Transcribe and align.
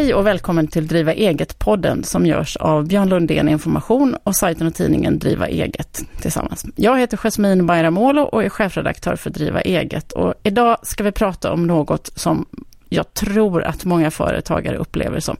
Hej 0.00 0.14
och 0.14 0.26
välkommen 0.26 0.66
till 0.66 0.86
Driva 0.86 1.12
eget-podden 1.12 2.04
som 2.04 2.26
görs 2.26 2.56
av 2.56 2.86
Björn 2.86 3.08
Lundén 3.08 3.48
Information 3.48 4.16
och 4.24 4.36
sajten 4.36 4.66
och 4.66 4.74
tidningen 4.74 5.18
Driva 5.18 5.48
eget 5.48 6.02
tillsammans. 6.20 6.64
Jag 6.76 6.98
heter 6.98 7.16
Jasmine 7.16 7.62
Bayramolo 7.62 8.22
och 8.22 8.44
är 8.44 8.48
chefredaktör 8.48 9.16
för 9.16 9.30
Driva 9.30 9.60
eget 9.60 10.12
och 10.12 10.34
idag 10.42 10.76
ska 10.82 11.04
vi 11.04 11.12
prata 11.12 11.52
om 11.52 11.66
något 11.66 12.10
som 12.14 12.46
jag 12.88 13.14
tror 13.14 13.62
att 13.62 13.84
många 13.84 14.10
företagare 14.10 14.76
upplever 14.76 15.20
som 15.20 15.36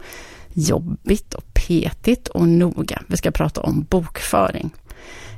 jobbigt 0.53 1.35
och 1.35 1.45
petigt 1.55 2.29
och 2.29 2.49
noga. 2.49 3.03
Vi 3.07 3.17
ska 3.17 3.31
prata 3.31 3.61
om 3.61 3.87
bokföring. 3.91 4.71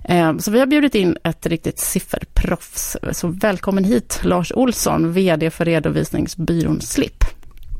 Eh, 0.05 0.37
så 0.37 0.51
vi 0.51 0.59
har 0.59 0.67
bjudit 0.67 0.95
in 0.95 1.17
ett 1.25 1.47
riktigt 1.47 1.79
sifferproffs. 1.79 2.97
Så 3.13 3.29
välkommen 3.29 3.85
hit 3.85 4.21
Lars 4.23 4.53
Olsson, 4.53 5.13
VD 5.13 5.51
för 5.51 5.65
redovisningsbyrån 5.65 6.81
Slip. 6.81 7.25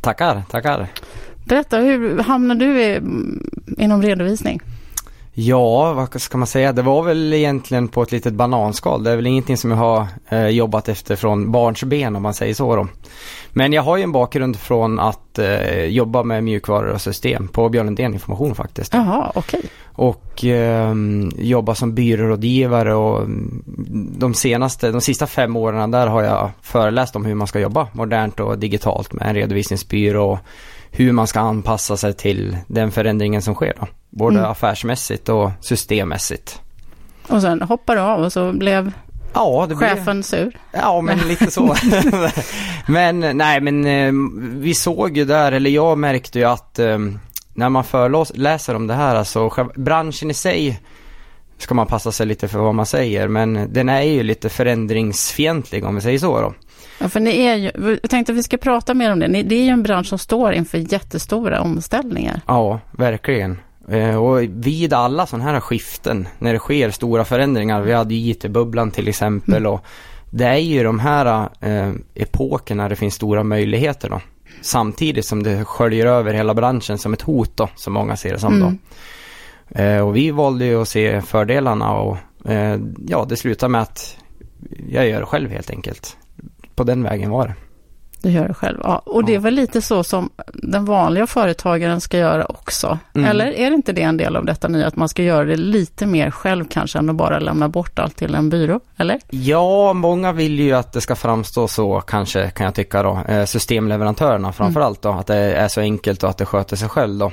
Tackar, 0.03 0.43
tackar. 0.51 0.89
Berätta, 1.53 1.77
hur 1.77 2.19
hamnade 2.19 2.65
du 2.65 2.83
i, 2.83 3.01
inom 3.79 4.03
redovisning? 4.03 4.61
Ja, 5.33 5.93
vad 5.93 6.21
ska 6.21 6.39
man 6.39 6.47
säga? 6.47 6.73
Det 6.73 6.83
var 6.83 7.03
väl 7.03 7.33
egentligen 7.33 7.89
på 7.89 8.03
ett 8.03 8.13
litet 8.13 8.35
bananskal. 8.35 9.05
Det 9.05 9.11
är 9.11 9.17
väl 9.17 9.27
ingenting 9.27 9.57
som 9.57 9.71
jag 9.71 9.79
har 9.79 10.07
eh, 10.29 10.47
jobbat 10.47 10.89
efter 10.89 11.17
från 11.17 11.53
barnsben 11.53 12.17
om 12.17 12.23
man 12.23 12.35
säger 12.35 12.55
så 12.55 12.77
då. 12.77 12.89
Men 13.51 13.73
jag 13.73 13.83
har 13.83 13.97
ju 13.97 14.03
en 14.03 14.13
bakgrund 14.13 14.57
från 14.57 15.01
att 15.01 15.39
eh, 15.39 15.85
jobba 15.85 16.23
med 16.23 16.45
mjukvaror 16.45 16.89
och 16.89 17.01
system 17.01 17.49
på 17.49 17.69
Björn 17.69 17.87
Lundén 17.87 18.15
Information 18.15 18.55
faktiskt. 18.55 18.95
Jaha, 18.95 19.33
okej. 19.35 19.59
Okay. 19.59 19.71
Och 20.07 20.45
eh, 20.45 20.95
jobba 21.37 21.75
som 21.75 21.95
byrårådgivare 21.95 22.95
och 22.95 23.29
de 24.19 24.35
senaste, 24.35 24.91
de 24.91 25.01
sista 25.01 25.27
fem 25.27 25.57
åren 25.57 25.91
där 25.91 26.07
har 26.07 26.23
jag 26.23 26.51
föreläst 26.63 27.17
om 27.17 27.25
hur 27.25 27.35
man 27.35 27.47
ska 27.47 27.61
jobba 27.61 27.89
modernt 27.93 28.41
och 28.41 28.59
digitalt 28.59 29.13
med 29.13 29.29
en 29.29 29.35
redovisningsbyrå 29.35 30.39
hur 30.93 31.13
man 31.13 31.27
ska 31.27 31.41
anpassa 31.41 31.97
sig 31.97 32.15
till 32.15 32.57
den 32.67 32.93
förändringen 32.93 33.43
som 33.43 33.55
sker 33.55 33.75
då. 33.81 33.89
Både 34.11 34.39
mm. 34.39 34.51
affärsmässigt 34.51 35.29
och 35.29 35.51
systemmässigt. 35.61 36.61
Och 37.29 37.41
sen 37.41 37.63
hoppar 37.63 37.97
du 37.97 38.03
av 38.03 38.21
och 38.21 38.33
så 38.33 38.53
blev 38.53 38.93
ja, 39.35 39.67
det 39.69 39.77
chefen 39.77 40.17
blev... 40.17 40.23
sur? 40.23 40.59
Ja, 40.73 41.01
men 41.01 41.19
lite 41.29 41.51
så. 41.51 41.75
men 42.87 43.21
nej, 43.21 43.61
men 43.61 43.87
eh, 43.87 44.13
vi 44.61 44.75
såg 44.75 45.17
ju 45.17 45.25
där, 45.25 45.53
eller 45.53 45.71
jag 45.71 45.99
märkte 45.99 46.39
ju 46.39 46.45
att 46.45 46.79
eh, 46.79 46.99
när 47.55 47.69
man 47.69 47.85
föreläser 47.85 48.75
om 48.75 48.87
det 48.87 48.95
här, 48.95 49.15
alltså 49.15 49.51
branschen 49.77 50.31
i 50.31 50.35
sig 50.35 50.81
ska 51.59 51.75
man 51.75 51.87
passa 51.87 52.13
sig 52.13 52.27
lite 52.27 52.49
för 52.49 52.59
vad 52.59 52.75
man 52.75 52.87
säger, 52.87 53.29
men 53.29 53.73
den 53.73 53.89
är 53.89 54.03
ju 54.03 54.23
lite 54.23 54.49
förändringsfientlig 54.49 55.85
om 55.85 55.95
vi 55.95 56.01
säger 56.01 56.19
så 56.19 56.41
då. 56.41 56.55
Ja, 56.99 57.09
för 57.09 57.21
ni 57.21 57.37
är 57.37 57.57
ju, 57.57 57.99
jag 58.03 58.11
tänkte 58.11 58.33
att 58.33 58.39
vi 58.39 58.43
ska 58.43 58.57
prata 58.57 58.95
mer 58.95 59.13
om 59.13 59.19
det. 59.19 59.29
Det 59.29 59.55
är 59.55 59.65
ju 59.65 59.69
en 59.69 59.83
bransch 59.83 60.07
som 60.07 60.19
står 60.19 60.53
inför 60.53 60.93
jättestora 60.93 61.61
omställningar. 61.61 62.41
Ja, 62.47 62.81
verkligen. 62.93 63.59
Eh, 63.89 64.17
och 64.17 64.43
vid 64.43 64.93
alla 64.93 65.27
sådana 65.27 65.51
här 65.51 65.61
skiften, 65.61 66.29
när 66.39 66.53
det 66.53 66.59
sker 66.59 66.91
stora 66.91 67.25
förändringar, 67.25 67.81
vi 67.81 67.93
hade 67.93 68.15
IT-bubblan 68.15 68.91
till 68.91 69.09
exempel 69.09 69.57
mm. 69.57 69.73
och 69.73 69.85
det 70.31 70.45
är 70.45 70.57
ju 70.57 70.83
de 70.83 70.99
här 70.99 71.49
eh, 71.61 71.93
epokerna 72.15 72.89
det 72.89 72.97
finns 72.97 73.15
stora 73.15 73.45
möjligheter 73.45 74.11
då. 74.11 74.21
Samtidigt 74.61 75.25
som 75.25 75.43
det 75.43 75.65
sköljer 75.65 76.07
över 76.07 76.35
hela 76.35 76.55
branschen 76.55 76.99
som 76.99 77.13
ett 77.13 77.23
hot 77.23 77.57
då, 77.57 77.69
som 77.75 77.93
många 77.93 78.17
ser 78.17 78.33
det 78.33 78.39
som 78.39 78.55
mm. 78.55 78.79
då. 79.71 79.81
Eh, 79.81 80.09
och 80.09 80.17
vi 80.17 80.31
valde 80.31 80.65
ju 80.65 80.83
att 80.83 80.89
se 80.89 81.21
fördelarna 81.21 81.93
och 81.93 82.17
eh, 82.51 82.81
ja, 83.09 83.27
det 83.29 83.37
slutar 83.37 83.69
med 83.69 83.83
att 83.83 84.17
jag 84.89 85.09
gör 85.09 85.21
det 85.21 85.27
själv 85.27 85.51
helt 85.51 85.71
enkelt 85.71 86.17
på 86.75 86.85
den 86.85 87.03
vägen 87.03 87.31
var 87.31 87.47
det. 87.47 87.55
Du 88.23 88.31
gör 88.31 88.49
det 88.49 88.55
själv, 88.55 88.79
ja. 88.83 88.99
Och 88.99 89.25
det 89.25 89.35
är 89.35 89.39
väl 89.39 89.55
lite 89.55 89.83
så 89.83 90.05
som 90.05 90.31
den 90.55 90.85
vanliga 90.85 91.27
företagaren 91.27 92.01
ska 92.01 92.19
göra 92.19 92.45
också. 92.45 92.99
Mm. 93.15 93.31
Eller 93.31 93.47
är 93.47 93.71
det 93.71 93.75
inte 93.75 93.93
det 93.93 94.03
en 94.03 94.17
del 94.17 94.37
av 94.37 94.45
detta 94.45 94.69
nya, 94.69 94.87
att 94.87 94.97
man 94.97 95.09
ska 95.09 95.23
göra 95.23 95.45
det 95.45 95.57
lite 95.57 96.07
mer 96.07 96.31
själv 96.31 96.65
kanske 96.71 96.99
än 96.99 97.11
att 97.11 97.17
bara 97.17 97.39
lämna 97.39 97.69
bort 97.69 97.99
allt 97.99 98.17
till 98.17 98.35
en 98.35 98.49
byrå, 98.51 98.81
eller? 98.97 99.21
Ja, 99.31 99.93
många 99.93 100.33
vill 100.33 100.61
ju 100.61 100.73
att 100.73 100.93
det 100.93 101.01
ska 101.01 101.17
framstå 101.17 101.69
så 101.69 102.01
kanske, 102.01 102.51
kan 102.51 102.65
jag 102.65 102.75
tycka 102.75 103.03
då. 103.03 103.19
Eh, 103.29 103.45
systemleverantörerna 103.45 104.53
framförallt 104.53 105.05
mm. 105.05 105.15
då, 105.15 105.21
att 105.21 105.27
det 105.27 105.37
är 105.37 105.69
så 105.69 105.81
enkelt 105.81 106.23
och 106.23 106.31
att 106.31 106.39
det 106.39 106.47
sköter 106.47 106.77
sig 106.77 106.89
själv 106.89 107.19
då. 107.19 107.33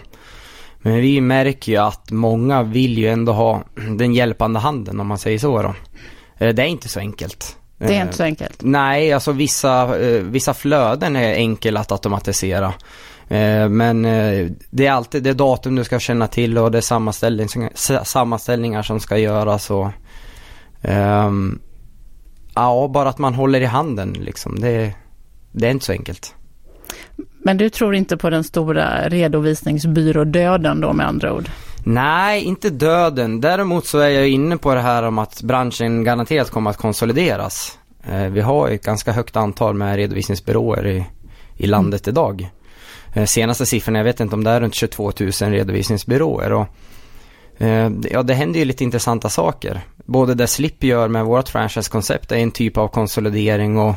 Men 0.82 0.96
vi 0.96 1.22
märker 1.22 1.72
ju 1.72 1.78
att 1.78 2.12
många 2.12 2.64
vill 2.64 2.98
ju 2.98 3.08
ändå 3.08 3.32
ha 3.32 3.64
den 3.98 4.14
hjälpande 4.14 4.60
handen 4.60 5.00
om 5.00 5.08
man 5.08 5.18
säger 5.18 5.40
så 5.40 5.62
då. 5.62 5.74
Eh, 6.38 6.54
det 6.54 6.62
är 6.64 6.68
inte 6.68 6.90
så 6.90 7.00
enkelt. 7.00 7.59
Det 7.88 7.96
är 7.96 8.02
inte 8.02 8.14
så 8.14 8.24
enkelt. 8.24 8.62
Nej, 8.64 9.14
alltså 9.14 9.32
vissa, 9.32 10.00
eh, 10.00 10.22
vissa 10.24 10.54
flöden 10.54 11.16
är 11.16 11.34
enkelt 11.34 11.78
att 11.78 11.92
automatisera. 11.92 12.74
Eh, 13.28 13.70
men 13.70 14.06
eh, 14.06 14.48
det 14.70 14.88
är 14.88 14.92
alltid 14.92 15.24
det 15.24 15.34
datum 15.34 15.76
du 15.76 15.84
ska 15.84 16.00
känna 16.00 16.28
till 16.28 16.58
och 16.58 16.72
det 16.72 16.78
är 16.78 16.82
sammanställningar, 16.82 18.04
sammanställningar 18.04 18.84
som 18.84 19.00
ska 19.00 19.18
göras 19.18 19.72
och 19.72 19.88
um, 20.82 21.60
Ja, 22.56 22.90
bara 22.94 23.10
att 23.10 23.18
man 23.18 23.34
håller 23.34 23.62
i 23.62 23.66
handen 23.66 24.18
liksom. 24.20 24.60
Det, 24.60 24.94
det 25.52 25.68
är 25.68 25.72
inte 25.72 25.86
så 25.86 25.92
enkelt. 25.92 26.36
Men 27.44 27.58
du 27.58 27.70
tror 27.70 27.96
inte 27.96 28.18
på 28.18 28.30
den 28.30 28.44
stora 28.44 29.10
redovisningsbyrådöden 29.10 30.82
då 30.82 30.94
med 30.94 31.08
andra 31.08 31.34
ord? 31.34 31.50
Nej, 31.92 32.44
inte 32.44 32.70
döden. 32.70 33.42
Däremot 33.42 33.86
så 33.86 34.00
är 34.00 34.10
jag 34.10 34.28
inne 34.28 34.58
på 34.58 34.74
det 34.74 34.82
här 34.82 35.04
om 35.04 35.18
att 35.18 35.42
branschen 35.42 36.04
garanterat 36.04 36.50
kommer 36.50 36.70
att 36.70 36.78
konsolideras. 36.78 37.80
Eh, 38.04 38.24
vi 38.24 38.42
har 38.42 38.70
ett 38.70 38.84
ganska 38.84 39.12
högt 39.12 39.36
antal 39.36 39.76
med 39.76 39.96
redovisningsbyråer 39.96 40.88
i, 40.88 41.06
i 41.58 41.68
landet 41.68 42.08
mm. 42.08 42.14
idag. 42.14 42.50
Eh, 43.14 43.26
senaste 43.26 43.66
siffrorna, 43.66 44.00
jag 44.00 44.04
vet 44.04 44.20
inte 44.20 44.36
om 44.36 44.44
det 44.44 44.52
är 44.52 44.62
runt 44.62 44.76
22 44.76 45.12
000 45.20 45.32
redovisningsbyråer. 45.32 46.54
Och, 46.54 46.68
eh, 47.58 47.92
ja, 48.12 48.24
det 48.24 48.34
händer 48.34 48.60
ju 48.60 48.66
lite 48.66 48.84
intressanta 48.84 49.30
saker. 49.30 49.82
Både 50.06 50.34
det 50.34 50.48
Slip 50.48 50.84
gör 50.84 51.08
med 51.08 51.26
vårt 51.26 51.50
franchise-koncept 51.50 52.32
är 52.32 52.38
en 52.38 52.52
typ 52.52 52.78
av 52.78 52.88
konsolidering 52.88 53.78
och 53.78 53.96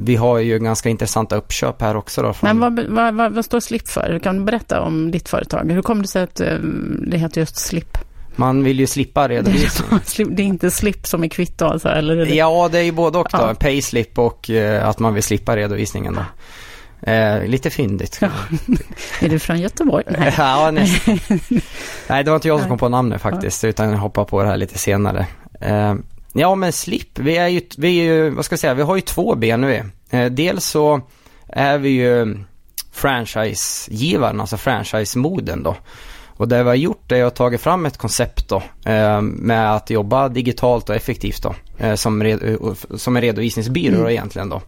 vi 0.00 0.16
har 0.16 0.38
ju 0.38 0.58
ganska 0.58 0.88
intressanta 0.88 1.36
uppköp 1.36 1.82
här 1.82 1.96
också 1.96 2.22
då. 2.22 2.32
Från... 2.32 2.58
Men 2.58 2.76
vad, 2.76 2.86
vad, 2.88 3.14
vad, 3.14 3.32
vad 3.32 3.44
står 3.44 3.60
Slip 3.60 3.88
för? 3.88 4.20
Kan 4.22 4.38
du 4.38 4.44
berätta 4.44 4.80
om 4.80 5.10
ditt 5.10 5.28
företag? 5.28 5.72
Hur 5.72 5.82
kommer 5.82 6.02
det 6.02 6.08
sig 6.08 6.22
att 6.22 6.40
um, 6.40 7.04
det 7.06 7.18
heter 7.18 7.40
just 7.40 7.56
Slip? 7.56 7.98
Man 8.36 8.64
vill 8.64 8.80
ju 8.80 8.86
slippa 8.86 9.28
redovisning. 9.28 10.00
Det 10.36 10.42
är 10.42 10.46
inte 10.46 10.70
slip 10.70 11.06
som 11.06 11.24
är 11.24 11.28
kvitto 11.28 11.64
alltså? 11.64 11.88
Eller 11.88 12.16
det? 12.16 12.34
Ja, 12.34 12.68
det 12.72 12.78
är 12.78 12.82
ju 12.82 12.92
både 12.92 13.18
och 13.18 13.28
då. 13.32 13.38
Ja. 13.38 13.54
Payslip 13.54 14.18
och 14.18 14.50
uh, 14.50 14.88
att 14.88 14.98
man 14.98 15.14
vill 15.14 15.22
slippa 15.22 15.56
redovisningen 15.56 16.14
då. 16.14 16.24
Uh, 17.12 17.46
lite 17.46 17.70
fyndigt. 17.70 18.20
Är 19.20 19.28
du 19.28 19.38
från 19.38 19.60
Göteborg? 19.60 20.04
Nej. 20.08 20.34
ja, 20.38 20.70
nästan. 20.70 21.18
Nej, 22.08 22.24
det 22.24 22.30
var 22.30 22.34
inte 22.36 22.48
jag 22.48 22.60
som 22.60 22.68
kom 22.68 22.78
på 22.78 22.88
namnet 22.88 23.22
faktiskt, 23.22 23.64
utan 23.64 23.90
jag 23.90 23.98
hoppade 23.98 24.26
på 24.26 24.42
det 24.42 24.48
här 24.48 24.56
lite 24.56 24.78
senare. 24.78 25.26
Uh, 25.66 25.94
Ja 26.32 26.54
men 26.54 26.72
slip, 26.72 27.18
vi 27.18 27.36
är 27.36 27.48
ju, 27.48 27.60
vi 27.76 27.98
är 27.98 28.04
ju, 28.04 28.30
vad 28.30 28.44
ska 28.44 28.52
jag 28.52 28.60
säga, 28.60 28.74
vi 28.74 28.82
har 28.82 28.96
ju 28.96 29.00
två 29.00 29.34
ben 29.34 29.60
nu. 29.60 29.84
Eh, 30.10 30.26
dels 30.26 30.64
så 30.64 31.00
är 31.48 31.78
vi 31.78 31.88
ju 31.88 32.38
franchisegivaren, 32.92 34.40
alltså 34.40 34.56
franchise-moden 34.56 35.62
då. 35.62 35.76
Och 36.26 36.48
det 36.48 36.62
vi 36.62 36.68
har 36.68 36.74
gjort 36.74 37.12
är 37.12 37.24
att 37.24 37.34
ta 37.34 37.58
fram 37.58 37.86
ett 37.86 37.96
koncept 37.96 38.48
då 38.48 38.62
eh, 38.84 39.20
med 39.20 39.74
att 39.74 39.90
jobba 39.90 40.28
digitalt 40.28 40.88
och 40.88 40.96
effektivt 40.96 41.42
då. 41.42 41.54
Eh, 41.78 41.94
som, 41.94 42.22
red, 42.22 42.58
som 42.94 43.16
en 43.16 43.22
redovisningsbyrå 43.22 43.98
mm. 43.98 44.10
egentligen 44.10 44.48
då. 44.48 44.62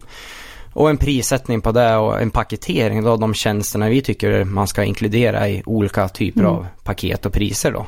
Och 0.73 0.89
en 0.89 0.97
prissättning 0.97 1.61
på 1.61 1.71
det 1.71 1.95
och 1.95 2.21
en 2.21 2.31
paketering 2.31 3.07
av 3.07 3.19
de 3.19 3.33
tjänsterna 3.33 3.89
vi 3.89 4.01
tycker 4.01 4.43
man 4.43 4.67
ska 4.67 4.83
inkludera 4.83 5.49
i 5.49 5.63
olika 5.65 6.09
typer 6.09 6.39
mm. 6.39 6.51
av 6.51 6.67
paket 6.83 7.25
och 7.25 7.33
priser 7.33 7.71
då. 7.71 7.85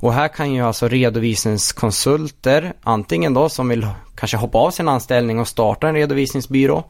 Och 0.00 0.12
här 0.12 0.28
kan 0.28 0.54
ju 0.54 0.62
alltså 0.62 0.88
redovisningskonsulter, 0.88 2.72
antingen 2.82 3.34
då 3.34 3.48
som 3.48 3.68
vill 3.68 3.86
kanske 4.14 4.36
hoppa 4.36 4.58
av 4.58 4.70
sin 4.70 4.88
anställning 4.88 5.40
och 5.40 5.48
starta 5.48 5.88
en 5.88 5.94
redovisningsbyrå. 5.94 6.84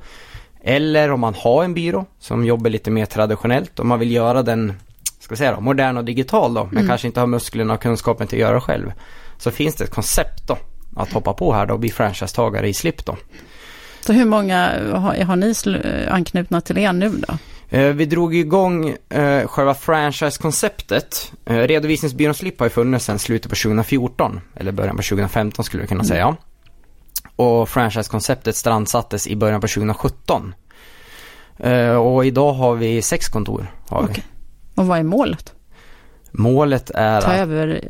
Eller 0.63 1.11
om 1.11 1.21
man 1.21 1.35
har 1.35 1.65
en 1.65 1.75
byrå 1.75 2.07
som 2.19 2.45
jobbar 2.45 2.71
lite 2.71 2.91
mer 2.91 3.07
traditionellt 3.07 3.79
och 3.79 3.87
man 3.87 3.99
vill 3.99 4.11
göra 4.11 4.43
den, 4.43 4.73
ska 5.21 5.37
säga 5.37 5.55
då, 5.55 5.61
modern 5.61 5.97
och 5.97 6.05
digital 6.05 6.55
då, 6.55 6.65
men 6.65 6.77
mm. 6.77 6.89
kanske 6.89 7.07
inte 7.07 7.21
har 7.21 7.27
musklerna 7.27 7.75
och 7.75 7.83
kunskapen 7.83 8.27
till 8.27 8.39
att 8.39 8.49
göra 8.49 8.61
själv. 8.61 8.93
Så 9.39 9.51
finns 9.51 9.75
det 9.75 9.85
ett 9.85 9.91
koncept 9.91 10.49
då 10.49 10.59
att 10.97 11.13
hoppa 11.13 11.33
på 11.33 11.53
här 11.53 11.67
då 11.67 11.75
och 11.75 11.81
bli 11.81 11.91
franchisetagare 11.91 12.69
i 12.69 12.75
Slip 12.75 13.05
då. 13.05 13.17
Så 14.01 14.13
hur 14.13 14.25
många 14.25 14.71
har, 14.93 15.25
har 15.25 15.37
ni 15.37 15.55
anknutna 16.11 16.61
till 16.61 16.79
er 16.79 16.93
nu 16.93 17.09
då? 17.09 17.39
Eh, 17.71 17.87
vi 17.87 18.05
drog 18.05 18.35
igång 18.35 18.97
eh, 19.09 19.47
själva 19.47 19.75
franchise-konceptet. 19.75 21.33
Eh, 21.45 21.57
redovisningsbyrån 21.57 22.35
Slip 22.35 22.59
har 22.59 22.67
ju 22.67 22.71
funnits 22.71 23.05
sedan 23.05 23.19
slutet 23.19 23.51
på 23.51 23.57
2014, 23.57 24.41
eller 24.55 24.73
början 24.73 24.97
på 24.97 25.03
2015 25.03 25.65
skulle 25.65 25.83
vi 25.83 25.89
kunna 25.89 26.01
mm. 26.01 26.09
säga. 26.09 26.37
Och 27.37 27.69
franchise-konceptet 27.69 28.57
strandsattes 28.57 29.27
i 29.27 29.37
början 29.37 29.61
på 29.61 29.69
2017. 29.69 30.55
Eh, 31.59 31.95
och 31.95 32.27
idag 32.27 32.53
har 32.53 32.75
vi 32.75 33.03
sex 33.03 33.29
kontor. 33.29 33.73
Har 33.89 34.05
okay. 34.05 34.25
Och 34.75 34.87
vad 34.87 34.99
är 34.99 35.03
målet? 35.03 35.53
Målet 36.31 36.91
är 36.95 37.21
Ta 37.21 37.33
över 37.33 37.85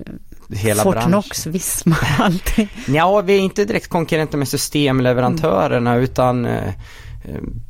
hela 0.51 0.83
Fortnox, 0.83 1.47
Visma, 1.47 1.97
allting. 2.19 2.69
Ja, 2.87 3.21
vi 3.21 3.37
är 3.37 3.41
inte 3.41 3.65
direkt 3.65 3.89
konkurrenter 3.89 4.39
med 4.39 4.49
systemleverantörerna 4.49 5.91
mm. 5.91 6.05
utan 6.05 6.47
eh, 6.47 6.73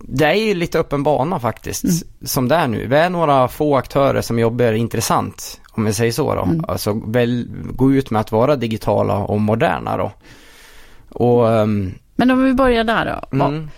det 0.01 0.25
är 0.25 0.35
ju 0.35 0.55
lite 0.55 0.79
öppen 0.79 1.03
bana 1.03 1.41
faktiskt, 1.41 1.85
Mm. 1.85 1.97
som 2.25 2.49
det 2.49 2.55
är 2.55 2.69
nu. 2.69 2.87
Vi 2.87 2.97
är 2.97 3.11
några 3.11 3.49
få 3.49 3.77
aktörer 3.77 4.21
som 4.21 4.39
jobbar 4.39 4.73
intressant, 4.73 5.61
om 5.73 5.85
vi 5.85 5.93
säger 5.93 6.13
så 6.13 6.35
då. 6.35 6.43
Mm. 6.43 6.65
Alltså 6.69 6.93
väl, 7.07 7.47
gå 7.75 7.93
ut 7.93 8.11
med 8.11 8.21
att 8.21 8.33
vara 8.33 8.57
digitala 8.57 9.17
och 9.17 9.41
moderna 9.41 9.97
då. 9.97 10.13
Och, 11.11 11.53
ehm, 11.53 11.95
Men 12.17 12.31
om 12.31 12.45
vi 12.45 12.55
börjar 12.55 12.85
där 12.85 13.21
då. 13.31 13.37
Mm, 13.47 13.69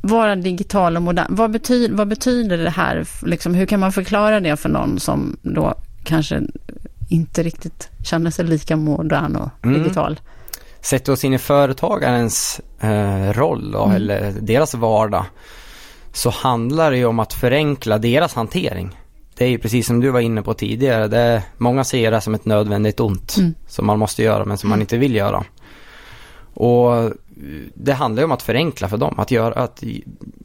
Vara 0.00 0.36
digital 0.36 0.96
och 0.96 1.02
modern. 1.02 1.26
Vad 1.30 1.50
betyder, 1.50 1.94
vad 1.96 2.08
betyder 2.08 2.58
det 2.58 2.70
här? 2.70 3.06
Liksom, 3.22 3.54
hur 3.54 3.66
kan 3.66 3.80
man 3.80 3.92
förklara 3.92 4.40
det 4.40 4.56
för 4.56 4.68
någon 4.68 5.00
som 5.00 5.36
då 5.42 5.74
kanske 6.04 6.40
inte 7.10 7.42
riktigt 7.42 7.88
känner 8.04 8.30
sig 8.30 8.44
lika 8.44 8.76
modern 8.76 9.36
och 9.36 9.48
Mm. 9.64 9.82
Sätter 10.82 11.12
oss 11.12 11.24
in 11.24 11.34
i 11.34 11.38
företagarens 11.38 12.60
eh, 12.80 13.32
roll 13.32 13.70
då, 13.72 13.82
Mm. 13.84 13.96
eller 13.96 14.32
deras 14.40 14.74
vardag. 14.74 15.24
Så 16.12 16.30
handlar 16.30 16.90
det 16.90 16.96
ju 16.96 17.04
om 17.06 17.18
att 17.18 17.32
förenkla 17.32 17.98
deras 17.98 18.34
hantering. 18.34 18.98
Det 19.36 19.44
är 19.44 19.48
ju 19.48 19.58
precis 19.58 19.86
som 19.86 20.00
du 20.00 20.10
var 20.10 20.20
inne 20.20 20.42
på 20.42 20.54
tidigare. 20.54 21.08
Det 21.08 21.18
är, 21.18 21.42
många 21.58 21.84
ser 21.84 22.10
det 22.10 22.20
som 22.20 22.34
ett 22.34 22.44
nödvändigt 22.44 23.00
ont 23.00 23.36
Mm. 23.38 23.54
som 23.68 23.86
man 23.86 23.98
måste 23.98 24.22
göra 24.22 24.44
men 24.44 24.58
som 24.58 24.70
man 24.70 24.80
inte 24.80 24.96
vill 24.98 25.14
göra. 25.14 25.44
Och 26.54 27.12
det 27.74 27.92
handlar 27.92 28.20
ju 28.20 28.24
om 28.24 28.32
att 28.32 28.42
förenkla 28.42 28.88
för 28.88 28.96
dem, 28.96 29.14
att, 29.18 29.30
göra, 29.30 29.54
att 29.54 29.82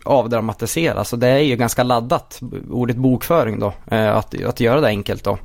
avdramatisera. 0.04 1.04
Så 1.04 1.16
det 1.16 1.28
är 1.28 1.40
ju 1.40 1.56
ganska 1.56 1.83
laddat, 1.83 2.40
ordet 2.72 2.95
bokföring 2.98 3.60
då, 3.60 3.74
eh, 3.92 4.16
att, 4.18 4.44
att 4.44 4.60
göra 4.60 4.81
det 4.81 4.88
enkelt 4.88 5.24
då. 5.24 5.38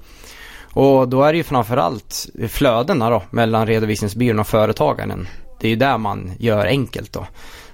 Och 0.73 1.09
då 1.09 1.23
är 1.23 1.33
det 1.33 1.37
ju 1.37 1.43
framförallt 1.43 2.27
flödena 2.49 3.11
då 3.11 3.23
mellan 3.31 3.67
redovisningsbyrån 3.67 4.39
och 4.39 4.47
företagaren. 4.47 5.29
Det 5.61 5.67
är 5.67 5.71
ju 5.71 5.77
där 5.77 5.99
man 5.99 6.33
gör 6.39 6.67
enkelt 6.67 7.13
då. 7.13 7.27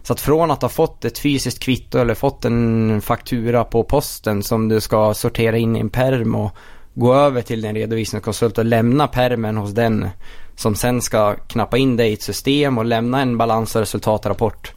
Så 0.02 0.12
att 0.12 0.20
från 0.20 0.50
att 0.50 0.62
ha 0.62 0.68
fått 0.68 1.04
ett 1.04 1.18
fysiskt 1.18 1.58
kvitto 1.58 1.98
eller 1.98 2.14
fått 2.14 2.44
en 2.44 3.00
faktura 3.00 3.64
på 3.64 3.84
posten 3.84 4.42
som 4.42 4.68
du 4.68 4.80
ska 4.80 5.14
sortera 5.14 5.56
in 5.56 5.76
i 5.76 5.80
en 5.80 5.90
perm 5.90 6.34
och 6.34 6.56
gå 6.94 7.14
över 7.14 7.42
till 7.42 7.62
din 7.62 7.74
redovisningskonsult 7.74 8.58
och 8.58 8.64
lämna 8.64 9.06
permen 9.06 9.56
hos 9.56 9.70
den 9.70 10.08
som 10.56 10.74
sen 10.74 11.02
ska 11.02 11.34
knappa 11.34 11.78
in 11.78 11.96
det 11.96 12.06
i 12.06 12.12
ett 12.12 12.22
system 12.22 12.78
och 12.78 12.84
lämna 12.84 13.20
en 13.20 13.38
balans 13.38 13.76
och 13.76 13.80
resultatrapport. 13.80 14.72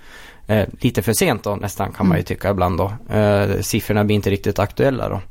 Eh, 0.48 0.68
lite 0.80 1.02
för 1.02 1.14
sent 1.14 1.44
då 1.44 1.56
nästan 1.56 1.92
kan 1.92 2.08
man 2.08 2.18
ju 2.18 2.24
tycka 2.24 2.50
ibland 2.50 2.78
då. 2.78 3.16
Eh, 3.16 3.62
siffrorna 3.62 4.04
blir 4.04 4.16
inte 4.16 4.30
riktigt 4.30 4.60
aktuella 4.60 5.10
då. 5.10 5.22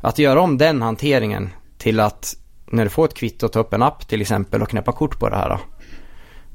Att 0.00 0.18
göra 0.18 0.40
om 0.40 0.58
den 0.58 0.82
hanteringen 0.82 1.50
till 1.84 2.00
att 2.00 2.36
när 2.70 2.84
du 2.84 2.90
får 2.90 3.04
ett 3.04 3.14
kvitto 3.14 3.48
ta 3.48 3.60
upp 3.60 3.72
en 3.72 3.82
app 3.82 4.08
till 4.08 4.20
exempel 4.20 4.62
och 4.62 4.68
knäppa 4.68 4.92
kort 4.92 5.18
på 5.18 5.28
det 5.28 5.36
här. 5.36 5.48
Då. 5.48 5.58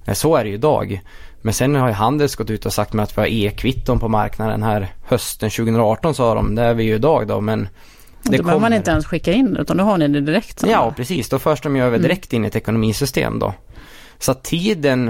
Eh, 0.08 0.14
Så 0.14 0.36
är 0.36 0.44
det 0.44 0.50
ju 0.50 0.56
idag. 0.56 1.02
Men 1.42 1.54
sen 1.54 1.76
har 1.76 1.88
ju 1.88 1.94
Handels 1.94 2.36
gått 2.36 2.50
ut 2.50 2.66
och 2.66 2.74
sagt 2.74 2.94
med 2.94 3.04
att 3.04 3.18
vi 3.18 3.22
har 3.22 3.28
e-kvitton 3.28 4.00
på 4.00 4.08
marknaden 4.08 4.64
här 4.64 4.88
hösten 5.06 5.50
2018 5.50 6.16
sa 6.16 6.34
de. 6.36 6.56
Det 6.56 6.62
är 6.64 6.74
vi 6.74 6.84
ju 6.84 6.96
idag 6.96 7.28
då 7.28 7.42
men 7.42 7.68
Det 8.24 8.38
då 8.38 8.44
behöver 8.44 8.62
man 8.62 8.74
inte 8.74 8.92
ens 8.92 9.06
skicka 9.06 9.34
in 9.34 9.58
utan 9.58 9.78
då 9.78 9.84
har 9.84 9.98
ni 9.98 10.08
det 10.08 10.22
direkt. 10.22 10.64
Ja, 10.68 10.94
precis. 10.98 11.30
Då 11.30 11.40
förs 11.40 11.62
de 11.62 11.76
ju 11.76 11.82
över 11.82 11.98
Mm. 11.98 12.02
direkt 12.02 12.34
in 12.34 12.44
i 12.46 12.48
ett 12.48 12.56
ekonomisystem 12.56 13.40
då. 13.40 13.54
Så 14.20 14.32
att 14.32 14.44
tiden, 14.44 15.08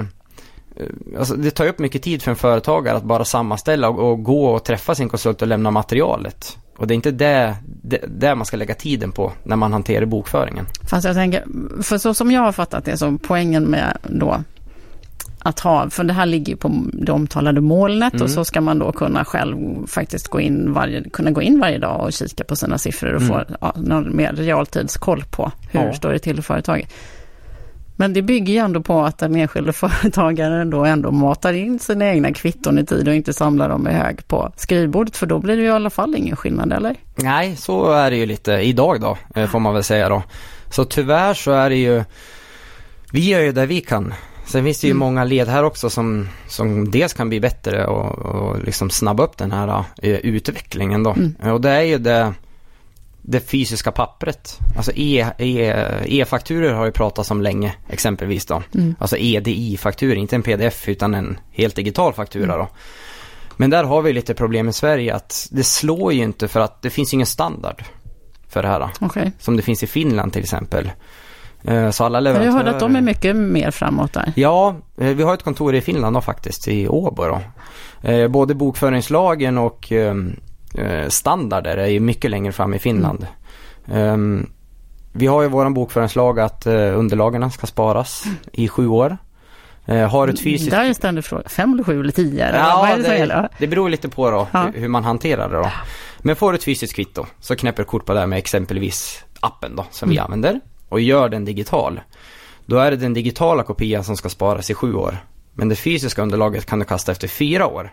eh, 0.76 1.18
alltså 1.18 1.34
det 1.34 1.50
tar 1.50 1.64
ju 1.64 1.70
upp 1.70 1.78
mycket 1.78 2.02
tid 2.02 2.22
för 2.22 2.30
en 2.30 2.36
företagare 2.36 2.96
att 2.96 3.04
bara 3.04 3.24
sammanställa 3.24 3.88
och, 3.88 4.10
och 4.10 4.22
gå 4.24 4.46
och 4.46 4.64
träffa 4.64 4.94
sin 4.94 5.08
konsult 5.08 5.42
och 5.42 5.48
lämna 5.48 5.70
materialet. 5.70 6.56
Och 6.80 6.86
det 6.86 6.94
är 6.94 6.96
inte 6.96 7.10
det, 7.10 7.56
det, 7.82 7.98
det 8.08 8.34
man 8.34 8.46
ska 8.46 8.56
lägga 8.56 8.74
tiden 8.74 9.12
på 9.12 9.32
när 9.44 9.56
man 9.56 9.72
hanterar 9.72 10.04
bokföringen. 10.06 10.66
Fast 10.90 11.06
jag 11.06 11.14
tänker, 11.16 11.44
för 11.82 11.98
så 11.98 12.14
som 12.14 12.30
jag 12.30 12.40
har 12.40 12.52
fattat 12.52 12.84
det 12.84 12.96
så 12.96 13.18
poängen 13.22 13.64
med 13.64 13.98
då 14.02 14.40
att 15.42 15.60
ha, 15.60 15.90
för 15.90 16.04
det 16.04 16.12
här 16.12 16.26
ligger 16.26 16.52
ju 16.52 16.56
på 16.56 16.72
det 16.92 17.12
omtalade 17.12 17.60
molnet 17.60 18.12
Mm. 18.14 18.24
och 18.24 18.30
så 18.30 18.44
ska 18.44 18.60
man 18.60 18.78
då 18.78 18.92
kunna 18.92 19.24
själv 19.24 19.86
faktiskt 19.86 20.28
gå 20.28 20.40
in 20.40 20.72
varje, 20.72 21.10
kunna 21.10 21.30
gå 21.30 21.42
in 21.42 21.60
varje 21.60 21.78
dag 21.78 22.00
och 22.00 22.12
kika 22.12 22.44
på 22.44 22.56
sina 22.56 22.78
siffror 22.78 23.12
och 23.14 23.22
Mm. 23.22 23.28
få 23.34 23.44
ja, 23.60 23.72
någon 23.76 24.16
mer 24.16 24.32
realtidskoll 24.32 25.24
på 25.30 25.52
hur 25.70 25.80
Ja. 25.80 25.92
står 25.92 26.12
det 26.12 26.18
till 26.18 26.38
i 26.38 26.42
företaget. 26.42 26.88
Men 28.00 28.12
det 28.12 28.22
bygger 28.22 28.52
ju 28.52 28.58
ändå 28.58 28.82
på 28.82 29.00
att 29.00 29.18
den 29.18 29.36
enskilde 29.36 29.72
företagaren 29.82 30.70
då 30.70 30.84
ändå 30.84 31.10
matar 31.10 31.52
in 31.52 31.78
sina 31.78 32.06
egna 32.06 32.32
kvitton 32.32 32.78
i 32.78 32.86
tid 32.86 33.08
och 33.08 33.14
inte 33.14 33.32
samlar 33.32 33.68
dem 33.68 33.88
i 33.88 33.90
hög 33.90 34.28
på 34.28 34.52
skrivbordet 34.56 35.16
för 35.16 35.26
då 35.26 35.38
blir 35.38 35.56
det 35.56 35.62
ju 35.62 35.68
i 35.68 35.70
alla 35.70 35.90
fall 35.90 36.14
ingen 36.16 36.36
skillnad 36.36 36.72
eller? 36.72 36.96
Nej, 37.16 37.56
så 37.56 37.92
är 37.92 38.10
det 38.10 38.16
ju 38.16 38.26
lite 38.26 38.52
idag 38.52 39.00
då, 39.00 39.18
eh, 39.34 39.48
får 39.48 39.60
man 39.60 39.74
väl 39.74 39.84
säga 39.84 40.08
då. 40.08 40.22
Så 40.70 40.84
tyvärr 40.84 41.34
så 41.34 41.52
är 41.52 41.70
det 41.70 41.76
ju, 41.76 42.04
vi 43.12 43.28
gör 43.28 43.40
ju 43.40 43.52
det 43.52 43.66
vi 43.66 43.80
kan. 43.80 44.14
Sen 44.46 44.64
finns 44.64 44.80
det 44.80 44.86
ju 44.86 44.90
Mm. 44.90 44.98
många 44.98 45.24
led 45.24 45.48
här 45.48 45.64
också 45.64 45.90
som, 45.90 46.28
som 46.48 46.90
dels 46.90 47.12
kan 47.12 47.28
bli 47.28 47.40
bättre 47.40 47.86
och, 47.86 48.18
och 48.18 48.64
liksom 48.64 48.90
snabba 48.90 49.24
upp 49.24 49.36
den 49.36 49.52
här 49.52 49.84
eh, 50.02 50.10
utvecklingen 50.10 51.02
då. 51.02 51.10
Mm. 51.10 51.52
Och 51.52 51.60
det 51.60 51.70
är 51.70 51.82
ju 51.82 51.98
det, 51.98 52.34
det 53.30 53.40
fysiska 53.40 53.92
pappret. 53.92 54.58
Alltså 54.76 54.92
e, 54.94 55.26
e, 55.38 55.72
e-fakturor 56.04 56.72
har 56.72 56.84
ju 56.84 56.92
pratats 56.92 57.30
om 57.30 57.42
länge 57.42 57.74
exempelvis 57.88 58.46
då. 58.46 58.62
Mm. 58.74 58.94
Alltså 58.98 59.16
EDI-fakturor, 59.16 60.16
inte 60.16 60.36
en 60.36 60.42
pdf 60.42 60.88
utan 60.88 61.14
en 61.14 61.38
helt 61.52 61.76
digital 61.76 62.12
faktura 62.12 62.56
då. 62.56 62.68
Men 63.56 63.70
där 63.70 63.84
har 63.84 64.02
vi 64.02 64.12
lite 64.12 64.34
problem 64.34 64.68
i 64.68 64.72
Sverige 64.72 65.14
att 65.14 65.48
det 65.50 65.64
slår 65.64 66.12
ju 66.12 66.22
inte 66.22 66.48
för 66.48 66.60
att 66.60 66.82
det 66.82 66.90
finns 66.90 67.14
ingen 67.14 67.26
standard 67.26 67.82
för 68.48 68.62
det 68.62 68.68
här. 68.68 68.88
Okej. 69.00 69.32
Som 69.38 69.56
det 69.56 69.62
finns 69.62 69.82
i 69.82 69.86
Finland 69.86 70.32
till 70.32 70.42
exempel. 70.42 70.90
Eh, 71.64 71.90
Så 71.90 72.04
alla 72.04 72.20
leverantörer... 72.20 72.52
jag 72.52 72.64
hörde 72.64 72.70
att 72.70 72.80
de 72.80 72.96
är 72.96 73.00
mycket 73.00 73.36
mer 73.36 73.70
framåt 73.70 74.12
där. 74.12 74.32
Ja, 74.36 74.76
eh, 75.00 75.06
vi 75.08 75.22
har 75.22 75.34
ett 75.34 75.42
kontor 75.42 75.74
i 75.74 75.80
Finland 75.80 76.16
då 76.16 76.20
faktiskt, 76.20 76.68
i 76.68 76.88
Åbo 76.88 77.24
då. 77.24 77.40
Eh, 78.10 78.28
Både 78.28 78.54
bokföringslagen 78.54 79.58
och 79.58 79.92
ehm, 79.92 80.28
eh, 80.28 80.49
standarder 81.08 81.76
är 81.76 81.86
ju 81.86 82.00
mycket 82.00 82.30
längre 82.30 82.52
fram 82.52 82.74
i 82.74 82.78
Finland. 82.78 83.26
Ehm, 83.92 84.50
Vi 85.12 85.26
har 85.26 85.42
ju 85.42 85.48
våran 85.48 85.74
bokföringslag 85.74 86.40
att 86.40 86.66
eh, 86.66 86.72
underlagen 86.98 87.50
ska 87.50 87.66
sparas 87.66 88.24
i 88.52 88.68
sju 88.68 88.86
år. 88.88 89.16
Eh, 89.86 90.08
Har 90.10 90.28
ett 90.28 90.40
fysiskt... 90.40 90.70
Det 90.70 90.76
är 90.76 90.84
en 90.84 90.94
ständig 90.94 91.24
fråga. 91.24 91.48
Fem 91.48 91.72
eller 91.72 91.84
sju 91.84 92.00
eller 92.00 92.12
tio? 92.12 92.44
Eller 92.46 92.58
vad 92.76 92.88
är 92.90 92.96
det 93.10 93.18
gäller? 93.18 93.42
det, 93.42 93.48
det 93.58 93.66
beror 93.66 93.88
lite 93.88 94.08
på 94.08 94.30
då 94.30 94.46
Ja. 94.52 94.70
hur, 94.74 94.88
man 94.88 95.04
hanterar 95.04 95.48
det 95.48 95.56
då. 95.56 95.70
Men 96.18 96.36
får 96.36 96.52
du 96.52 96.58
ett 96.58 96.64
fysiskt 96.64 96.94
kvitto 96.94 97.26
så 97.40 97.56
knäpper 97.56 97.82
du 97.82 97.86
kort 97.86 98.04
på 98.06 98.14
det 98.14 98.26
med 98.26 98.38
exempelvis 98.38 99.24
appen 99.40 99.76
då 99.76 99.84
som 99.90 100.08
vi 100.08 100.16
Mm. 100.16 100.24
använder 100.24 100.60
och 100.88 101.00
gör 101.00 101.28
den 101.28 101.44
digital. 101.44 102.00
Då 102.66 102.78
är 102.78 102.90
det 102.90 102.96
den 102.96 103.14
digitala 103.14 103.62
kopian 103.62 104.04
som 104.04 104.16
ska 104.16 104.28
sparas 104.28 104.70
i 104.70 104.74
sju 104.74 104.94
år. 104.94 105.16
Men 105.54 105.68
det 105.68 105.76
fysiska 105.76 106.22
underlaget 106.22 106.66
kan 106.66 106.78
du 106.78 106.84
kasta 106.84 107.12
efter 107.12 107.28
fyra 107.28 107.66
år. 107.66 107.92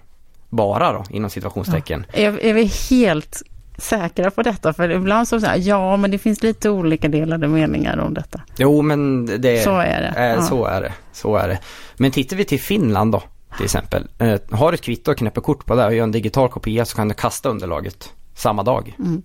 Bara 0.49 0.91
då, 0.91 1.03
inom 1.09 1.29
situationstecken. 1.29 2.05
Är, 2.13 2.43
är 2.45 2.53
vi 2.53 2.65
helt 2.89 3.41
säkra 3.77 4.31
på 4.31 4.43
detta? 4.43 4.73
För 4.73 4.89
ibland 4.91 5.27
så 5.27 5.39
säger 5.39 5.69
ja 5.69 5.97
men 5.97 6.11
det 6.11 6.17
finns 6.17 6.43
lite 6.43 6.69
olika 6.69 7.07
delade 7.07 7.47
meningar 7.47 7.97
om 7.97 8.13
detta. 8.13 8.41
Jo, 8.57 8.81
men 8.81 9.25
det... 9.41 9.63
Så 9.63 9.77
är 9.77 10.01
det. 10.01 10.19
Eh, 10.21 10.25
Ja. 10.35 10.41
Så 10.41 10.65
är 10.65 10.81
det. 10.81 10.93
Så 11.13 11.35
är 11.37 11.47
det. 11.47 11.59
Men 11.97 12.11
tittar 12.11 12.35
vi 12.37 12.45
till 12.45 12.59
Finland 12.59 13.11
då, 13.11 13.23
till 13.55 13.65
exempel. 13.65 14.07
Eh, 14.19 14.39
har 14.51 14.71
du 14.71 14.75
ett 14.75 14.81
kvitto 14.81 15.11
och 15.11 15.17
knäpper 15.17 15.41
kort 15.41 15.65
på 15.65 15.75
det 15.75 15.85
och 15.85 15.95
gör 15.95 16.03
en 16.03 16.11
digital 16.11 16.49
kopia 16.49 16.85
så 16.85 16.95
kan 16.95 17.07
du 17.07 17.13
kasta 17.13 17.49
underlaget 17.49 18.09
samma 18.35 18.63
dag. 18.63 18.95
Mm. 18.99 19.21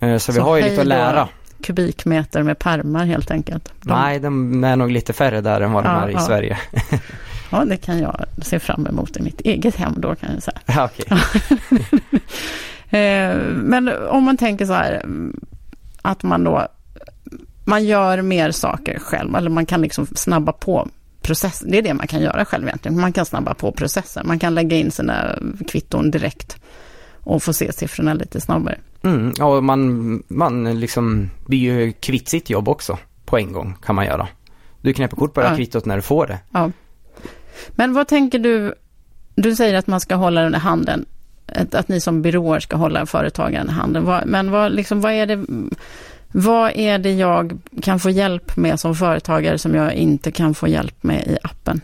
Eh, 0.00 0.18
så 0.18 0.32
vi 0.32 0.38
Så 0.38 0.44
har 0.44 0.56
ju 0.56 0.62
lite 0.62 0.80
att 0.80 0.86
lära. 0.86 1.28
Kubikmeter 1.62 2.42
med 2.42 2.58
pärmar 2.58 3.04
helt 3.06 3.30
enkelt. 3.30 3.72
De, 3.82 3.92
Nej, 3.92 4.18
de 4.20 4.64
är 4.64 4.76
nog 4.76 4.90
lite 4.90 5.12
färre 5.12 5.40
där 5.40 5.60
än 5.60 5.72
vad 5.72 5.84
de 5.84 5.88
Ja, 5.94 6.02
är 6.04 6.08
i 6.08 6.12
ja. 6.12 6.20
Sverige. 6.20 6.58
Ja, 7.50 7.64
det 7.64 7.76
kan 7.76 7.98
jag 7.98 8.24
se 8.42 8.58
fram 8.58 8.86
emot 8.86 9.16
i 9.16 9.22
mitt 9.22 9.40
eget 9.40 9.76
hem 9.76 9.94
då 9.96 10.14
kan 10.14 10.30
jag 10.34 10.42
säga. 10.42 10.58
Ja, 10.66 10.84
okej. 10.92 11.18
Eh, 12.90 13.36
men 13.54 13.88
om 14.08 14.24
man 14.24 14.36
tänker 14.36 14.66
så 14.66 14.72
här 14.72 15.02
att 16.02 16.22
man 16.22 16.44
då 16.44 16.66
man 17.64 17.84
gör 17.84 18.22
mer 18.22 18.50
saker 18.50 18.98
själv 18.98 19.36
eller 19.36 19.50
man 19.50 19.66
kan 19.66 19.80
liksom 19.82 20.06
snabba 20.06 20.52
på 20.52 20.88
processen. 21.22 21.70
Det 21.70 21.78
är 21.78 21.82
det 21.82 21.94
man 21.94 22.06
kan 22.06 22.20
göra 22.20 22.44
själv 22.44 22.66
egentligen. 22.66 23.00
Man 23.00 23.12
kan 23.12 23.26
snabba 23.26 23.54
på 23.54 23.72
processen. 23.72 24.26
Man 24.26 24.38
kan 24.38 24.54
lägga 24.54 24.76
in 24.76 24.90
sina 24.90 25.38
kvitton 25.68 26.10
direkt 26.10 26.56
och 27.20 27.42
få 27.42 27.52
se 27.52 27.72
siffrorna 27.72 28.14
lite 28.14 28.40
snabbare. 28.40 28.78
Mm, 29.02 29.32
och 29.40 29.64
man, 29.64 30.22
man 30.28 30.80
liksom 30.80 31.30
blir 31.46 31.58
ju 31.58 31.92
kvitt 31.92 32.28
sitt 32.28 32.50
jobb 32.50 32.68
också 32.68 32.98
på 33.24 33.38
en 33.38 33.52
gång 33.52 33.74
kan 33.84 33.94
man 33.94 34.06
göra. 34.06 34.28
Du 34.80 34.92
knäpper 34.92 35.16
kort 35.16 35.34
på 35.34 35.40
det 35.40 35.46
här 35.46 35.52
Ja. 35.54 35.56
kvittot 35.56 35.84
när 35.86 35.96
du 35.96 36.02
får 36.02 36.26
det. 36.26 36.38
Ja. 36.50 36.70
Men 37.70 37.92
vad 37.92 38.08
tänker 38.08 38.38
du? 38.38 38.74
Du 39.34 39.56
säger 39.56 39.74
att 39.74 39.86
man 39.86 40.00
ska 40.00 40.14
hålla 40.14 40.42
den 40.42 40.54
i 40.54 40.58
handen. 40.58 41.06
Att, 41.46 41.74
att 41.74 41.88
ni 41.88 42.00
som 42.00 42.22
byråer 42.22 42.60
ska 42.60 42.76
hålla 42.76 43.06
företagaren 43.06 43.68
i 43.68 43.72
handen. 43.72 44.04
Vad, 44.04 44.26
men 44.26 44.50
vad, 44.50 44.72
liksom, 44.72 45.00
vad, 45.00 45.12
är 45.12 45.26
det, 45.26 45.44
vad 46.32 46.72
är 46.74 46.98
det 46.98 47.12
jag 47.12 47.58
kan 47.82 48.00
få 48.00 48.10
hjälp 48.10 48.56
med 48.56 48.80
som 48.80 48.94
företagare 48.94 49.58
som 49.58 49.74
jag 49.74 49.94
inte 49.94 50.32
kan 50.32 50.54
få 50.54 50.68
hjälp 50.68 51.02
med 51.02 51.26
i 51.26 51.38
appen? 51.42 51.80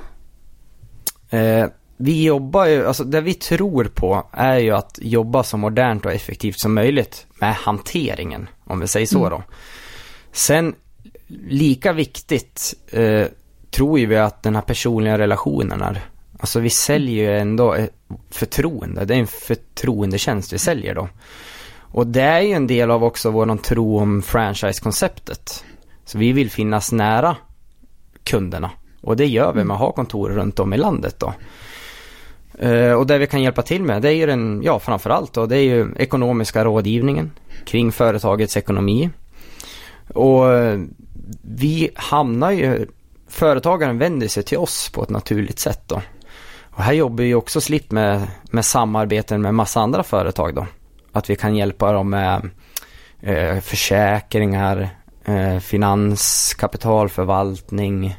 Eh, 1.31 1.67
vi 1.97 2.25
jobbar 2.25 2.67
ju, 2.67 2.87
alltså 2.87 3.05
det 3.05 3.21
vi 3.21 3.35
tror 3.35 3.85
på 3.85 4.27
är 4.33 4.59
ju 4.59 4.71
att 4.71 4.99
jobba 5.03 5.43
så 5.43 5.57
modernt 5.57 6.07
och 6.07 6.13
effektivt 6.13 6.61
som 6.61 6.75
möjligt 6.75 7.27
med 7.41 7.55
hanteringen, 7.55 8.49
om 8.65 8.81
vi 8.81 8.87
säger 8.87 9.07
så 9.07 9.19
Mm. 9.27 9.31
då. 9.31 9.43
Sen, 10.33 10.75
lika 11.49 11.93
viktigt 11.93 12.75
eh, 12.91 13.27
tror 13.75 13.99
ju 13.99 14.07
vi 14.07 14.17
att 14.17 14.43
den 14.43 14.55
här 14.55 14.63
personliga 14.63 15.19
relationen 15.19 15.83
är. 15.83 16.01
Alltså 16.39 16.61
vi 16.61 16.71
säljer 16.71 17.31
ju 17.31 17.39
ändå 17.39 17.75
eh, 17.75 17.87
förtroende. 18.31 19.05
Det 19.05 19.15
är 19.15 19.19
en 19.19 19.27
förtroendetjänst 19.27 20.53
vi 20.53 20.59
säljer 20.59 20.95
då. 20.95 21.09
Och 21.79 22.07
det 22.07 22.23
är 22.23 22.41
ju 22.41 22.53
en 22.53 22.67
del 22.67 22.91
av 22.91 23.05
också 23.05 23.31
vår 23.31 23.57
tro 23.57 23.99
om 23.99 24.23
franchise-konceptet. 24.23 25.65
Så 26.05 26.19
vi 26.19 26.33
vill 26.33 26.51
finnas 26.51 26.93
nära 26.93 27.37
kunderna. 28.25 28.71
Och 29.01 29.17
det 29.17 29.27
gör 29.27 29.53
vi 29.53 29.65
med 29.65 29.75
att 29.75 29.81
ha 29.81 29.93
kontor 29.93 30.31
runt 30.31 30.59
om 30.59 30.73
i 30.73 30.77
landet 30.77 31.21
då. 31.21 31.35
Eh, 32.59 32.93
och 32.93 33.07
det 33.07 33.19
vi 33.19 33.27
kan 33.27 33.43
hjälpa 33.43 33.63
till 33.63 33.83
med 33.83 34.03
det 34.03 34.09
är 34.09 34.15
ju 34.15 34.27
den, 34.27 34.63
ja 34.63 34.79
framförallt 34.79 35.33
då, 35.33 35.47
det 35.47 35.57
är 35.57 35.63
ju 35.63 35.89
ekonomiska 35.97 36.65
rådgivningen 36.65 37.31
kring 37.65 37.93
företagets 37.93 38.57
ekonomi. 38.57 39.11
Och 40.15 40.53
eh, 40.53 40.81
vi 41.43 41.91
hamnar 41.95 42.51
ju, 42.51 42.87
företagaren 43.35 43.99
vänder 43.99 44.29
sig 44.29 44.43
till 44.43 44.59
oss 44.59 44.91
på 44.91 45.03
ett 45.03 45.11
naturligt 45.11 45.59
sätt 45.59 45.83
då. 45.87 46.03
Och 46.63 46.83
här 46.83 46.93
jobbar 46.93 47.25
ju 47.25 47.35
också 47.35 47.61
Slip 47.61 47.91
med, 47.91 48.27
med 48.51 48.65
samarbeten 48.65 49.43
med 49.43 49.55
massa 49.55 49.81
andra 49.81 50.03
företag 50.03 50.55
då. 50.55 50.67
Att 51.13 51.31
vi 51.31 51.37
kan 51.37 51.57
hjälpa 51.57 51.93
dem 51.93 52.11
med 52.11 52.51
uh, 53.27 53.61
försäkringar, 53.61 54.89
finans, 55.61 56.55
kapitalförvaltning, 56.59 58.17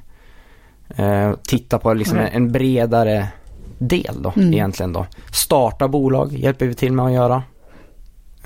titta 1.47 1.79
på 1.79 1.93
liksom 1.93 2.17
en, 2.17 2.27
en 2.27 2.51
bredare 2.51 3.27
del 3.77 4.21
då 4.21 4.33
mm. 4.35 4.53
egentligen 4.53 4.93
då. 4.93 5.05
Starta 5.31 5.87
bolag 5.87 6.33
hjälper 6.33 6.65
vi 6.65 6.73
till 6.73 6.93
med 6.93 7.05
att 7.05 7.11
göra. 7.11 7.43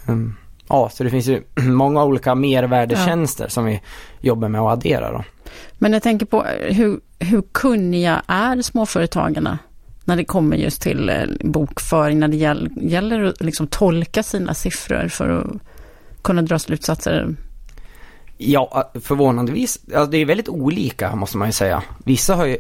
Um, 0.06 0.36
ja, 0.68 0.90
så 0.90 1.04
det 1.04 1.10
finns 1.10 1.28
ju 1.28 1.44
många 1.56 2.04
olika 2.04 2.36
mervärdetjänster 2.36 3.44
ja. 3.44 3.50
som 3.50 3.66
vi 3.66 3.82
jobbar 4.20 4.48
med 4.48 4.62
att 4.62 4.74
addera 4.74 5.12
då. 5.12 5.24
Men 5.74 5.94
jag 5.94 6.04
tänker 6.04 6.25
på 6.25 6.44
hur, 6.70 7.00
hur 7.20 7.42
kunniga 7.51 8.22
är 8.28 8.62
småföretagarna 8.62 9.60
när 10.06 10.16
det 10.16 10.25
kommer 10.25 10.58
just 10.58 10.82
till 10.82 11.10
eh, 11.10 11.16
bokföring, 11.44 12.20
när 12.20 12.28
det 12.28 12.38
gäller, 12.38 12.72
gäller 12.82 13.24
att 13.24 13.42
liksom 13.42 13.68
tolka 13.68 14.24
sina 14.24 14.54
siffror 14.54 15.08
för 15.08 15.30
att 15.30 15.51
kunna 16.22 16.42
dra 16.42 16.60
slutsatser? 16.60 17.36
Ja, 18.38 18.92
förvånandevis. 19.01 19.80
Ja, 19.86 20.06
det 20.06 20.18
är 20.18 20.25
väldigt 20.25 20.50
olika 20.50 21.16
måste 21.16 21.38
man 21.38 21.48
ju 21.48 21.51
säga. 21.51 21.84
Vissa 22.06 22.36
har 22.36 22.46
ju 22.46 22.58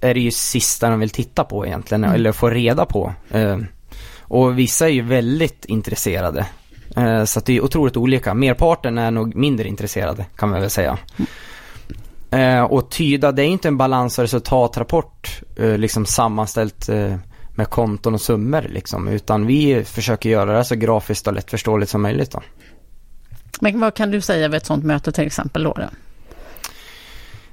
är 0.00 0.14
det 0.14 0.20
ju 0.20 0.30
sista 0.30 0.90
de 0.90 1.00
vill 1.00 1.10
titta 1.10 1.44
på 1.44 1.66
egentligen, 1.66 2.04
mm. 2.04 2.14
eller 2.14 2.32
få 2.32 2.50
reda 2.50 2.86
på. 2.86 3.12
Eh, 3.30 3.58
och 4.20 4.58
vissa 4.58 4.86
är 4.86 4.92
ju 4.92 5.02
väldigt 5.02 5.64
intresserade. 5.64 6.46
Eh, 6.96 7.24
så 7.24 7.38
att 7.38 7.46
det 7.46 7.56
är 7.56 7.64
otroligt 7.64 7.96
olika. 7.96 8.34
Merparten 8.34 8.98
är 8.98 9.10
nog 9.10 9.36
mindre 9.36 9.68
intresserade 9.68 10.26
kan 10.36 10.48
man 10.48 10.60
väl 10.60 10.70
säga. 10.70 10.98
Mm. 12.30 12.66
och 12.66 12.90
tyda, 12.90 13.32
det 13.32 13.42
är 13.42 13.46
inte 13.46 13.68
en 13.68 13.76
balans 13.76 14.18
och 14.18 14.22
resultatrapport 14.22 15.40
liksom 15.56 16.06
sammanställt 16.06 16.88
med 17.54 17.70
konton 17.70 18.14
och 18.14 18.20
summor 18.20 18.66
liksom. 18.68 19.08
Utan 19.08 19.46
vi 19.46 19.84
försöker 19.84 20.30
göra 20.30 20.58
det 20.58 20.64
så 20.64 20.74
grafiskt 20.74 21.26
och 21.26 21.32
lättförståeligt 21.32 21.90
som 21.90 22.02
möjligt 22.02 22.30
då. 22.30 22.42
Men 23.60 23.80
vad 23.80 23.94
kan 23.94 24.10
du 24.10 24.20
säga 24.20 24.48
vid 24.48 24.56
ett 24.56 24.66
sånt 24.66 24.84
möte 24.84 25.12
till 25.12 25.26
exempel 25.26 25.62
då? 25.62 25.72
då? 25.72 25.88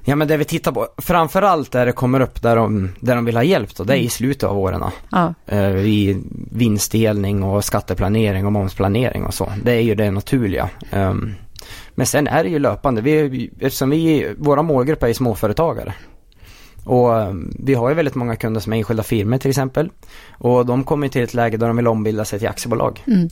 Ja 0.08 0.16
men 0.16 0.28
det 0.28 0.36
vi 0.36 0.44
tittar 0.44 0.72
på, 0.72 0.88
framförallt 0.98 1.72
där 1.72 1.86
det 1.86 1.92
kommer 1.92 2.20
upp 2.20 2.42
där 2.42 2.56
de, 2.56 2.90
där 3.00 3.14
de 3.14 3.24
vill 3.24 3.36
ha 3.36 3.42
hjälp 3.42 3.76
då, 3.76 3.84
det 3.84 3.92
är 3.92 3.96
i 3.96 4.00
mm. 4.00 4.10
slutet 4.10 4.44
av 4.44 4.58
åren. 4.58 4.84
Ja. 5.10 5.34
Uh, 5.52 5.86
I 5.86 6.22
vinstdelning 6.52 7.42
och 7.42 7.64
skatteplanering 7.64 8.46
och 8.46 8.52
momsplanering 8.52 9.24
och 9.24 9.34
så. 9.34 9.52
Det 9.64 9.72
är 9.72 9.80
ju 9.80 9.94
det 9.94 10.10
naturliga. 10.10 10.70
Um, 10.92 11.34
men 11.96 12.06
sen 12.06 12.26
är 12.26 12.44
det 12.44 12.50
ju 12.50 12.58
löpande, 12.58 13.00
vi, 13.00 13.50
eftersom 13.60 13.90
vi, 13.90 14.34
våra 14.38 14.62
målgrupp 14.62 15.02
är 15.02 15.12
småföretagare. 15.12 15.94
Och 16.84 17.10
um, 17.10 17.54
vi 17.58 17.74
har 17.74 17.88
ju 17.88 17.94
väldigt 17.94 18.14
många 18.14 18.36
kunder 18.36 18.60
som 18.60 18.72
är 18.72 18.76
enskilda 18.76 19.02
firmor 19.02 19.38
till 19.38 19.50
exempel. 19.50 19.90
Och 20.30 20.66
de 20.66 20.84
kommer 20.84 21.08
till 21.08 21.22
ett 21.22 21.34
läge 21.34 21.56
där 21.56 21.66
de 21.66 21.76
vill 21.76 21.86
ombilda 21.86 22.24
sig 22.24 22.38
till 22.38 22.48
aktiebolag. 22.48 23.04
Mm. 23.06 23.28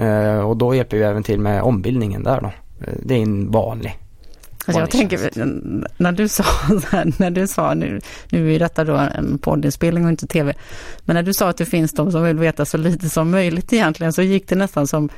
Uh, 0.00 0.40
och 0.40 0.56
då 0.56 0.74
hjälper 0.74 0.96
vi 0.96 1.02
även 1.02 1.22
till 1.22 1.40
med 1.40 1.62
ombildningen 1.62 2.22
där 2.22 2.40
då. 2.40 2.46
Uh, 2.46 2.94
det 3.02 3.14
är 3.14 3.22
en 3.22 3.50
vanlig 3.50 3.98
Alltså 4.66 4.80
jag 4.80 4.90
tänker, 4.90 5.30
när 6.02 6.12
du 6.12 6.28
sa, 6.28 6.44
här, 6.90 7.12
när 7.20 7.30
du 7.30 7.46
sa, 7.46 7.74
nu, 7.74 8.00
nu 8.30 8.54
är 8.54 8.58
detta 8.58 8.84
då 8.84 8.96
en 8.96 9.38
poddinspelning 9.38 10.04
och 10.04 10.10
inte 10.10 10.26
tv, 10.26 10.54
men 11.04 11.14
när 11.14 11.22
du 11.22 11.34
sa 11.34 11.48
att 11.48 11.56
det 11.56 11.66
finns 11.66 11.92
de 11.92 12.12
som 12.12 12.22
vill 12.22 12.38
veta 12.38 12.64
så 12.64 12.76
lite 12.76 13.08
som 13.08 13.30
möjligt 13.30 13.72
egentligen, 13.72 14.12
så 14.12 14.22
gick 14.22 14.48
det 14.48 14.54
nästan 14.54 14.86
som 14.86 15.08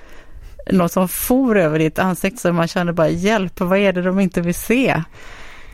något 0.70 0.92
som 0.92 1.08
for 1.08 1.58
över 1.58 1.78
ditt 1.78 1.98
ansikte, 1.98 2.40
så 2.40 2.52
man 2.52 2.68
kände 2.68 2.92
bara 2.92 3.08
hjälp, 3.08 3.60
vad 3.60 3.78
är 3.78 3.92
det 3.92 4.02
de 4.02 4.20
inte 4.20 4.40
vill 4.40 4.54
se? 4.54 5.02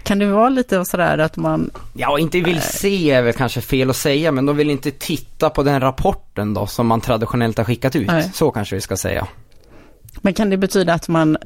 Kan 0.02 0.18
det 0.18 0.26
vara 0.26 0.48
lite 0.48 0.84
sådär 0.84 1.18
att 1.18 1.36
man... 1.36 1.70
Ja, 1.94 2.18
inte 2.18 2.40
vill 2.40 2.60
se 2.60 3.10
är 3.10 3.22
väl 3.22 3.32
kanske 3.32 3.60
fel 3.60 3.90
att 3.90 3.96
säga, 3.96 4.32
men 4.32 4.46
de 4.46 4.56
vill 4.56 4.70
inte 4.70 4.90
titta 4.90 5.50
på 5.50 5.62
den 5.62 5.80
rapporten 5.80 6.54
då 6.54 6.66
som 6.66 6.86
man 6.86 7.00
traditionellt 7.00 7.58
har 7.58 7.64
skickat 7.64 7.96
ut. 7.96 8.06
Nej. 8.06 8.30
Så 8.34 8.50
kanske 8.50 8.74
vi 8.74 8.80
ska 8.80 8.96
säga. 8.96 9.26
Men 10.20 10.34
kan 10.34 10.50
det 10.50 10.56
betyda 10.56 10.94
att 10.94 11.08
man 11.08 11.36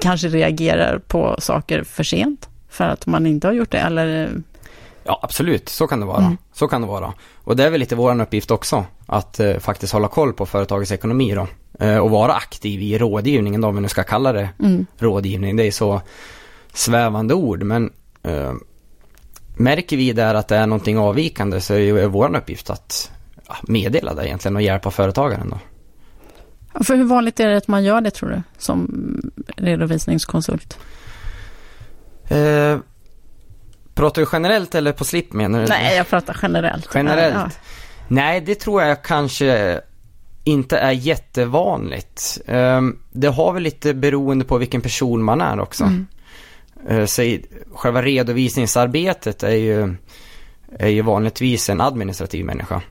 kanske 0.00 0.28
reagerar 0.28 0.98
på 0.98 1.36
saker 1.38 1.84
för 1.84 2.04
sent 2.04 2.48
för 2.68 2.84
att 2.84 3.06
man 3.06 3.26
inte 3.26 3.46
har 3.46 3.54
gjort 3.54 3.70
det 3.70 3.78
eller? 3.78 4.30
Ja 5.04 5.20
absolut, 5.22 5.68
så 5.68 5.86
kan 5.86 6.00
det 6.00 6.06
vara. 6.06 6.24
Mm. 6.24 6.36
Så 6.52 6.68
kan 6.68 6.80
det 6.80 6.86
vara. 6.86 7.12
Och 7.36 7.56
det 7.56 7.64
är 7.64 7.70
väl 7.70 7.80
lite 7.80 7.96
vår 7.96 8.20
uppgift 8.20 8.50
också 8.50 8.84
att 9.12 9.40
eh, 9.40 9.58
faktiskt 9.58 9.92
hålla 9.92 10.08
koll 10.08 10.32
på 10.32 10.46
företagets 10.46 10.92
ekonomi 10.92 11.34
då. 11.34 11.46
Eh, 11.86 11.98
och 11.98 12.10
vara 12.10 12.32
aktiv 12.34 12.82
i 12.82 12.98
rådgivningen 12.98 13.60
då, 13.60 13.68
om 13.68 13.74
vi 13.74 13.80
nu 13.80 13.88
ska 13.88 14.02
kalla 14.02 14.32
det 14.32 14.48
mm. 14.58 14.86
rådgivning. 14.98 15.56
Det 15.56 15.64
är 15.64 15.70
så 15.70 16.00
svävande 16.72 17.34
ord 17.34 17.62
men 17.62 17.92
eh, 18.22 18.52
märker 19.56 19.96
vi 19.96 20.12
där 20.12 20.34
att 20.34 20.48
det 20.48 20.56
är 20.56 20.66
någonting 20.66 20.98
avvikande 20.98 21.60
så 21.60 21.74
är 21.74 21.94
det 21.94 22.06
vår 22.06 22.36
uppgift 22.36 22.70
att 22.70 23.10
ja, 23.48 23.56
meddela 23.62 24.14
det 24.14 24.26
egentligen 24.26 24.56
och 24.56 24.62
hjälpa 24.62 24.90
företagaren 24.90 25.50
då. 25.50 25.58
För 26.84 26.96
hur 26.96 27.04
vanligt 27.04 27.40
är 27.40 27.48
det 27.48 27.56
att 27.56 27.68
man 27.68 27.84
gör 27.84 28.00
det 28.00 28.10
tror 28.10 28.28
du, 28.30 28.42
som 28.58 28.90
redovisningskonsult? 29.56 30.78
Eh, 32.28 32.78
pratar 33.94 34.22
du 34.22 34.28
generellt 34.32 34.74
eller 34.74 34.92
på 34.92 35.04
slip 35.04 35.32
menar 35.32 35.60
du? 35.60 35.66
Nej, 35.66 35.96
jag 35.96 36.08
pratar 36.08 36.36
generellt. 36.42 36.90
Generellt? 36.94 37.34
Ja. 37.34 37.50
Nej, 38.10 38.40
det 38.40 38.54
tror 38.54 38.82
jag 38.82 39.02
kanske 39.02 39.80
inte 40.44 40.78
är 40.78 40.92
jättevanligt. 40.92 42.38
Eh, 42.46 42.80
det 43.12 43.28
har 43.28 43.52
väl 43.52 43.62
lite 43.62 43.94
beroende 43.94 44.44
på 44.44 44.58
vilken 44.58 44.80
person 44.80 45.22
man 45.22 45.40
är 45.40 45.60
också. 45.60 45.84
Mm. 45.84 46.06
Eh, 46.88 47.06
så 47.06 47.38
själva 47.74 48.02
redovisningsarbetet 48.02 49.42
är 49.42 49.56
ju, 49.56 49.94
är 50.78 50.88
ju 50.88 51.02
vanligtvis 51.02 51.70
en 51.70 51.80
administrativ 51.80 52.44
människa 52.44 52.82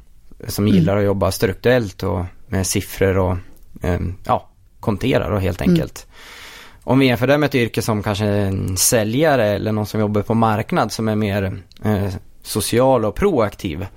som 0.48 0.66
mm. 0.66 0.76
gillar 0.76 0.98
att 0.98 1.04
jobba 1.04 1.32
strukturellt 1.32 2.04
och 2.04 2.26
med 2.48 2.68
siffror 2.68 3.18
och 3.18 3.38
Ehm, 3.82 4.16
ja, 4.26 4.50
konterar 4.80 5.32
då 5.32 5.38
helt 5.38 5.62
mm. 5.62 5.74
enkelt. 5.74 6.08
Mm. 6.08 6.84
Om 6.84 7.00
vi 7.00 7.06
jämför 7.06 7.28
det 7.28 7.38
med 7.38 7.48
ett 7.48 7.56
yrke 7.56 7.82
som 7.82 8.04
kanske 8.04 8.26
en 8.26 8.78
säljare 8.78 9.48
eller 9.48 9.72
någon 9.72 9.86
som 9.86 10.00
jobbar 10.00 10.22
på 10.22 10.34
marknad 10.34 10.92
som 10.92 11.08
är 11.08 11.16
mer 11.16 11.62
eh, 11.84 12.14
social 12.44 13.06
och 13.06 13.16
proaktiv. 13.16 13.88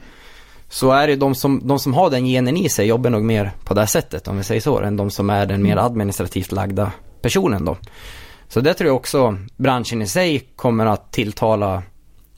Så 0.72 0.90
är 0.90 1.06
det 1.06 1.16
de 1.16 1.34
som, 1.34 1.60
de 1.64 1.78
som 1.78 1.94
har 1.94 2.10
den 2.10 2.26
genen 2.26 2.56
i 2.56 2.68
sig 2.68 2.86
jobbar 2.86 3.10
nog 3.10 3.22
mer 3.22 3.52
på 3.64 3.74
det 3.74 3.86
sättet 3.86 4.28
om 4.28 4.36
vi 4.36 4.44
säger 4.44 4.60
så, 4.60 4.80
än 4.80 4.96
de 4.96 5.10
som 5.10 5.30
är 5.30 5.46
den 5.46 5.62
mer 5.62 5.76
administrativt 5.76 6.52
lagda 6.52 6.92
personen 7.22 7.64
då. 7.64 7.76
Så 8.48 8.60
det 8.60 8.74
tror 8.74 8.88
jag 8.88 8.96
också 8.96 9.36
branschen 9.56 10.02
i 10.02 10.06
sig 10.06 10.38
kommer 10.56 10.86
att 10.86 11.12
tilltala 11.12 11.82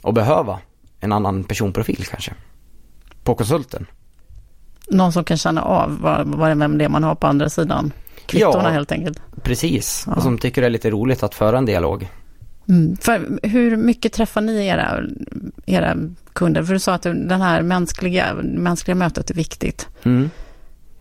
och 0.02 0.14
behöva 0.14 0.58
en 1.00 1.12
annan 1.12 1.44
personprofil 1.44 2.04
kanske. 2.10 2.32
På 3.22 3.34
konsulten 3.34 3.86
någon 4.88 5.12
som 5.12 5.24
kan 5.24 5.36
känna 5.36 5.62
av 5.62 5.98
vad, 6.00 6.26
vad, 6.26 6.58
vem 6.58 6.78
det 6.78 6.84
är 6.84 6.88
man 6.88 7.04
har 7.04 7.14
på 7.14 7.26
andra 7.26 7.48
sidan 7.48 7.92
kvittona 8.26 8.64
ja, 8.64 8.70
helt 8.70 8.92
enkelt. 8.92 9.20
Precis, 9.42 10.04
ja. 10.06 10.14
och 10.14 10.22
som 10.22 10.38
tycker 10.38 10.60
det 10.60 10.66
är 10.66 10.70
lite 10.70 10.90
roligt 10.90 11.22
att 11.22 11.34
föra 11.34 11.58
en 11.58 11.66
dialog. 11.66 12.08
Mm. 12.68 12.96
För 12.96 13.38
hur 13.42 13.76
mycket 13.76 14.12
träffar 14.12 14.40
ni 14.40 14.66
era, 14.66 15.00
era 15.66 15.96
kunder? 16.32 16.62
För 16.62 16.72
du 16.72 16.78
sa 16.80 16.94
att 16.94 17.02
det 17.02 17.34
här 17.34 17.62
mänskliga, 17.62 18.34
mänskliga 18.42 18.94
mötet 18.94 19.30
är 19.30 19.34
viktigt. 19.34 19.88
Mm. 20.02 20.30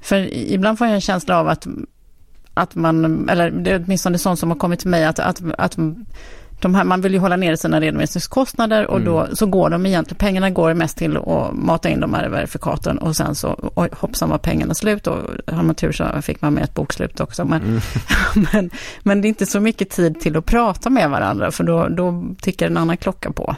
För 0.02 0.34
ibland 0.34 0.78
får 0.78 0.88
jag 0.88 0.94
en 0.94 1.02
känsla 1.02 1.40
av 1.40 1.48
att, 1.48 1.68
att 2.54 2.76
man, 2.76 3.30
eller 3.30 3.52
det 3.52 3.72
är 3.72 3.84
åtminstone 3.86 4.18
sånt 4.18 4.40
som 4.40 4.50
har 4.50 4.58
kommit 4.58 4.80
till 4.80 4.90
mig, 4.90 5.06
att, 5.06 5.20
att, 5.20 5.42
att 5.58 5.78
de 6.64 6.76
här, 6.76 6.84
man 6.84 7.02
vill 7.02 7.14
ju 7.14 7.20
hålla 7.20 7.36
nere 7.36 7.58
sina 7.58 7.82
redovisningskostnader 7.82 8.88
och 8.88 9.02
då 9.02 9.20
mm. 9.20 9.36
så 9.36 9.46
går 9.46 9.70
de 9.70 9.86
egentligen, 9.86 10.18
pengarna 10.18 10.50
går 10.50 10.74
mest 10.74 10.98
till 10.98 11.18
att 11.18 11.54
mata 11.54 11.90
in 11.90 12.00
de 12.00 12.14
här 12.14 12.30
verifikaten 12.30 12.98
och 12.98 13.16
sen 13.16 13.36
så 13.36 13.72
oj, 13.76 13.90
hoppsan 13.92 14.30
var 14.30 14.38
pengarna 14.38 14.74
slut 14.74 15.08
och 15.08 15.18
har 15.48 15.64
man 15.64 15.76
tur 15.76 15.92
så 15.92 16.22
fick 16.22 16.42
man 16.42 16.54
med 16.54 16.64
ett 16.64 16.74
bokslut 16.74 17.20
också. 17.20 17.46
Men, 17.46 17.62
mm. 17.62 17.82
men, 18.54 18.70
men, 19.04 19.22
det 19.22 19.28
är 19.28 19.30
inte 19.30 19.46
så 19.46 19.60
mycket 19.60 19.90
tid 19.90 20.20
till 20.20 20.38
att 20.38 20.46
prata 20.46 20.90
med 20.90 21.10
varandra 21.10 21.52
för 21.52 21.64
då, 21.64 21.88
då 21.88 22.24
tickar 22.42 22.68
en 22.68 22.78
annan 22.78 22.98
klocka 22.98 23.32
på. 23.32 23.56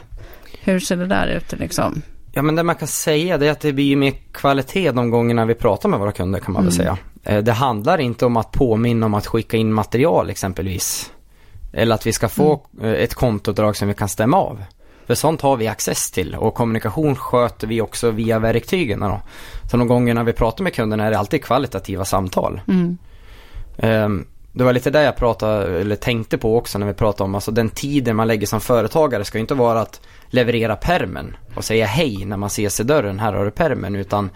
Hur 0.60 0.80
ser 0.80 0.96
det 0.96 1.06
där 1.06 1.26
ut 1.26 1.52
liksom? 1.58 2.02
Ja 2.32 2.42
men 2.42 2.54
det 2.54 2.62
man 2.62 2.74
kan 2.74 2.88
säga 2.88 3.38
det 3.38 3.46
är 3.46 3.52
att 3.52 3.60
det 3.60 3.72
blir 3.72 3.96
mer 3.96 4.12
kvalitet 4.32 4.90
de 4.90 5.10
gångerna 5.10 5.44
vi 5.44 5.54
pratar 5.54 5.88
med 5.88 5.98
våra 5.98 6.12
kunder 6.12 6.40
kan 6.40 6.52
man 6.52 6.64
väl 6.64 6.72
mm. 6.72 6.84
säga. 6.84 6.98
Eh, 7.24 7.44
det 7.44 7.52
handlar 7.52 7.98
inte 7.98 8.26
om 8.26 8.36
att 8.36 8.52
påminna 8.52 9.06
om 9.06 9.14
att 9.14 9.26
skicka 9.26 9.56
in 9.56 9.72
material 9.72 10.30
exempelvis. 10.30 11.12
Eller 11.76 11.94
att 11.94 12.06
vi 12.06 12.12
ska 12.12 12.28
få 12.28 12.60
mm. 12.80 12.94
ett 12.94 13.14
kontoutdrag 13.14 13.76
som 13.76 13.88
vi 13.88 13.94
kan 13.94 14.08
stämma 14.08 14.36
av. 14.36 14.64
För 15.06 15.14
sånt 15.14 15.40
har 15.40 15.56
vi 15.56 15.68
access 15.68 16.10
till 16.10 16.34
och 16.34 16.54
kommunikation 16.54 17.16
sköter 17.16 17.66
vi 17.66 17.80
också 17.80 18.10
via 18.10 18.38
verktygen. 18.38 19.00
Då. 19.00 19.20
Så 19.70 19.76
de 19.76 19.88
gångerna 19.88 20.24
vi 20.24 20.32
pratar 20.32 20.64
med 20.64 20.74
kunderna 20.74 21.04
är 21.04 21.10
det 21.10 21.18
alltid 21.18 21.44
kvalitativa 21.44 22.04
samtal. 22.04 22.60
Mm. 22.68 22.98
Um, 23.76 24.26
det 24.52 24.64
var 24.64 24.72
lite 24.72 24.90
det 24.90 25.02
jag 25.02 25.16
pratade, 25.16 25.80
eller 25.80 25.96
tänkte 25.96 26.38
på 26.38 26.58
också 26.58 26.78
när 26.78 26.86
vi 26.86 26.94
pratade 26.94 27.24
om, 27.24 27.34
alltså 27.34 27.50
den 27.50 27.70
tiden 27.70 28.16
man 28.16 28.28
lägger 28.28 28.46
som 28.46 28.60
företagare 28.60 29.24
ska 29.24 29.38
inte 29.38 29.54
vara 29.54 29.80
att 29.80 30.00
leverera 30.26 30.76
permen 30.76 31.36
och 31.54 31.64
säga 31.64 31.86
hej 31.86 32.24
när 32.24 32.36
man 32.36 32.46
ses 32.46 32.80
i 32.80 32.84
dörren, 32.84 33.18
här 33.18 33.32
har 33.32 33.44
du 33.44 33.50
permen, 33.50 33.96
utan 33.96 34.30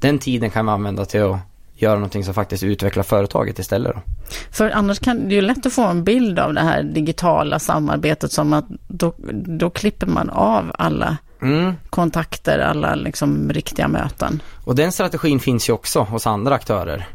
den 0.00 0.18
tiden 0.18 0.50
kan 0.50 0.64
man 0.64 0.74
använda 0.74 1.04
till 1.04 1.22
att 1.22 1.38
göra 1.82 1.94
någonting 1.94 2.24
som 2.24 2.34
faktiskt 2.34 2.62
utvecklar 2.62 3.02
företaget 3.02 3.58
istället. 3.58 3.94
Då. 3.94 4.02
För 4.50 4.70
annars 4.70 4.98
kan 4.98 5.28
det 5.28 5.34
ju 5.34 5.40
lätt 5.40 5.66
att 5.66 5.72
få 5.72 5.84
en 5.84 6.04
bild 6.04 6.38
av 6.38 6.54
det 6.54 6.60
här 6.60 6.82
digitala 6.82 7.58
samarbetet 7.58 8.32
som 8.32 8.52
att 8.52 8.64
då, 8.88 9.14
då 9.32 9.70
klipper 9.70 10.06
man 10.06 10.30
av 10.30 10.72
alla 10.74 11.16
mm. 11.42 11.74
kontakter, 11.90 12.58
alla 12.58 12.94
liksom 12.94 13.50
riktiga 13.52 13.88
möten. 13.88 14.42
Och 14.64 14.74
den 14.74 14.92
strategin 14.92 15.40
finns 15.40 15.68
ju 15.68 15.72
också 15.72 16.00
hos 16.00 16.26
andra 16.26 16.54
aktörer. 16.54 17.08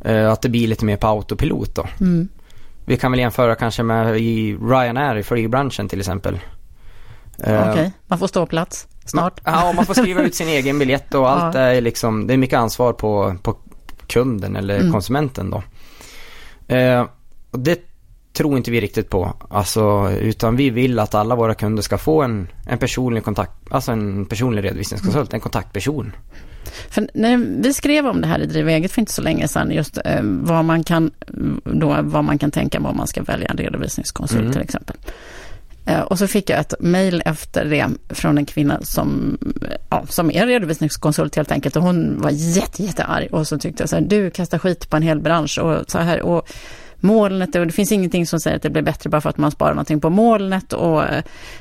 Eh, 0.00 0.32
att 0.32 0.42
det 0.42 0.48
blir 0.48 0.68
lite 0.68 0.84
mer 0.84 0.96
på 0.96 1.06
autopilot 1.06 1.74
då. 1.74 1.86
Mm. 2.00 2.28
Vi 2.84 2.96
kan 2.96 3.10
väl 3.10 3.20
jämföra 3.20 3.54
kanske 3.54 3.82
med 3.82 4.20
i 4.20 4.56
Ryanair 4.56 5.16
i 5.16 5.22
flygbranschen 5.22 5.88
till 5.88 5.98
exempel. 5.98 6.38
Eh, 7.38 7.60
Okej, 7.60 7.72
okay. 7.72 7.90
man 8.06 8.18
får 8.18 8.26
stå 8.26 8.46
plats 8.46 8.86
snart. 9.04 9.40
Ja, 9.44 9.72
man 9.76 9.86
får 9.86 9.94
skriva 9.94 10.22
ut 10.22 10.34
sin 10.34 10.48
egen 10.58 10.78
biljett 10.78 11.14
och 11.14 11.30
allt 11.30 11.54
ja. 11.54 11.60
är 11.60 11.80
liksom, 11.80 12.26
det 12.26 12.32
är 12.32 12.38
mycket 12.38 12.58
ansvar 12.58 12.92
på, 12.92 13.36
på 13.42 13.56
kunden 14.06 14.56
eller 14.56 14.78
mm. 14.78 14.92
konsumenten 14.92 15.50
då. 15.50 15.62
Eh, 16.74 17.06
och 17.50 17.58
det 17.58 17.80
tror 18.32 18.56
inte 18.56 18.70
vi 18.70 18.80
riktigt 18.80 19.10
på. 19.10 19.34
Alltså, 19.50 20.10
utan 20.10 20.56
vi 20.56 20.70
vill 20.70 20.98
att 20.98 21.14
alla 21.14 21.34
våra 21.34 21.54
kunder 21.54 21.82
ska 21.82 21.98
få 21.98 22.22
en, 22.22 22.48
en 22.66 22.78
personlig 22.78 23.24
kontakt, 23.24 23.52
alltså 23.70 23.92
en 23.92 24.26
personlig 24.26 24.64
redovisningskonsult, 24.64 25.32
en 25.32 25.40
kontaktperson. 25.40 26.12
För 26.90 27.08
när 27.14 27.36
vi 27.62 27.72
skrev 27.72 28.06
om 28.06 28.20
det 28.20 28.26
här 28.26 28.38
i 28.38 28.46
Driv 28.46 28.68
eget 28.68 28.92
för 28.92 29.00
inte 29.00 29.12
så 29.12 29.22
länge 29.22 29.48
sedan, 29.48 29.70
just 29.70 29.98
eh, 30.04 30.22
vad, 30.22 30.64
man 30.64 30.84
kan, 30.84 31.10
då, 31.64 31.98
vad 32.02 32.24
man 32.24 32.38
kan 32.38 32.50
tänka 32.50 32.78
om 32.78 32.96
man 32.96 33.06
ska 33.06 33.22
välja 33.22 33.48
en 33.48 33.56
redovisningskonsult 33.56 34.40
mm. 34.40 34.52
till 34.52 34.62
exempel. 34.62 34.96
Eh, 35.86 36.00
och 36.00 36.18
så 36.18 36.26
fick 36.26 36.50
jag 36.50 36.60
ett 36.60 36.74
mejl 36.80 37.22
efter 37.24 37.64
det 37.64 37.88
från 38.08 38.38
en 38.38 38.46
kvinna 38.46 38.80
som, 38.82 39.38
ja, 39.90 40.04
som 40.08 40.30
är 40.30 40.46
redovisningskonsult 40.46 41.36
helt 41.36 41.52
enkelt. 41.52 41.76
Och 41.76 41.82
hon 41.82 42.20
var 42.20 42.30
jätte, 42.30 42.82
jättearg. 42.82 43.28
Och 43.32 43.46
så 43.46 43.58
tyckte 43.58 43.82
jag 43.82 43.90
så 43.90 43.96
här, 43.96 44.02
du 44.02 44.30
kastar 44.30 44.58
skit 44.58 44.90
på 44.90 44.96
en 44.96 45.02
hel 45.02 45.20
bransch 45.20 45.58
och 45.58 45.90
så 45.90 45.98
här. 45.98 46.22
Och 46.22 46.48
molnet 47.00 47.54
och 47.54 47.66
det 47.66 47.72
finns 47.72 47.92
ingenting 47.92 48.26
som 48.26 48.40
säger 48.40 48.56
att 48.56 48.62
det 48.62 48.70
blir 48.70 48.82
bättre 48.82 49.10
bara 49.10 49.20
för 49.20 49.30
att 49.30 49.38
man 49.38 49.50
sparar 49.50 49.74
någonting 49.74 50.00
på 50.00 50.10
molnet. 50.10 50.72
Och 50.72 51.04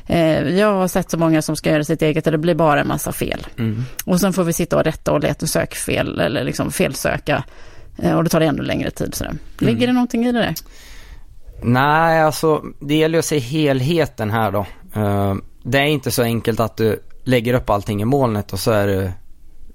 eh, 0.07 0.49
jag 0.49 0.73
har 0.73 0.87
sett 0.87 1.11
så 1.11 1.17
många 1.17 1.41
som 1.41 1.55
ska 1.55 1.71
göra 1.71 1.83
sitt 1.83 2.01
eget 2.01 2.25
och 2.25 2.31
det 2.31 2.37
blir 2.37 2.55
bara 2.55 2.81
en 2.81 2.87
massa 2.87 3.11
fel. 3.11 3.47
Mm. 3.57 3.83
Och 4.05 4.19
sen 4.19 4.33
får 4.33 4.43
vi 4.43 4.53
sitta 4.53 4.77
och 4.77 4.83
rätta 4.83 5.11
och 5.11 5.19
leta 5.19 5.47
sökfel 5.47 6.19
eller 6.19 6.43
liksom 6.43 6.71
felsöka. 6.71 7.43
Eh, 7.97 8.17
och 8.17 8.23
det 8.23 8.29
tar 8.29 8.39
det 8.39 8.45
ännu 8.45 8.63
längre 8.63 8.91
tid. 8.91 9.15
Sådär. 9.15 9.33
Ligger 9.57 9.77
mm. 9.77 9.87
det 9.87 9.93
någonting 9.93 10.25
i 10.25 10.31
det 10.31 10.39
där? 10.39 10.55
Nej, 11.61 12.21
alltså 12.21 12.63
det 12.79 12.95
gäller 12.95 13.19
att 13.19 13.25
se 13.25 13.39
helheten 13.39 14.31
här 14.31 14.51
då. 14.51 14.65
Uh, 14.97 15.35
det 15.63 15.77
är 15.77 15.85
inte 15.85 16.11
så 16.11 16.23
enkelt 16.23 16.59
att 16.59 16.77
du 16.77 17.03
lägger 17.23 17.53
upp 17.53 17.69
allting 17.69 18.01
i 18.01 18.05
molnet 18.05 18.53
och 18.53 18.59
så 18.59 18.71
är 18.71 18.87
du, 18.87 19.11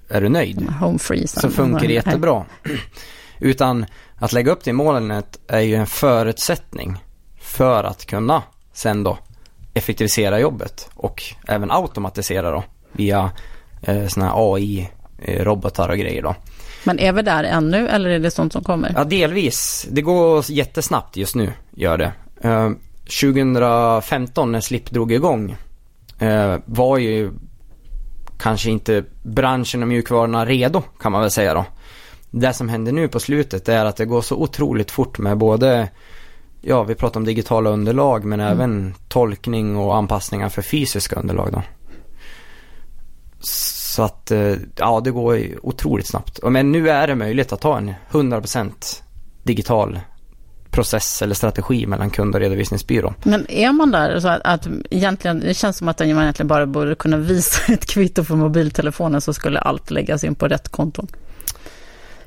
är 0.09 0.21
du 0.21 0.29
nöjd. 0.29 0.69
Home 0.79 0.99
freeze. 0.99 1.39
Så 1.39 1.49
funkar 1.49 1.87
det 1.87 1.93
jättebra. 1.93 2.45
Utan 3.39 3.85
att 4.15 4.33
lägga 4.33 4.51
upp 4.51 4.63
det 4.63 4.69
i 4.69 4.73
molnet 4.73 5.39
är 5.47 5.59
ju 5.59 5.75
en 5.75 5.87
förutsättning 5.87 6.97
för 7.39 7.83
att 7.83 8.05
kunna 8.05 8.43
sen 8.73 9.03
då 9.03 9.17
effektivisera 9.73 10.39
jobbet 10.39 10.89
och 10.95 11.23
även 11.47 11.71
automatisera 11.71 12.51
då 12.51 12.63
via 12.91 13.31
eh, 13.81 14.07
sådana 14.07 14.31
här 14.31 14.55
AI-robotar 14.55 15.89
och 15.89 15.97
grejer 15.97 16.21
då. 16.21 16.35
Men 16.83 16.99
är 16.99 17.13
vi 17.13 17.21
där 17.21 17.43
ännu 17.43 17.87
eller 17.87 18.09
är 18.09 18.19
det 18.19 18.31
sånt 18.31 18.53
som 18.53 18.63
kommer? 18.63 18.93
Ja, 18.95 19.03
delvis. 19.03 19.87
Det 19.91 20.01
går 20.01 20.51
jättesnabbt 20.51 21.17
just 21.17 21.35
nu, 21.35 21.53
gör 21.71 21.97
det. 21.97 22.13
Uh, 22.45 22.71
2015 23.21 24.51
när 24.51 24.61
Slip 24.61 24.91
drog 24.91 25.11
igång 25.11 25.55
uh, 26.21 26.55
var 26.65 26.97
ju 26.97 27.31
kanske 28.39 28.69
inte 28.69 29.03
branschen 29.23 29.81
och 29.81 29.87
mjukvarorna 29.87 30.45
redo 30.45 30.81
kan 30.99 31.11
man 31.11 31.21
väl 31.21 31.31
säga 31.31 31.53
då. 31.53 31.65
Det 32.31 32.53
som 32.53 32.69
händer 32.69 32.91
nu 32.91 33.07
på 33.07 33.19
slutet 33.19 33.69
är 33.69 33.85
att 33.85 33.97
det 33.97 34.05
går 34.05 34.21
så 34.21 34.35
otroligt 34.35 34.91
fort 34.91 35.17
med 35.17 35.37
både 35.37 35.89
Ja, 36.61 36.83
vi 36.83 36.95
pratar 36.95 37.19
om 37.19 37.25
digitala 37.25 37.69
underlag 37.69 38.25
men 38.25 38.39
mm. 38.39 38.53
även 38.53 38.93
tolkning 39.07 39.77
och 39.77 39.95
anpassningar 39.95 40.49
för 40.49 40.61
fysiska 40.61 41.15
underlag 41.15 41.51
då. 41.51 41.63
Så 43.91 44.03
att, 44.03 44.31
eh, 44.31 44.55
ja 44.75 45.01
det 45.03 45.11
går 45.11 45.39
otroligt 45.63 46.07
snabbt. 46.07 46.39
Men 46.43 46.71
nu 46.71 46.89
är 46.89 47.07
det 47.07 47.15
möjligt 47.15 47.53
att 47.53 47.63
ha 47.63 47.77
en 47.77 47.93
100% 48.11 49.03
digital 49.43 49.99
process 50.69 51.21
eller 51.21 51.35
strategi 51.35 51.85
mellan 51.85 52.09
kund 52.09 52.35
och 52.35 52.41
redovisningsbyrå. 52.41 53.13
Men 53.23 53.51
är 53.51 53.71
man 53.71 53.91
där 53.91 54.19
så 54.19 54.27
att, 54.27 54.41
att 54.43 54.67
egentligen, 54.89 55.39
det 55.39 55.53
känns 55.53 55.77
som 55.77 55.87
att 55.87 55.99
man 55.99 56.09
egentligen 56.09 56.47
bara 56.47 56.65
borde 56.65 56.95
kunna 56.95 57.17
visa 57.17 57.73
ett 57.73 57.85
kvitto 57.85 58.23
på 58.23 58.35
mobiltelefonen 58.35 59.21
så 59.21 59.33
skulle 59.33 59.59
allt 59.59 59.91
läggas 59.91 60.23
in 60.23 60.35
på 60.35 60.47
rätt 60.47 60.69
konton? 60.69 61.07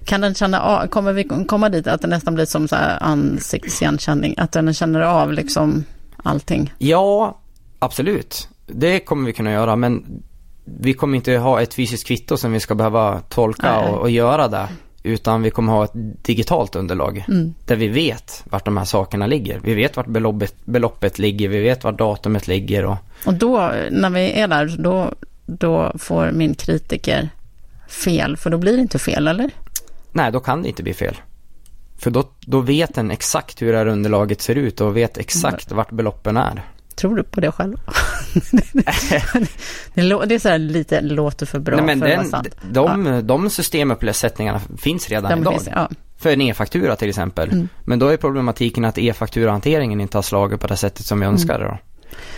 Kan 0.04 0.20
den 0.20 0.34
känna 0.34 0.88
kommer 0.90 1.12
vi 1.12 1.24
komma 1.46 1.68
dit 1.68 1.86
att 1.86 2.02
det 2.02 2.08
nästan 2.08 2.34
blir 2.34 2.44
som 2.44 2.68
så 2.68 2.76
här 2.76 3.02
ansiktsigenkänning, 3.02 4.34
att 4.38 4.52
den 4.52 4.74
känner 4.74 5.00
av 5.00 5.32
liksom 5.32 5.84
allting? 6.16 6.74
Ja, 6.78 7.38
absolut. 7.78 8.48
Det 8.66 9.00
kommer 9.00 9.26
vi 9.26 9.32
kunna 9.32 9.52
göra, 9.52 9.76
men 9.76 10.22
vi 10.64 10.94
kommer 10.94 11.16
inte 11.16 11.36
ha 11.36 11.62
ett 11.62 11.74
fysiskt 11.74 12.06
kvitto 12.06 12.36
som 12.36 12.52
vi 12.52 12.60
ska 12.60 12.74
behöva 12.74 13.20
tolka 13.20 13.80
och, 13.80 14.00
och, 14.00 14.10
göra 14.10 14.48
det. 14.48 14.68
Utan 15.02 15.42
vi 15.42 15.50
kommer 15.50 15.72
ha 15.72 15.84
ett 15.84 15.92
digitalt 16.24 16.76
underlag 16.76 17.24
mm. 17.28 17.54
där 17.64 17.76
vi 17.76 17.88
vet 17.88 18.42
vart 18.44 18.64
de 18.64 18.76
här 18.76 18.84
sakerna 18.84 19.26
ligger. 19.26 19.60
Vi 19.64 19.74
vet 19.74 19.96
vart 19.96 20.06
beloppet, 20.06 20.54
beloppet 20.64 21.18
ligger, 21.18 21.48
vi 21.48 21.60
vet 21.60 21.84
vart 21.84 21.98
datumet 21.98 22.48
ligger. 22.48 22.84
Och, 22.84 22.96
och 23.26 23.34
då, 23.34 23.72
när 23.90 24.10
vi 24.10 24.32
är 24.32 24.48
där, 24.48 24.76
då, 24.78 25.12
då 25.46 25.92
får 25.98 26.30
min 26.30 26.54
kritiker 26.54 27.28
fel, 27.88 28.36
för 28.36 28.50
då 28.50 28.58
blir 28.58 28.72
det 28.72 28.80
inte 28.80 28.98
fel, 28.98 29.28
eller? 29.28 29.50
Nej, 30.12 30.32
då 30.32 30.40
kan 30.40 30.62
det 30.62 30.68
inte 30.68 30.82
bli 30.82 30.94
fel. 30.94 31.16
För 31.98 32.10
då, 32.10 32.24
då 32.40 32.60
vet 32.60 32.94
den 32.94 33.10
exakt 33.10 33.62
hur 33.62 33.72
det 33.72 33.78
här 33.78 33.86
underlaget 33.86 34.40
ser 34.40 34.54
ut 34.54 34.80
och 34.80 34.96
vet 34.96 35.18
exakt 35.18 35.66
mm. 35.66 35.76
vart 35.76 35.90
beloppen 35.90 36.36
är. 36.36 36.62
Tror 36.96 37.16
du 37.16 37.22
på 37.22 37.40
det 37.40 37.52
själv? 37.52 37.76
det, 39.94 40.00
är 40.34 40.38
så 40.38 40.48
här 40.48 40.58
lite, 40.58 41.00
låter 41.00 41.46
för 41.46 41.58
bra 41.58 41.76
Nej, 41.76 41.84
men 41.84 42.00
för 42.00 42.08
den, 42.08 42.20
att 42.20 42.32
vara 42.32 42.42
sant. 42.42 42.56
De, 42.70 43.06
ja. 43.06 43.22
de 43.22 43.50
systemuppsättningarna 43.50 44.60
finns 44.78 45.08
redan 45.08 45.30
de 45.30 45.40
idag. 45.40 45.54
Finns, 45.54 45.68
ja. 45.72 45.88
För 46.18 46.30
en 46.30 46.40
e-faktura 46.40 46.96
till 46.96 47.08
exempel. 47.08 47.52
Mm. 47.52 47.68
Men 47.84 47.98
då 47.98 48.08
är 48.08 48.16
problematiken 48.16 48.84
att 48.84 48.98
e-fakturahanteringen 48.98 50.00
inte 50.00 50.18
har 50.18 50.22
slagit 50.22 50.60
på 50.60 50.66
det 50.66 50.76
sättet 50.76 51.06
som 51.06 51.20
vi 51.20 51.26
mm. 51.26 51.34
önskar. 51.34 51.60
Då. 51.60 51.78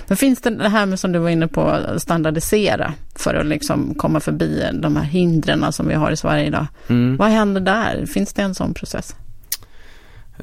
Men 0.07 0.17
finns 0.17 0.41
det 0.41 0.51
det 0.51 0.69
här 0.69 0.87
med 0.87 1.01
som 1.01 1.13
du 1.13 1.19
var 1.19 1.29
inne 1.29 1.49
på, 1.49 1.79
standardisera 1.99 2.93
för 3.15 3.35
att 3.35 3.47
liksom 3.47 3.95
komma 3.95 4.21
förbi 4.21 4.65
de 4.73 4.97
här 4.97 5.05
hindren 5.05 5.73
som 5.73 5.89
vi 5.89 5.95
har 5.95 6.11
i 6.11 6.17
Sverige 6.17 6.47
idag. 6.47 6.67
Mm. 6.89 7.17
Vad 7.17 7.29
händer 7.29 7.61
där? 7.61 8.07
Finns 8.07 8.33
det 8.33 8.43
en 8.43 8.55
sån 8.55 8.75
process? 8.75 9.15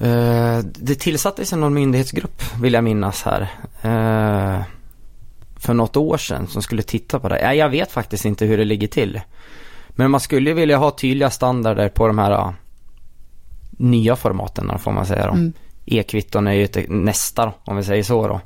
Uh, 0.02 0.60
det 0.64 0.96
tillsattes 0.96 1.52
någon 1.54 1.74
myndighetsgrupp, 1.74 2.44
vill 2.62 2.74
jag 2.74 2.84
minnas 2.84 3.24
här. 3.24 3.42
Uh, 3.86 4.64
för 5.56 5.74
något 5.74 5.98
år 5.98 6.18
sedan 6.18 6.48
som 6.48 6.62
skulle 6.62 6.82
titta 6.82 7.20
på 7.20 7.30
det. 7.30 7.42
Ja, 7.42 7.54
jag 7.54 7.70
vet 7.70 7.92
faktiskt 7.92 8.26
inte 8.26 8.46
hur 8.46 8.58
det 8.58 8.66
ligger 8.66 8.88
till. 8.88 9.22
Men 9.90 10.12
man 10.12 10.20
skulle 10.20 10.54
vilja 10.54 10.78
ha 10.78 10.92
tydliga 10.92 11.30
standarder 11.30 11.90
på 11.90 12.08
de 12.08 12.18
här 12.18 12.54
nya 13.72 14.16
formaten 14.16 14.80
får 14.80 14.92
man 14.92 15.06
säga 15.06 15.26
då. 15.26 15.34
Mm. 15.34 15.54
E-kvitton 15.86 16.48
är 16.48 16.54
ju 16.54 16.64
ett, 16.64 16.90
nästa 16.90 17.46
då, 17.46 17.54
om 17.64 17.78
vi 17.78 17.84
säger 17.84 18.04
så 18.04 18.28
då. 18.28 18.42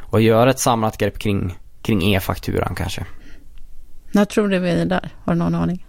Och 0.00 0.20
göra 0.20 0.50
ett 0.50 0.58
samlat 0.58 0.98
grepp 0.98 1.18
kring, 1.18 1.58
kring 1.82 2.14
e-fakturan 2.14 2.74
kanske. 2.74 3.06
När 4.12 4.24
tror 4.24 4.48
du 4.48 4.58
vi 4.58 4.70
är 4.70 4.84
där? 4.84 5.10
Har 5.24 5.32
du 5.32 5.38
någon 5.38 5.54
aning? 5.54 5.85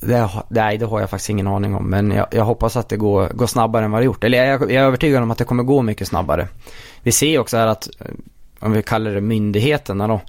Det, 0.00 0.30
nej, 0.48 0.78
det 0.78 0.86
har 0.86 1.00
jag 1.00 1.10
faktiskt 1.10 1.30
ingen 1.30 1.46
aning 1.46 1.74
om. 1.74 1.90
Men 1.90 2.10
jag, 2.10 2.26
jag 2.30 2.44
hoppas 2.44 2.76
att 2.76 2.88
det 2.88 2.96
går, 2.96 3.28
går 3.28 3.46
snabbare 3.46 3.84
än 3.84 3.90
vad 3.90 4.00
det 4.00 4.04
gjort. 4.04 4.24
Eller 4.24 4.44
jag, 4.44 4.62
jag 4.62 4.72
är 4.72 4.82
övertygad 4.82 5.22
om 5.22 5.30
att 5.30 5.38
det 5.38 5.44
kommer 5.44 5.62
gå 5.62 5.82
mycket 5.82 6.08
snabbare. 6.08 6.48
Vi 7.02 7.12
ser 7.12 7.38
också 7.38 7.56
här 7.56 7.66
att, 7.66 7.88
eh, 8.00 8.06
om 8.60 8.72
vi 8.72 8.82
kallar 8.82 9.10
det 9.10 9.20
myndigheterna 9.20 10.08
då, 10.08 10.20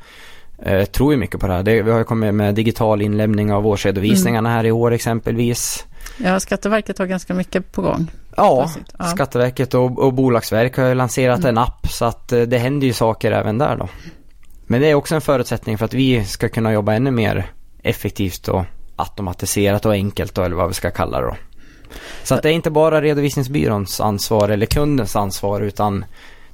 eh, 0.65 0.85
tror 0.85 1.13
ju 1.13 1.19
mycket 1.19 1.39
på 1.39 1.47
det 1.47 1.53
här. 1.53 1.63
Det, 1.63 1.81
vi 1.81 1.91
har 1.91 1.97
ju 1.97 2.03
kommit 2.03 2.33
med 2.33 2.55
digital 2.55 3.01
inlämning 3.01 3.53
av 3.53 3.67
årsredovisningarna 3.67 4.49
mm. 4.49 4.57
här 4.57 4.65
i 4.65 4.71
år 4.71 4.91
exempelvis. 4.91 5.85
Ja, 6.17 6.39
Skatteverket 6.39 6.97
har 6.97 7.05
ganska 7.05 7.33
mycket 7.33 7.71
på 7.71 7.81
gång. 7.81 8.11
Ja, 8.35 8.69
ja. 8.99 9.05
Skatteverket 9.05 9.73
och, 9.73 9.99
och 9.99 10.13
Bolagsverk 10.13 10.77
har 10.77 10.85
ju 10.85 10.93
lanserat 10.93 11.39
mm. 11.39 11.49
en 11.49 11.57
app 11.57 11.87
så 11.89 12.05
att 12.05 12.31
eh, 12.31 12.41
det 12.41 12.57
händer 12.57 12.87
ju 12.87 12.93
saker 12.93 13.31
även 13.31 13.57
där 13.57 13.75
då. 13.75 13.89
Men 14.67 14.81
det 14.81 14.87
är 14.87 14.95
också 14.95 15.15
en 15.15 15.21
förutsättning 15.21 15.77
för 15.77 15.85
att 15.85 15.93
vi 15.93 16.25
ska 16.25 16.49
kunna 16.49 16.73
jobba 16.73 16.93
ännu 16.93 17.11
mer 17.11 17.51
effektivt 17.83 18.47
och 18.47 18.65
automatiserat 19.01 19.85
och 19.85 19.93
enkelt 19.93 20.35
då, 20.35 20.43
eller 20.43 20.55
vad 20.55 20.67
vi 20.67 20.73
ska 20.73 20.91
kalla 20.91 21.21
det 21.21 21.25
då. 21.25 21.35
Så 22.23 22.35
att 22.35 22.43
det 22.43 22.49
är 22.49 22.53
inte 22.53 22.71
bara 22.71 23.01
redovisningsbyråns 23.01 24.01
ansvar 24.01 24.49
eller 24.49 24.65
kundens 24.65 25.15
ansvar 25.15 25.61
utan 25.61 26.05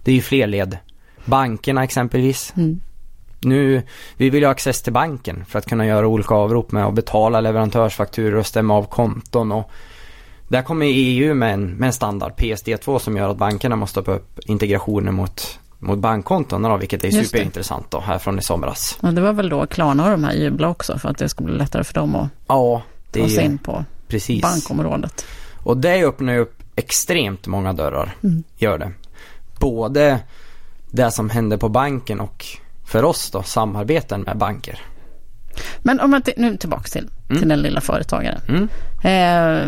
det 0.03 0.11
är 0.11 0.15
ju 0.15 0.21
fler 0.21 0.47
led 0.47 0.77
Bankerna 1.25 1.83
exempelvis. 1.83 2.53
Mm. 2.57 2.81
Nu, 3.41 3.83
vi 4.17 4.29
vill 4.29 4.41
ju 4.41 4.45
ha 4.45 4.51
access 4.51 4.81
till 4.81 4.93
banken 4.93 5.45
för 5.45 5.59
att 5.59 5.65
kunna 5.65 5.85
göra 5.85 6.07
olika 6.07 6.35
avrop 6.35 6.71
med 6.71 6.85
att 6.85 6.93
betala 6.93 7.41
leverantörsfakturor 7.41 8.35
och 8.35 8.45
stämma 8.45 8.73
av 8.73 8.83
konton 8.83 9.51
och 9.51 9.71
där 10.47 10.61
kommer 10.61 10.85
EU 10.89 11.33
med 11.33 11.53
en, 11.53 11.69
med 11.69 11.87
en 11.87 11.93
standard 11.93 12.31
PSD2 12.37 12.99
som 12.99 13.17
gör 13.17 13.29
att 13.29 13.37
bankerna 13.37 13.75
måste 13.75 14.03
ta 14.03 14.11
upp 14.11 14.39
integrationer 14.45 15.11
mot, 15.11 15.59
mot 15.79 15.99
bankkonton 15.99 16.61
då, 16.61 16.77
vilket 16.77 17.03
är 17.03 17.07
Just 17.07 17.29
superintressant 17.29 17.91
då 17.91 17.99
här 17.99 18.17
från 18.17 18.39
i 18.39 18.41
somras. 18.41 18.97
Och 19.01 19.13
det 19.13 19.21
var 19.21 19.33
väl 19.33 19.49
då 19.49 19.65
Klarna 19.67 20.03
och 20.05 20.11
de 20.11 20.23
här 20.23 20.33
jubla 20.33 20.67
också 20.69 20.99
för 20.99 21.09
att 21.09 21.17
det 21.17 21.29
skulle 21.29 21.45
bli 21.47 21.57
lättare 21.57 21.83
för 21.83 21.93
dem 21.93 22.15
att 22.15 22.27
Ja, 22.47 22.81
det 23.11 23.21
ta 23.21 23.29
sig 23.29 23.45
in 23.45 23.57
på 23.57 23.85
precis. 24.07 24.41
bankområdet. 24.41 25.25
Och 25.63 25.77
det 25.77 26.03
öppnar 26.05 26.33
ju 26.33 26.39
upp 26.39 26.63
extremt 26.75 27.47
många 27.47 27.73
dörrar, 27.73 28.15
Mm. 28.23 28.43
gör 28.57 28.77
det. 28.77 28.91
Både 29.59 30.19
det 30.91 31.11
som 31.11 31.29
händer 31.29 31.57
på 31.57 31.69
banken 31.69 32.19
och 32.19 32.45
för 32.85 33.03
oss 33.03 33.31
då, 33.31 33.43
samarbeten 33.43 34.21
med 34.21 34.37
banker. 34.37 34.79
Men 35.79 35.99
om 35.99 36.11
man 36.11 36.21
t- 36.21 36.33
nu 36.37 36.57
tillbaka 36.57 36.83
till, 36.83 37.09
Mm. 37.29 37.39
till 37.39 37.49
den 37.49 37.61
lilla 37.61 37.81
företagaren. 37.81 38.41
Mm. 38.47 38.67
Eh, 39.03 39.67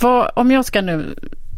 vad, 0.00 0.30
om 0.36 0.50
jag 0.50 0.64
ska 0.64 0.80
nu 0.82 1.16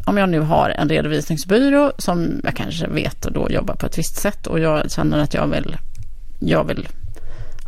om 0.09 0.17
jag 0.19 0.29
nu 0.29 0.41
har 0.41 0.71
en 0.71 0.89
redovisningsbyrå 0.89 1.93
som 1.99 2.41
jag 2.45 2.57
kanske 2.57 2.87
vet 2.87 3.27
och 3.27 3.33
då 3.33 3.51
jobbar 3.51 3.75
på 3.75 3.87
ett 3.87 3.99
visst 3.99 4.17
sätt 4.17 4.47
och 4.47 4.61
jag 4.61 4.91
känner 4.91 5.19
att 5.19 5.35
jag 5.35 5.47
vill, 5.47 5.77
jag 6.41 6.65
vill 6.65 6.89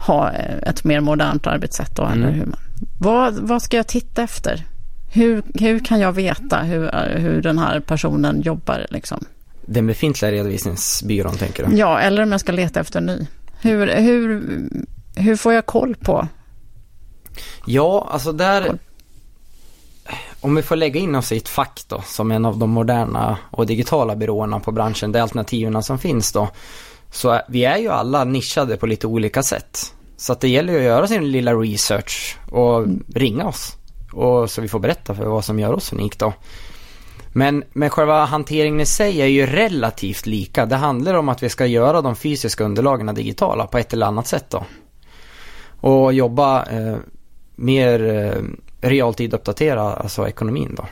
ha 0.06 0.32
eh, 0.32 0.58
ett 0.70 0.84
mer 0.84 1.00
modernt 1.00 1.46
arbetssätt 1.46 1.96
då, 1.96 2.02
eller 2.02 2.28
Mm. 2.28 2.34
hur 2.34 2.46
man, 2.46 2.58
vad, 2.98 3.34
vad 3.34 3.62
ska 3.62 3.76
jag 3.76 3.86
titta 3.88 4.22
efter? 4.22 4.64
Hur, 5.12 5.42
hur 5.54 5.84
kan 5.84 6.00
jag 6.00 6.12
veta 6.12 6.58
hur, 6.62 6.90
hur 7.18 7.42
den 7.42 7.58
här 7.58 7.80
personen 7.80 8.40
jobbar 8.42 8.86
liksom? 8.90 9.24
Den 9.66 9.86
befintliga 9.86 10.32
redovisningsbyrån 10.32 11.36
tänker 11.36 11.66
du? 11.66 11.76
Ja, 11.76 12.00
eller 12.00 12.22
om 12.22 12.32
jag 12.32 12.40
ska 12.40 12.52
leta 12.52 12.80
efter 12.80 12.98
en 13.00 13.06
ny. 13.06 13.26
Hur, 13.60 13.86
hur, 13.86 14.42
hur 15.16 15.36
får 15.36 15.52
jag 15.52 15.66
koll 15.66 15.94
på? 15.96 16.28
Ja, 17.66 18.08
alltså 18.12 18.32
där... 18.32 18.78
Om 20.40 20.54
vi 20.54 20.62
får 20.62 20.76
lägga 20.76 21.00
in 21.00 21.14
oss 21.14 21.32
i 21.32 21.36
ett 21.36 21.48
fack 21.48 21.80
då, 21.88 22.02
som 22.06 22.30
en 22.30 22.44
av 22.44 22.58
de 22.58 22.70
moderna 22.70 23.38
och 23.50 23.66
digitala 23.66 24.16
byråerna 24.16 24.60
på 24.60 24.72
branschen, 24.72 25.12
de 25.12 25.20
alternativen 25.20 25.82
som 25.82 25.98
finns 25.98 26.32
då. 26.32 26.48
Så 27.10 27.40
vi 27.48 27.64
är 27.64 27.76
ju 27.76 27.88
alla 27.88 28.24
nischade 28.24 28.76
på 28.76 28.86
lite 28.86 29.06
olika 29.06 29.42
sätt. 29.42 29.94
Så 30.16 30.32
att 30.32 30.40
det 30.40 30.48
gäller 30.48 30.72
ju 30.72 30.78
att 30.78 30.84
göra 30.84 31.06
sin 31.06 31.30
lilla 31.30 31.54
research 31.54 32.38
och 32.50 32.86
ringa 33.14 33.46
oss. 33.46 33.76
Och 34.12 34.50
så 34.50 34.60
vi 34.60 34.68
får 34.68 34.78
berätta 34.78 35.14
för 35.14 35.24
vad 35.24 35.44
som 35.44 35.58
gör 35.58 35.72
oss 35.72 35.92
unik 35.92 36.18
då. 36.18 36.32
Men, 37.32 37.64
men 37.72 37.90
själva 37.90 38.24
hanteringen 38.24 38.80
i 38.80 38.86
sig 38.86 39.22
är 39.22 39.26
ju 39.26 39.46
relativt 39.46 40.26
lika. 40.26 40.66
Det 40.66 40.76
handlar 40.76 41.14
om 41.14 41.28
att 41.28 41.42
vi 41.42 41.48
ska 41.48 41.66
göra 41.66 42.02
de 42.02 42.16
fysiska 42.16 42.64
underlagen 42.64 43.14
digitala 43.14 43.66
på 43.66 43.78
ett 43.78 43.92
eller 43.92 44.06
annat 44.06 44.26
sätt 44.26 44.50
då. 44.50 44.64
Och 45.80 46.12
jobba 46.12 46.64
eh, 46.64 46.96
mer 47.56 48.02
eh, 48.08 48.42
realtid 48.80 49.34
uppdatera 49.34 49.82
alltså 49.82 50.28
ekonomin 50.28 50.74
då. 50.76 50.86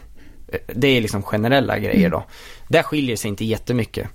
Det 0.74 0.88
är 0.88 1.00
liksom 1.00 1.22
generella 1.22 1.78
grejer 1.78 2.10
då. 2.10 2.24
Där 2.68 2.82
skiljer 2.82 3.16
sig 3.16 3.28
inte 3.28 3.44
jättemycket. 3.44 4.08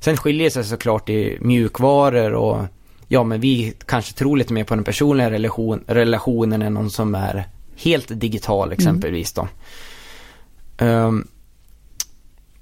Sen 0.00 0.16
skiljer 0.16 0.50
sig 0.50 0.64
såklart 0.64 1.08
i 1.08 1.38
mjukvaror 1.40 2.32
och 2.32 2.64
ja 3.08 3.24
men 3.24 3.40
vi 3.40 3.74
kanske 3.86 4.12
tror 4.14 4.36
lite 4.36 4.52
mer 4.52 4.64
på 4.64 4.74
den 4.74 4.84
personliga 4.84 5.30
relation, 5.30 5.84
relationen 5.86 6.62
än 6.62 6.74
någon 6.74 6.90
som 6.90 7.14
är 7.14 7.48
helt 7.76 8.20
digital 8.20 8.72
exempelvis 8.72 9.32
då. 9.32 9.48
Ehm, 10.78 11.28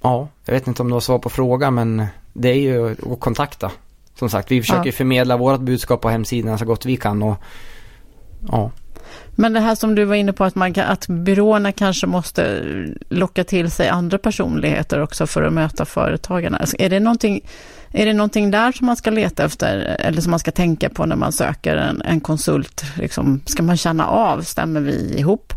ja, 0.01 0.27
jag 0.45 0.53
vet 0.53 0.67
inte 0.67 0.81
om 0.81 0.87
du 0.87 0.93
har 0.93 0.99
svar 0.99 1.19
på 1.19 1.29
frågan 1.29 1.73
men 1.75 2.05
det 2.33 2.49
är 2.49 2.59
ju 2.59 2.91
att 3.13 3.19
kontakta. 3.19 3.71
Som 4.15 4.29
sagt, 4.29 4.51
vi 4.51 4.61
försöker 4.61 4.85
Ja. 4.85 4.91
förmedla 4.91 5.37
vårt 5.37 5.59
budskap 5.59 6.01
på 6.01 6.09
hemsidan 6.09 6.59
så 6.59 6.65
gott 6.65 6.85
vi 6.85 6.97
kan 6.97 7.23
och 7.23 7.35
ja. 8.51 8.71
Men 9.35 9.53
det 9.53 9.59
här 9.59 9.75
som 9.75 9.95
du 9.95 10.05
var 10.05 10.15
inne 10.15 10.33
på 10.33 10.43
att, 10.43 10.55
man 10.55 10.73
kan, 10.73 10.85
att 10.85 11.07
byråerna 11.07 11.71
kanske 11.71 12.07
måste 12.07 12.63
locka 13.09 13.43
till 13.43 13.71
sig 13.71 13.89
andra 13.89 14.17
personligheter 14.17 15.01
också 15.01 15.27
för 15.27 15.43
att 15.43 15.53
möta 15.53 15.85
företagarna. 15.85 16.57
Alltså, 16.57 16.75
är, 16.79 16.89
det 16.89 16.99
någonting, 16.99 17.41
är 17.91 18.05
det 18.05 18.13
någonting 18.13 18.51
där 18.51 18.71
som 18.71 18.85
man 18.85 18.95
ska 18.95 19.09
leta 19.09 19.45
efter 19.45 19.77
eller 19.99 20.21
som 20.21 20.31
man 20.31 20.39
ska 20.39 20.51
tänka 20.51 20.89
på 20.89 21.05
när 21.05 21.15
man 21.15 21.31
söker 21.31 21.75
en, 21.77 22.01
en 22.01 22.19
konsult? 22.19 22.83
Liksom, 22.97 23.41
ska 23.45 23.63
man 23.63 23.77
känna 23.77 24.07
av, 24.07 24.41
stämmer 24.41 24.81
vi 24.81 25.19
ihop? 25.19 25.53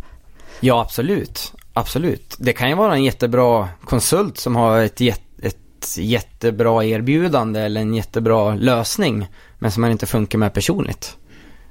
Ja, 0.61 0.81
absolut. 0.81 1.53
Absolut. 1.73 2.37
Det 2.39 2.53
kan 2.53 2.69
ju 2.69 2.75
vara 2.75 2.95
en 2.95 3.05
jättebra 3.05 3.69
konsult 3.85 4.39
som 4.39 4.57
har 4.57 4.79
ett, 4.79 5.01
ett 5.43 5.97
jättebra 5.99 6.85
erbjudande 6.85 7.61
eller 7.61 7.81
en 7.81 7.95
jättebra 7.95 8.55
lösning 8.55 9.27
men 9.59 9.73
som 9.73 9.81
man 9.81 9.91
inte 9.91 10.07
funkar 10.07 10.39
med 10.39 10.55
personligt. 10.55 11.17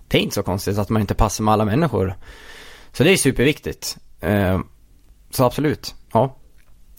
Det 0.10 0.18
är 0.18 0.22
inte 0.22 0.36
så 0.36 0.44
konstigt 0.44 0.78
att 0.78 0.90
man 0.90 1.02
inte 1.02 1.14
passar 1.14 1.44
med 1.44 1.52
alla 1.54 1.66
människor. 1.66 2.16
Så 2.94 3.04
det 3.04 3.12
är 3.12 3.18
superviktigt. 3.18 3.98
Eh, 4.22 4.60
så 5.32 5.46
absolut, 5.46 5.96
ja. 6.14 6.36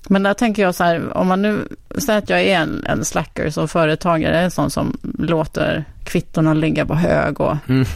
Men 0.09 0.23
där 0.23 0.35
tänker 0.35 0.63
jag 0.63 0.75
så 0.75 0.85
här, 0.85 1.17
om 1.17 1.27
man 1.29 1.43
nu 1.43 1.69
säger 1.99 2.19
att 2.19 2.31
jag 2.31 2.41
är 2.41 2.57
en, 2.59 2.85
en 2.87 3.05
slacker 3.05 3.51
som 3.51 3.69
företagare, 3.69 4.41
en 4.41 4.51
sån 4.51 4.71
som 4.71 4.99
låter 5.19 5.85
kvittorna 6.05 6.55
ligga 6.55 6.87
på 6.87 6.95
hög 6.95 7.41
och 7.41 7.57
Mm. 7.69 7.87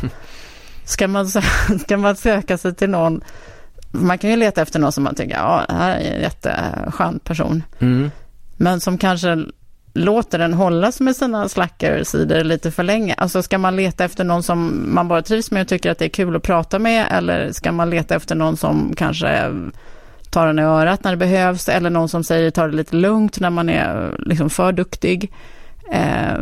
Ska 0.85 1.09
man, 1.09 1.29
ska 1.81 1.97
man 1.97 2.17
söka 2.17 2.59
sig 2.59 2.75
till 2.75 2.91
någon, 2.91 3.21
man 3.91 4.19
kan 4.19 4.31
ju 4.31 4.37
leta 4.37 4.63
efter 4.63 4.79
någon 4.79 4.93
som 4.93 5.05
man 5.05 5.15
tycker, 5.15 5.37
ja, 5.37 5.65
här 5.69 5.97
är 5.97 6.15
en 6.15 6.21
jätteskön 6.21 7.19
person, 7.19 7.63
Mm. 7.79 8.11
men 8.57 8.81
som 8.81 8.99
kanske 8.99 9.45
låter 9.95 10.39
den 10.39 10.55
hållas 10.55 11.01
med 11.01 11.17
sina 11.17 11.49
slackersidor 11.49 12.45
lite 12.45 12.71
för 12.71 12.83
länge. 12.83 13.15
Alltså 13.15 13.43
ska 13.43 13.59
man 13.59 13.77
leta 13.77 14.05
efter 14.05 14.25
någon 14.25 14.43
som 14.43 14.89
man 14.95 15.09
bara 15.09 15.23
trivs 15.23 15.51
med 15.51 15.63
och 15.63 15.69
tycker 15.69 15.91
att 15.91 15.99
det 15.99 16.05
är 16.05 16.09
kul 16.09 16.37
att 16.37 16.43
prata 16.43 16.79
med, 16.79 17.07
eller 17.11 17.53
ska 17.53 17.73
man 17.73 17.91
leta 17.91 18.15
efter 18.15 18.35
någon 18.35 18.57
som 18.57 18.95
kanske 18.97 19.51
tar 20.31 20.47
en 20.47 20.59
i 20.59 20.63
örat 20.63 21.05
när 21.05 21.11
det 21.11 21.17
behövs, 21.17 21.69
eller 21.69 21.91
någon 21.91 22.09
som 22.09 22.25
säger 22.25 22.51
ta 22.51 22.67
det 22.67 22.77
lite 22.77 22.97
lugnt 22.97 23.41
när 23.41 23.51
man 23.51 23.69
är 23.69 24.17
liksom 24.19 24.51
för 24.51 24.73
duktig. 24.73 25.33
Eh, 25.93 26.39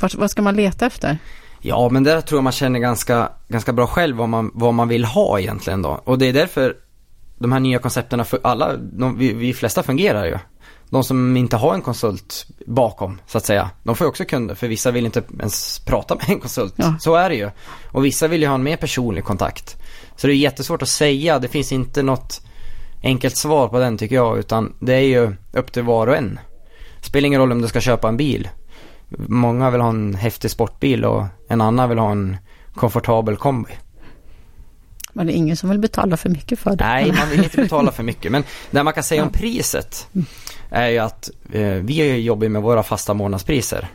vad, 0.00 0.14
vad 0.14 0.30
ska 0.30 0.42
man 0.42 0.56
leta 0.56 0.86
efter? 0.86 1.18
Ja, 1.60 1.88
men 1.88 2.04
där 2.04 2.20
tror 2.20 2.36
jag 2.38 2.44
man 2.44 2.52
känner 2.52 2.78
ganska, 2.78 3.28
ganska 3.48 3.72
bra 3.72 3.86
själv 3.86 4.16
vad 4.16 4.28
man, 4.28 4.50
vad 4.54 4.74
man 4.74 4.88
vill 4.88 5.04
ha 5.04 5.40
egentligen 5.40 5.82
då. 5.82 6.00
Och 6.04 6.18
det 6.18 6.26
är 6.26 6.32
därför 6.32 6.74
de 7.38 7.52
här 7.52 7.60
nya 7.60 7.78
koncepterna, 7.78 8.24
för 8.24 8.38
alla, 8.42 8.76
de, 8.76 9.18
vi, 9.18 9.32
vi 9.32 9.54
flesta 9.54 9.82
fungerar 9.82 10.24
ju. 10.24 10.38
De 10.94 11.04
som 11.04 11.36
inte 11.36 11.56
har 11.56 11.74
en 11.74 11.82
konsult 11.82 12.46
bakom, 12.66 13.20
så 13.26 13.38
att 13.38 13.46
säga, 13.46 13.70
de 13.82 13.96
får 13.96 14.04
ju 14.04 14.08
också 14.08 14.24
kunder, 14.24 14.54
för 14.54 14.68
vissa 14.68 14.90
vill 14.90 15.06
inte 15.06 15.22
ens 15.40 15.78
prata 15.78 16.14
med 16.14 16.28
en 16.28 16.40
konsult. 16.40 16.74
Ja. 16.76 16.94
Så 17.00 17.14
är 17.14 17.28
det 17.28 17.36
ju. 17.36 17.50
Och 17.92 18.04
vissa 18.04 18.28
vill 18.28 18.42
ju 18.42 18.48
ha 18.48 18.54
en 18.54 18.62
mer 18.62 18.76
personlig 18.76 19.24
kontakt. 19.24 19.76
Så 20.16 20.26
det 20.26 20.32
är 20.32 20.36
jättesvårt 20.36 20.82
att 20.82 20.88
säga, 20.88 21.38
det 21.38 21.48
finns 21.48 21.72
inte 21.72 22.02
något 22.02 22.42
enkelt 23.02 23.36
svar 23.36 23.68
på 23.68 23.78
den 23.78 23.98
tycker 23.98 24.14
jag, 24.14 24.38
utan 24.38 24.74
det 24.80 24.94
är 24.94 25.00
ju 25.00 25.34
upp 25.52 25.72
till 25.72 25.82
var 25.82 26.06
och 26.06 26.16
en. 26.16 26.38
Spelar 27.02 27.26
ingen 27.26 27.40
roll 27.40 27.52
om 27.52 27.62
du 27.62 27.68
ska 27.68 27.80
köpa 27.80 28.08
en 28.08 28.16
bil. 28.16 28.48
Många 29.28 29.70
vill 29.70 29.80
ha 29.80 29.88
en 29.88 30.14
häftig 30.14 30.50
sportbil 30.50 31.04
och 31.04 31.24
en 31.48 31.60
annan 31.60 31.88
vill 31.88 31.98
ha 31.98 32.10
en 32.10 32.36
komfortabel 32.74 33.36
kombi. 33.36 33.70
Men 35.12 35.26
det 35.26 35.32
är 35.32 35.36
ingen 35.36 35.56
som 35.56 35.70
vill 35.70 35.78
betala 35.78 36.16
för 36.16 36.28
mycket 36.30 36.58
för 36.58 36.76
det. 36.76 36.84
Nej, 36.84 37.12
man 37.12 37.30
vill 37.30 37.44
inte 37.44 37.56
betala 37.62 37.92
för 37.92 38.02
mycket. 38.02 38.32
Men 38.32 38.44
det 38.70 38.82
man 38.82 38.92
kan 38.92 39.02
säga 39.02 39.22
om 39.22 39.32
priset 39.32 40.08
är 40.70 40.88
ju 40.88 40.98
att 40.98 41.30
eh, 41.52 41.62
vi 41.62 42.20
jobbar 42.20 42.48
med 42.48 42.62
våra 42.62 42.82
fasta 42.82 43.14
månadspriser. 43.14 43.88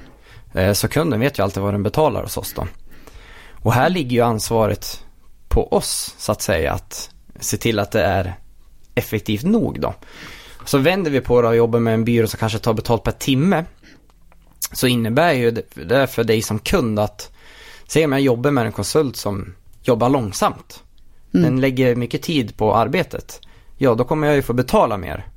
Eh, 0.53 0.73
så 0.73 0.88
kunden 0.88 1.19
vet 1.19 1.39
ju 1.39 1.43
alltid 1.43 1.63
vad 1.63 1.73
den 1.73 1.84
betalar 1.84 2.23
hos 2.23 2.38
oss 2.38 2.53
då. 2.53 2.67
Och 3.62 3.73
här 3.73 3.89
ligger 3.89 4.12
ju 4.12 4.21
ansvaret 4.21 5.03
på 5.47 5.73
oss 5.73 6.15
så 6.17 6.32
att 6.32 6.41
säga 6.41 6.73
att 6.73 7.10
se 7.39 7.58
till 7.58 7.79
att 7.79 7.91
det 7.91 8.03
är 8.03 8.36
effektivt 8.95 9.43
nog 9.43 9.79
då. 9.79 9.93
Så 10.65 10.77
vänder 10.77 11.12
vi 11.12 11.21
på 11.21 11.41
det 11.41 11.47
och 11.47 11.55
jobbar 11.55 11.79
med 11.79 11.93
en 11.93 12.05
byrå 12.05 12.27
som 12.27 12.39
kanske 12.39 12.60
tar 12.60 12.73
betalt 12.73 13.03
per 13.03 13.12
timme. 13.12 13.65
Så 14.71 14.88
innebär 14.88 15.34
ju 15.34 15.51
det 15.73 16.08
för 16.08 16.23
dig 16.23 16.41
som 16.41 16.60
kund 16.60 16.99
att 16.99 17.32
se 17.88 18.05
om 18.05 18.12
jag 18.12 18.21
jobbar 18.21 18.51
med 18.51 18.65
en 18.65 18.71
konsult 18.71 19.15
som 19.15 19.55
jobbar 19.84 20.10
långsamt. 20.10 20.84
Den 21.32 21.62
lägger 21.62 21.95
mycket 21.95 22.21
tid 22.21 22.58
på 22.58 22.75
arbetet. 22.75 23.41
Ja, 23.77 23.95
då 23.95 24.03
kommer 24.03 24.27
jag 24.27 24.36
ju 24.36 24.41
få 24.41 24.53
betala 24.53 24.97
mer. 24.97 25.27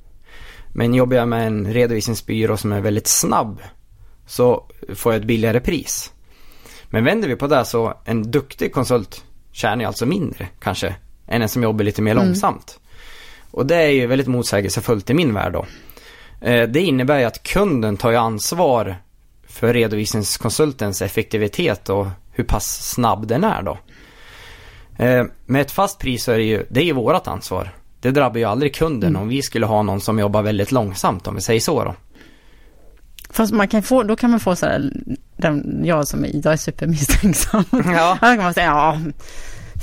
Men 0.73 0.93
jobbar 0.93 1.17
jag 1.17 1.27
med 1.27 1.47
en 1.47 1.73
redovisningsbyrå 1.73 2.57
som 2.57 2.71
är 2.71 2.81
väldigt 2.81 3.07
snabb 3.07 3.59
så 4.25 4.65
får 4.95 5.13
jag 5.13 5.19
ett 5.21 5.27
billigare 5.27 5.59
pris. 5.59 6.11
Men 6.89 7.03
vänder 7.03 7.27
vi 7.27 7.35
på 7.35 7.47
det 7.47 7.65
så 7.65 7.93
en 8.05 8.31
duktig 8.31 8.73
konsult 8.73 9.23
tjänar 9.51 9.85
alltså 9.85 10.05
mindre 10.05 10.47
kanske 10.59 10.95
än 11.27 11.41
en 11.41 11.49
som 11.49 11.63
jobbar 11.63 11.85
lite 11.85 12.01
mer 12.01 12.13
långsamt. 12.13 12.79
Och 13.51 13.65
det 13.65 13.75
är 13.75 13.89
ju 13.89 14.07
väldigt 14.07 14.27
motsägelsefullt 14.27 15.09
i 15.09 15.13
min 15.13 15.33
värld 15.33 15.53
då. 15.53 15.65
Eh, 16.47 16.69
Det 16.69 16.81
innebär 16.81 17.19
ju 17.19 17.25
att 17.25 17.43
kunden 17.43 17.97
tar 17.97 18.11
ju 18.11 18.17
ansvar 18.17 18.95
för 19.47 19.73
redovisningskonsultens 19.73 21.01
effektivitet 21.01 21.89
och 21.89 22.07
hur 22.31 22.43
pass 22.43 22.89
snabb 22.91 23.27
den 23.27 23.43
är 23.43 23.61
då. 23.61 23.77
Eh, 24.97 25.25
Med 25.45 25.61
ett 25.61 25.71
fast 25.71 25.99
pris 25.99 26.23
så 26.23 26.31
är 26.31 26.37
det 26.37 26.43
ju, 26.43 26.65
det 26.69 26.79
är 26.79 26.85
ju 26.85 26.93
vårat 26.93 27.27
ansvar. 27.27 27.75
Det 28.03 28.11
drabbar 28.11 28.37
ju 28.37 28.43
aldrig 28.45 28.75
kunden 28.75 29.15
om 29.15 29.27
vi 29.27 29.41
skulle 29.41 29.65
ha 29.65 29.81
någon 29.81 30.01
som 30.01 30.19
jobbar 30.19 30.41
väldigt 30.41 30.71
långsamt 30.71 31.27
om 31.27 31.35
vi 31.35 31.41
säger 31.41 31.59
så 31.59 31.83
då. 31.83 31.95
Fast 33.29 33.53
man 33.53 33.67
kan 33.67 33.83
få, 33.83 34.03
då 34.03 34.15
kan 34.15 34.31
man 34.31 34.39
få 34.39 34.55
så 34.55 34.65
här, 34.65 34.91
den, 35.37 35.81
jag 35.85 36.07
som 36.07 36.25
är, 36.25 36.29
jag 36.33 36.53
är 36.53 36.57
supermisstänksam. 36.57 37.63
Ja. 37.71 38.17
Då 38.21 38.27
kan 38.27 38.37
man 38.37 38.53
säga, 38.53 38.65
ja, 38.65 38.99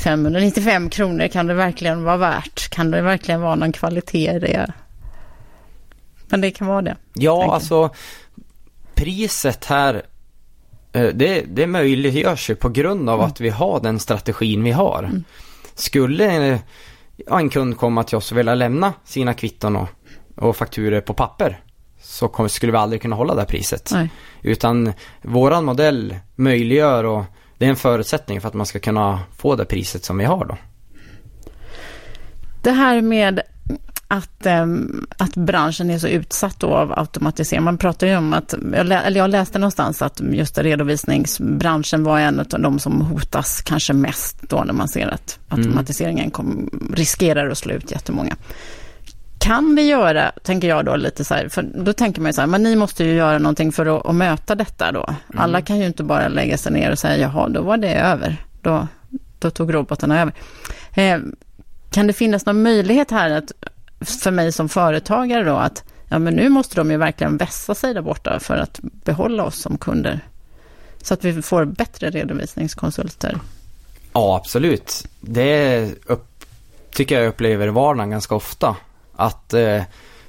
595 0.05 0.91
kronor 0.91 1.29
kan 1.29 1.47
det 1.47 1.55
verkligen 1.55 2.03
vara 2.05 2.17
värt? 2.17 2.69
Kan 2.71 2.91
det 2.91 3.03
verkligen 3.03 3.41
vara 3.41 3.55
någon 3.55 3.73
kvalitet 3.73 4.33
i 4.37 4.39
det? 4.39 4.73
Men 6.29 6.41
det 6.41 6.51
kan 6.51 6.67
vara 6.67 6.83
det. 6.83 6.97
Ja, 7.15 7.55
alltså 7.55 7.91
priset 8.95 9.65
här, 9.65 10.03
eh, 10.93 11.07
det, 11.15 11.45
det 11.49 11.67
möjliggörs 11.67 12.51
ju 12.51 12.55
på 12.55 12.69
grund 12.69 13.11
av 13.11 13.19
Mm. 13.19 13.31
att 13.31 13.41
vi 13.41 13.49
har 13.49 13.81
den 13.81 13.99
strategin 14.01 14.63
vi 14.63 14.71
har. 14.71 15.11
Skulle 15.75 16.49
eh, 16.53 16.59
en 17.27 17.51
kund 17.51 17.77
komma 17.77 18.05
till 18.05 18.17
oss 18.17 18.33
och 18.33 18.39
vilja 18.39 18.55
lämna 18.55 18.93
sina 19.05 19.35
kvitton 19.35 19.77
och, 19.77 19.89
och 20.37 20.57
fakturer 20.57 21.01
på 21.01 21.15
papper 21.15 21.61
så 22.03 22.29
kom, 22.29 22.49
skulle 22.49 22.73
vi 22.73 22.79
aldrig 22.79 23.03
kunna 23.03 23.17
hålla 23.17 23.35
det 23.35 23.41
här 23.41 23.47
priset. 23.47 23.91
Nej. 23.93 24.11
Utan 24.43 24.93
våran 25.23 25.65
modell 25.65 26.17
möjliggör 26.35 27.05
och 27.05 27.25
det 27.59 27.65
är 27.65 27.71
en 27.71 27.77
förutsättning 27.77 28.41
för 28.41 28.49
att 28.49 28.55
man 28.55 28.67
ska 28.67 28.79
kunna 28.79 29.21
få 29.37 29.57
det 29.57 29.65
priset 29.65 30.05
som 30.05 30.19
vi 30.19 30.25
har 30.25 30.45
då. 30.45 30.57
Det 32.63 32.71
här 32.71 33.03
med 33.03 33.41
att, 34.11 34.47
ehm, 34.47 35.07
att 35.19 35.37
branschen 35.37 35.91
är 35.91 35.99
så 35.99 36.09
utsatt 36.09 36.61
då 36.61 36.75
av 36.75 36.99
automatisering. 36.99 37.65
Man 37.65 37.79
pratar 37.79 38.07
ju 38.07 38.17
om 38.17 38.33
att, 38.33 38.53
eller 38.75 39.17
jag 39.17 39.31
läste 39.31 39.59
någonstans 39.59 40.03
att 40.03 40.21
just 40.21 40.59
redovisningsbranschen 40.59 42.05
var 42.05 42.19
en 42.21 42.41
av 42.41 42.47
de 42.47 42.79
som 42.79 43.01
hotas 43.01 43.63
kanske 43.63 43.93
mest 43.93 44.37
då 44.43 44.65
när 44.65 44.73
man 44.73 44.89
ser 44.89 45.09
att 45.09 45.39
automatiseringen 45.49 46.31
kom, 46.31 46.71
riskerar 46.95 47.51
att 47.51 47.59
slå 47.59 47.75
ut 47.75 47.91
jättemånga. 47.91 48.37
Kan 49.39 49.75
vi 49.75 49.83
göra, 49.83 50.33
tänker 50.43 50.69
jag 50.69 50.85
då 50.85 50.97
lite 50.97 51.25
så 51.25 51.35
här, 51.35 51.49
för 51.49 51.63
då 51.63 51.93
tänker 51.93 52.21
man 52.21 52.29
ju 52.29 52.33
så 52.33 52.41
här, 52.41 52.49
men 52.49 52.63
ni 52.63 52.77
måste 52.77 53.05
ju 53.05 53.15
göra 53.15 53.39
någonting 53.39 53.73
för 53.73 53.99
att, 53.99 54.07
att 54.07 54.15
möta 54.15 54.55
detta 54.55 54.93
då. 54.93 55.15
Alla 55.37 55.61
kan 55.61 55.79
ju 55.79 55.87
inte 55.87 56.03
bara 56.03 56.29
lägga 56.29 56.59
sig 56.59 56.73
ner 56.73 56.91
och 56.91 56.99
säga, 56.99 57.17
jaha, 57.17 57.49
då 57.49 57.63
var 57.63 57.77
det 57.77 57.95
över. 57.95 58.37
Då, 58.63 58.89
då 59.39 59.51
tog 59.51 59.75
robotarna 59.75 60.21
över. 60.21 60.33
Eh, 60.95 61.19
kan 61.91 62.07
det 62.07 62.13
finnas 62.13 62.47
någon 62.47 62.63
möjlighet 62.63 63.11
här 63.11 63.31
att, 63.31 63.53
för 64.01 64.31
mig 64.31 64.53
som 64.53 64.69
företagare 64.69 65.45
då, 65.45 65.57
att 65.57 65.85
ja, 66.09 66.19
men 66.19 66.35
nu 66.35 66.49
måste 66.49 66.77
de 66.77 66.91
ju 66.91 66.97
verkligen 66.97 67.37
vässa 67.37 67.75
sig 67.75 67.95
där 67.95 68.03
borta 68.03 68.41
för 68.41 68.57
att 68.57 68.81
behålla 68.83 69.45
oss 69.45 69.57
som 69.57 69.79
kunder. 69.79 70.21
Så 71.03 71.15
att 71.15 71.25
vi 71.25 71.43
får 71.43 71.65
bättre 71.65 72.11
redovisningskonsulter. 72.11 73.39
Ja, 74.13 74.37
absolut. 74.37 75.07
Det 75.21 75.89
upp, 76.07 76.45
tycker 76.91 77.21
jag 77.21 77.29
upplever 77.29 77.67
i 77.67 77.71
vardagen 77.71 78.11
ganska 78.11 78.35
ofta. 78.35 78.77
Att 79.17 79.55
eh, 79.55 79.83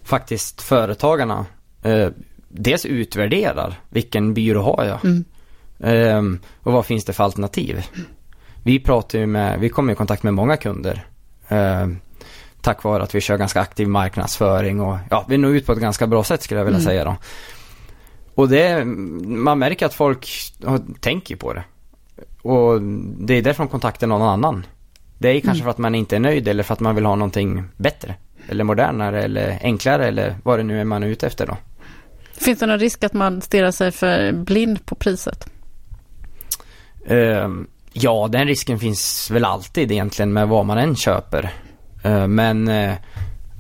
faktiskt 0.04 0.62
företagarna 0.62 1.46
eh, 1.84 2.10
dels 2.48 2.86
utvärderar 2.86 3.80
vilken 3.90 4.34
byrå 4.34 4.62
har 4.62 4.86
jag 4.86 5.06
Mm. 5.06 5.26
Ehm, 5.84 6.40
och 6.60 6.74
vad 6.74 6.86
finns 6.86 7.06
det 7.06 7.14
för 7.14 7.24
alternativ. 7.24 7.84
Vi 8.64 8.80
pratar 8.80 9.20
ju 9.20 9.26
med, 9.26 9.60
vi 9.60 9.70
kommer 9.70 9.94
i 9.94 9.96
kontakt 9.96 10.24
med 10.24 10.34
många 10.34 10.58
kunder. 10.58 11.06
Tack 12.62 12.84
vare 12.84 13.04
att 13.04 13.15
vi 13.15 13.21
kör 13.21 13.38
ganska 13.38 13.62
aktiv 13.62 13.88
marknadsföring 13.88 14.82
och 14.82 14.97
ja, 15.10 15.26
vi 15.30 15.38
når 15.38 15.52
ut 15.56 15.65
på 15.65 15.71
ett 15.71 15.80
ganska 15.80 16.08
bra 16.08 16.24
sätt 16.24 16.43
skulle 16.43 16.60
jag 16.60 16.65
vilja 16.65 16.80
Mm. 16.80 16.86
säga 16.89 17.04
då. 17.06 17.15
Och 18.36 18.50
det, 18.50 18.86
man 19.26 19.60
märker 19.60 19.86
att 19.86 19.93
folk 19.93 20.30
tänker 21.00 21.36
på 21.36 21.54
det. 21.54 21.63
Och 22.41 22.82
det 23.17 23.34
är 23.34 23.41
därför 23.41 23.63
de 23.63 23.69
kontaktar 23.69 24.08
någon 24.08 24.21
annan. 24.21 24.65
Det 25.17 25.30
är 25.30 25.34
kanske 25.39 25.50
Mm. 25.50 25.63
för 25.63 25.69
att 25.69 25.78
man 25.78 25.95
inte 25.95 26.15
är 26.15 26.19
nöjd 26.19 26.47
eller 26.47 26.63
för 26.63 26.74
att 26.74 26.80
man 26.80 26.95
vill 26.95 27.06
ha 27.06 27.15
någonting 27.15 27.63
bättre. 27.78 28.15
Eller 28.50 28.63
modernare 28.63 29.24
eller 29.24 29.60
enklare 29.63 30.08
eller 30.08 30.36
vad 30.43 30.60
det 30.60 30.63
nu 30.63 30.80
är 30.82 30.84
man 30.84 31.04
är 31.04 31.08
ute 31.08 31.28
efter 31.28 31.47
då. 31.47 31.58
Finns 32.34 32.60
det 32.60 32.65
någon 32.65 32.80
risk 32.80 33.04
att 33.04 33.13
man 33.13 33.41
stirrar 33.41 33.71
sig 33.71 33.91
för 33.91 34.32
blind 34.32 34.86
på 34.86 34.95
priset? 34.95 35.50
Ehm, 37.08 37.67
ja, 37.93 38.28
den 38.32 38.47
risken 38.47 38.80
finns 38.80 39.32
väl 39.32 39.45
alltid 39.45 39.91
egentligen 39.91 40.34
med 40.34 40.47
vad 40.47 40.65
man 40.65 40.78
än 40.78 40.95
köper. 40.95 41.54
Ehm, 42.04 42.36
men 42.36 42.68
eh, 42.68 42.94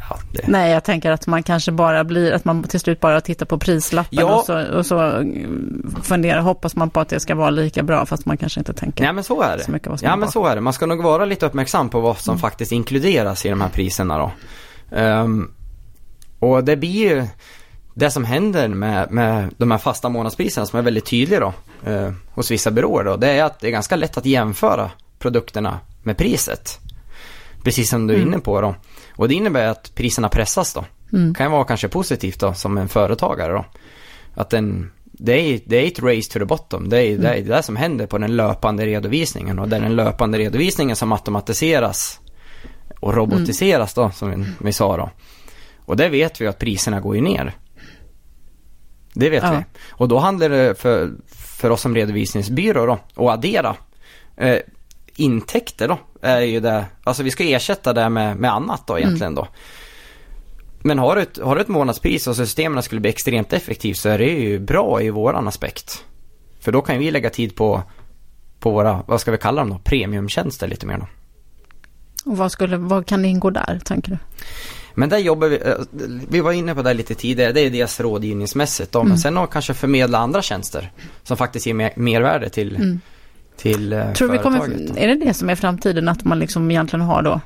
ja, 0.09 0.17
det, 0.31 0.47
Nej, 0.47 0.71
jag 0.71 0.83
tänker 0.83 1.11
att 1.11 1.27
man 1.27 1.43
kanske 1.43 1.71
bara 1.71 2.03
blir, 2.03 2.31
att 2.31 2.45
man 2.45 2.63
till 2.63 2.79
slut 2.79 2.99
bara 2.99 3.21
tittar 3.21 3.45
på 3.45 3.57
prislappen 3.57 4.19
Ja. 4.19 4.35
och 4.39 4.45
så, 4.45 4.77
och 4.77 4.85
så 4.85 4.99
mm, 4.99 5.95
funderar, 6.03 6.39
hoppas 6.41 6.75
man 6.75 6.89
på 6.89 6.99
att 6.99 7.09
det 7.09 7.19
ska 7.19 7.35
vara 7.35 7.49
lika 7.49 7.83
bra 7.83 8.05
fast 8.05 8.25
man 8.25 8.37
kanske 8.37 8.59
inte 8.59 8.73
tänker 8.73 9.03
ja 9.03 9.13
men 9.13 9.23
så 9.23 9.41
är 9.41 9.57
så 9.57 9.65
det. 9.65 9.71
mycket 9.71 9.87
vad 9.87 9.99
som 9.99 10.07
Ja 10.07 10.15
men 10.15 10.31
så 10.31 10.45
är 10.45 10.55
det. 10.55 10.61
Man 10.61 10.73
ska 10.73 10.85
nog 10.85 11.03
vara 11.03 11.25
lite 11.25 11.45
uppmärksam 11.45 11.89
på 11.89 11.99
vad 11.99 12.17
som 12.17 12.31
Mm. 12.31 12.39
faktiskt 12.41 12.71
inkluderas 12.71 13.45
i 13.45 13.49
de 13.49 13.61
här 13.61 13.69
priserna 13.69 14.17
då. 14.17 14.31
Ehm, 14.97 15.51
och 16.39 16.63
det 16.63 16.75
blir 16.77 16.89
ju 17.09 17.27
det 17.93 18.11
som 18.11 18.25
händer 18.25 18.67
med, 18.67 19.11
med 19.11 19.49
de 19.57 19.71
här 19.71 19.77
fasta 19.77 20.09
månadspriserna 20.09 20.65
som 20.65 20.79
är 20.79 20.83
väldigt 20.83 21.05
tydliga 21.05 21.39
då 21.39 21.53
eh, 21.91 22.11
hos 22.33 22.51
vissa 22.51 22.71
byråer 22.71 23.03
då. 23.03 23.17
Det 23.17 23.31
är 23.31 23.43
att 23.43 23.59
det 23.59 23.67
är 23.67 23.71
ganska 23.71 23.95
lätt 23.95 24.17
att 24.17 24.25
jämföra 24.25 24.91
produkterna 25.19 25.79
med 26.03 26.17
priset. 26.17 26.79
Precis 27.63 27.89
som 27.89 28.07
du 28.07 28.13
är 28.13 28.17
Mm. 28.17 28.29
inne 28.33 28.39
på 28.39 28.61
då. 28.61 28.75
Och 29.15 29.27
det 29.27 29.33
innebär 29.35 29.67
att 29.67 29.95
priserna 29.95 30.29
pressas 30.29 30.73
då. 30.73 30.85
Mm. 31.13 31.33
kan 31.33 31.51
vara 31.51 31.63
kanske 31.63 31.87
positivt 31.87 32.39
då 32.39 32.53
som 32.53 32.77
en 32.77 32.87
företagare 32.87 33.53
då. 33.53 33.65
Att 34.33 34.49
den, 34.49 34.91
det 35.03 35.33
är, 35.33 35.59
det 35.65 35.77
är 35.77 35.87
ett 35.87 35.99
race 35.99 36.31
to 36.33 36.39
the 36.39 36.45
bottom. 36.45 36.89
Det 36.89 36.97
är, 37.03 37.17
det 37.17 37.29
är 37.33 37.41
det 37.41 37.63
som 37.63 37.75
händer 37.75 38.05
på 38.07 38.17
den 38.17 38.35
löpande 38.35 38.85
redovisningen 38.85 39.59
och 39.59 39.69
det 39.69 39.75
är 39.75 39.81
den 39.81 39.95
löpande 39.95 40.37
redovisningen 40.37 40.95
som 40.95 41.11
automatiseras 41.11 42.19
och 42.99 43.13
robotiseras 43.15 43.93
då 43.93 44.11
som 44.11 44.29
vi, 44.31 44.45
vi 44.59 44.73
sa 44.73 44.97
då. 44.97 45.09
Och 45.77 45.97
det 45.97 46.09
vet 46.09 46.41
vi 46.41 46.47
att 46.47 46.59
priserna 46.59 46.99
går 46.99 47.15
ju 47.15 47.21
ner. 47.21 47.53
Det 49.13 49.29
vet 49.29 49.43
Ja. 49.43 49.51
vi. 49.51 49.63
Och 49.89 50.07
då 50.07 50.17
handlar 50.19 50.49
det 50.49 50.79
för, 50.79 51.11
för 51.27 51.69
oss 51.69 51.81
som 51.81 51.95
redovisningsbyrå 51.95 52.85
då 52.85 52.93
att 53.25 53.33
addera 53.37 53.75
eh, 54.37 54.57
intäkter 55.15 55.87
då 55.87 55.97
är 56.21 56.41
ju 56.41 56.59
det, 56.59 56.85
alltså 57.03 57.23
vi 57.23 57.31
ska 57.31 57.43
ersätta 57.43 57.93
det 57.93 58.09
med, 58.09 58.37
med 58.37 58.53
annat 58.53 58.87
då 58.87 58.99
egentligen 58.99 59.35
då. 59.35 59.47
Men 60.83 60.99
har 60.99 61.15
du, 61.15 61.21
ett, 61.21 61.37
har 61.37 61.55
du 61.55 61.61
ett 61.61 61.67
månadspris 61.67 62.27
och 62.27 62.35
systemen 62.35 62.83
skulle 62.83 63.01
bli 63.01 63.09
extremt 63.09 63.53
effektivt 63.53 63.97
så 63.97 64.09
är 64.09 64.17
det 64.17 64.25
ju 64.25 64.59
bra 64.59 65.01
i 65.01 65.09
våran 65.09 65.47
aspekt. 65.47 66.05
För 66.59 66.71
då 66.71 66.81
kan 66.81 66.99
vi 66.99 67.11
lägga 67.11 67.29
tid 67.29 67.55
på, 67.55 67.83
på 68.59 68.71
våra, 68.71 69.03
vad 69.07 69.21
ska 69.21 69.31
vi 69.31 69.37
kalla 69.37 69.61
dem 69.61 69.69
då, 69.69 69.79
premiumtjänster 69.83 70.67
lite 70.67 70.85
mer 70.85 70.97
då. 70.97 71.07
Och 72.25 72.37
vad, 72.37 72.51
skulle, 72.51 72.77
vad 72.77 73.05
kan 73.05 73.25
ingå 73.25 73.49
där, 73.49 73.81
tänker 73.85 74.11
du? 74.11 74.17
Men 74.93 75.09
där 75.09 75.17
jobbar 75.17 75.47
vi, 75.47 75.55
eh, 75.55 75.73
vi 76.29 76.41
var 76.41 76.51
inne 76.51 76.75
på 76.75 76.81
det 76.81 76.93
lite 76.93 77.15
tidigare, 77.15 77.51
det 77.51 77.61
är 77.61 77.69
dels 77.69 77.99
rådgivningsmässigt 77.99 78.91
då, 78.91 78.99
men 78.99 79.07
Mm. 79.07 79.17
sen 79.17 79.37
har 79.37 79.47
kanske 79.47 79.73
förmedla 79.73 80.17
andra 80.17 80.41
tjänster 80.41 80.91
som 81.23 81.37
faktiskt 81.37 81.65
ger 81.65 81.73
mer, 81.73 81.93
mervärde 81.95 82.49
till, 82.49 82.75
Mm. 82.75 82.99
Till 83.61 83.93
eh, 83.93 84.13
Tror 84.13 84.29
vi 84.29 84.37
kommer, 84.37 84.59
är 84.97 85.07
det 85.07 85.25
det 85.25 85.33
som 85.33 85.49
är 85.49 85.55
framtiden, 85.55 86.07
att 86.09 86.23
man 86.23 86.39
liksom 86.39 86.71
egentligen 86.71 87.05
har 87.05 87.21
då 87.21 87.41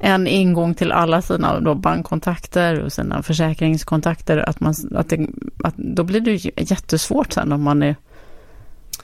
en 0.00 0.26
ingång 0.26 0.74
till 0.74 0.92
alla 0.92 1.22
sina 1.22 1.60
då 1.60 1.74
bankkontakter 1.74 2.80
och 2.80 2.92
sina 2.92 3.22
försäkringskontakter, 3.22 4.36
att 4.48 4.60
man, 4.60 4.74
att 4.94 5.08
det, 5.08 5.26
att 5.64 5.74
då 5.76 6.02
blir 6.04 6.20
det 6.20 6.30
ju 6.30 6.50
jättesvårt 6.56 7.32
sen 7.32 7.52
om 7.52 7.62
man 7.62 7.82
är, 7.82 7.96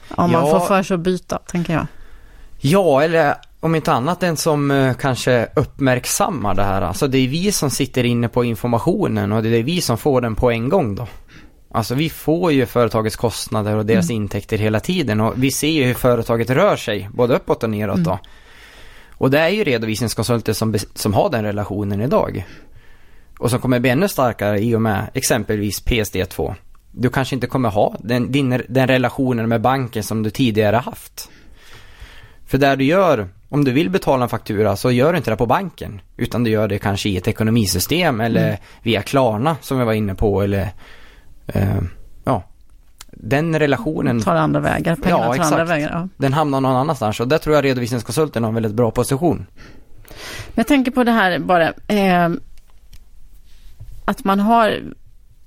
om 0.09 0.31
man 0.31 0.45
Ja. 0.45 0.51
får 0.51 0.59
för 0.67 0.83
sig 0.83 0.95
att 0.95 0.99
byta, 1.01 1.37
tänker 1.37 1.73
jag. 1.73 1.87
Ja, 2.59 3.03
eller 3.03 3.35
om 3.59 3.75
inte 3.75 3.93
annat 3.93 4.19
den 4.19 4.37
som 4.37 4.71
eh, 4.71 4.93
kanske 4.93 5.47
uppmärksammar 5.55 6.55
det 6.55 6.63
här. 6.63 6.81
Alltså 6.81 7.07
det 7.07 7.17
är 7.17 7.27
vi 7.27 7.51
som 7.51 7.69
sitter 7.69 8.03
inne 8.03 8.27
på 8.29 8.43
informationen 8.43 9.31
och 9.31 9.43
det 9.43 9.49
är 9.49 9.63
vi 9.63 9.81
som 9.81 9.97
får 9.97 10.21
den 10.21 10.35
på 10.35 10.51
en 10.51 10.69
gång 10.69 10.95
då. 10.95 11.07
Alltså 11.75 11.95
vi 11.95 12.09
får 12.09 12.51
ju 12.51 12.65
företagets 12.65 13.15
kostnader 13.15 13.75
och 13.75 13.85
deras 13.85 14.09
intäkter 14.09 14.57
hela 14.57 14.79
tiden 14.79 15.21
och 15.21 15.33
vi 15.35 15.51
ser 15.51 15.69
ju 15.69 15.83
hur 15.83 15.93
företaget 15.93 16.49
rör 16.49 16.75
sig, 16.75 17.09
både 17.13 17.35
uppåt 17.35 17.63
och 17.63 17.69
neråt 17.69 18.03
då. 18.03 18.19
Och 19.11 19.31
det 19.31 19.39
är 19.39 19.49
ju 19.49 19.63
redovisningskonsulter 19.63 20.53
som, 20.53 20.75
som 20.93 21.13
har 21.13 21.29
den 21.29 21.43
relationen 21.43 22.01
idag. 22.01 22.45
Och 23.39 23.49
som 23.49 23.59
kommer 23.59 23.79
bli 23.79 23.89
ännu 23.89 24.07
starkare 24.07 24.59
i 24.59 24.75
och 24.75 24.81
med 24.81 25.09
exempelvis 25.13 25.85
PSD2. 25.85 26.55
Du 26.91 27.09
kanske 27.09 27.35
inte 27.35 27.47
kommer 27.47 27.69
ha 27.69 27.95
den, 27.99 28.31
din, 28.31 28.63
den 28.69 28.87
relationen 28.87 29.49
med 29.49 29.61
banken 29.61 30.03
som 30.03 30.23
du 30.23 30.29
tidigare 30.29 30.75
haft. 30.75 31.29
För 32.45 32.57
där 32.57 32.75
du 32.75 32.85
gör, 32.85 33.27
om 33.49 33.63
du 33.63 33.71
vill 33.71 33.89
betala 33.89 34.23
en 34.23 34.29
faktura 34.29 34.75
så 34.75 34.91
gör 34.91 35.11
du 35.13 35.17
inte 35.17 35.31
det 35.31 35.37
på 35.37 35.45
banken. 35.45 36.01
Utan 36.17 36.43
du 36.43 36.49
gör 36.49 36.67
det 36.67 36.79
kanske 36.79 37.09
i 37.09 37.17
ett 37.17 37.27
ekonomisystem 37.27 38.21
eller 38.21 38.59
via 38.83 39.01
Klarna 39.01 39.57
som 39.61 39.79
vi 39.79 39.85
var 39.85 39.93
inne 39.93 40.15
på 40.15 40.41
eller 40.41 40.69
eh, 41.47 41.77
ja. 42.23 42.43
Den 43.11 43.59
relationen, 43.59 44.21
Tar 44.21 44.35
andra 44.35 44.59
vägar, 44.59 44.95
pengarna 44.95 45.23
Ja, 45.25 45.33
tar 45.35 45.43
andra 45.43 45.61
exakt. 45.61 45.69
vägar. 45.69 45.89
Ja. 45.91 46.07
den 46.17 46.33
hamnar 46.33 46.61
någon 46.61 46.75
annanstans 46.75 47.19
och 47.19 47.27
där 47.27 47.37
tror 47.37 47.55
jag 47.55 47.65
redovisningskonsulten 47.65 48.43
har 48.43 48.47
en 48.49 48.53
väldigt 48.55 48.73
bra 48.73 48.91
position. 48.91 49.45
Men 50.47 50.55
jag 50.55 50.67
tänker 50.67 50.91
på 50.91 51.03
det 51.03 51.11
här 51.11 51.39
bara, 51.39 51.73
eh, 51.87 52.29
att 54.05 54.23
man 54.23 54.39
har, 54.39 54.81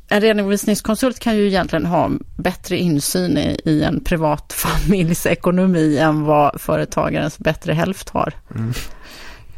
en 0.08 0.20
redovisningskonsult 0.20 1.18
kan 1.18 1.36
ju 1.36 1.46
egentligen 1.46 1.86
ha 1.86 2.10
bättre 2.36 2.76
insyn 2.76 3.38
i, 3.38 3.60
i 3.64 3.82
en 3.82 4.04
privat 4.04 4.52
familjs 4.56 5.26
ekonomi 5.26 5.98
än 5.98 6.24
vad 6.24 6.60
företagarens 6.60 7.38
bättre 7.38 7.72
hälft 7.72 8.08
har. 8.08 8.32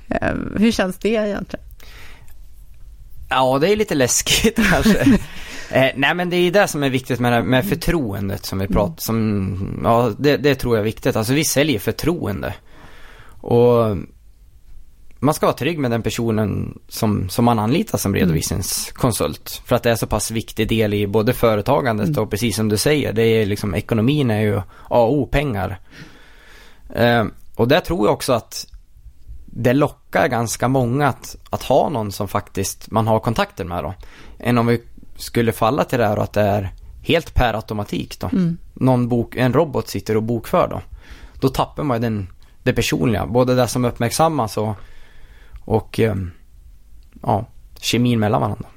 Eh, 0.08 0.34
hur 0.56 0.72
känns 0.72 0.96
det 0.98 1.08
egentligen? 1.08 1.64
Ja, 3.28 3.58
det 3.58 3.72
är 3.72 3.76
lite 3.76 3.94
läskigt 3.94 4.56
kanske. 4.70 5.18
Eh, 5.70 5.90
nej 5.96 6.14
men 6.14 6.30
det 6.30 6.36
är 6.36 6.50
det 6.50 6.68
som 6.68 6.82
är 6.82 6.90
viktigt 6.90 7.20
med, 7.20 7.44
med 7.44 7.66
förtroendet 7.68 8.44
som 8.44 8.58
vi 8.58 8.64
Mm. 8.64 8.74
pratar 8.74 9.00
som, 9.00 9.80
ja 9.84 10.12
det, 10.18 10.36
det 10.36 10.54
tror 10.54 10.76
jag 10.76 10.80
är 10.80 10.84
viktigt. 10.84 11.16
Alltså 11.16 11.32
vi 11.32 11.44
säljer 11.44 11.78
förtroende. 11.78 12.54
Och 13.40 13.96
man 15.20 15.34
ska 15.34 15.46
vara 15.46 15.56
trygg 15.56 15.78
med 15.78 15.90
den 15.90 16.02
personen 16.02 16.78
som, 16.88 17.28
som 17.28 17.44
man 17.44 17.58
anlitar 17.58 17.98
som 17.98 18.14
redovisningskonsult. 18.14 19.62
För 19.64 19.76
att 19.76 19.82
det 19.82 19.90
är 19.90 19.96
så 19.96 20.06
pass 20.06 20.30
viktig 20.30 20.68
del 20.68 20.94
i 20.94 21.06
både 21.06 21.32
företagandet 21.32 22.08
Mm. 22.08 22.22
och 22.22 22.30
precis 22.30 22.56
som 22.56 22.68
du 22.68 22.76
säger, 22.76 23.12
det 23.12 23.22
är 23.22 23.46
liksom 23.46 23.74
ekonomin 23.74 24.30
är 24.30 24.40
ju 24.40 24.58
A 24.58 24.62
och 24.88 25.12
O 25.12 25.26
pengar. 25.26 25.80
Eh, 26.94 27.24
och 27.54 27.68
där 27.68 27.80
tror 27.80 28.06
jag 28.06 28.12
också 28.14 28.32
att 28.32 28.66
det 29.46 29.72
lockar 29.72 30.28
ganska 30.28 30.68
många 30.68 31.08
att, 31.08 31.36
att 31.50 31.62
ha 31.62 31.88
någon 31.88 32.12
som 32.12 32.28
faktiskt 32.28 32.90
man 32.90 33.06
har 33.06 33.20
kontakter 33.20 33.64
med 33.64 33.84
då. 33.84 33.94
Än 34.38 34.58
om 34.58 34.66
vi 34.66 34.82
skulle 35.18 35.52
falla 35.52 35.84
till 35.84 35.98
det 35.98 36.06
här 36.06 36.16
och 36.16 36.22
att 36.24 36.32
det 36.32 36.40
är 36.40 36.70
helt 37.02 37.34
per 37.34 37.54
automatik 37.54 38.20
då. 38.20 38.28
Mm. 38.32 38.58
Någon 38.74 39.08
bok, 39.08 39.36
en 39.36 39.52
robot 39.52 39.88
sitter 39.88 40.16
och 40.16 40.22
bokför 40.22 40.68
då. 40.68 40.80
Då 41.40 41.48
tappar 41.48 41.82
man 41.82 41.96
ju 41.96 42.00
den, 42.00 42.28
det 42.62 42.72
personliga, 42.72 43.26
både 43.26 43.54
det 43.54 43.68
som 43.68 43.84
uppmärksammas 43.84 44.56
och, 44.56 44.74
och 45.64 46.00
ehm, 46.00 46.30
ja, 47.22 47.46
kemin 47.80 48.20
mellan 48.20 48.40
varandra. 48.40 48.68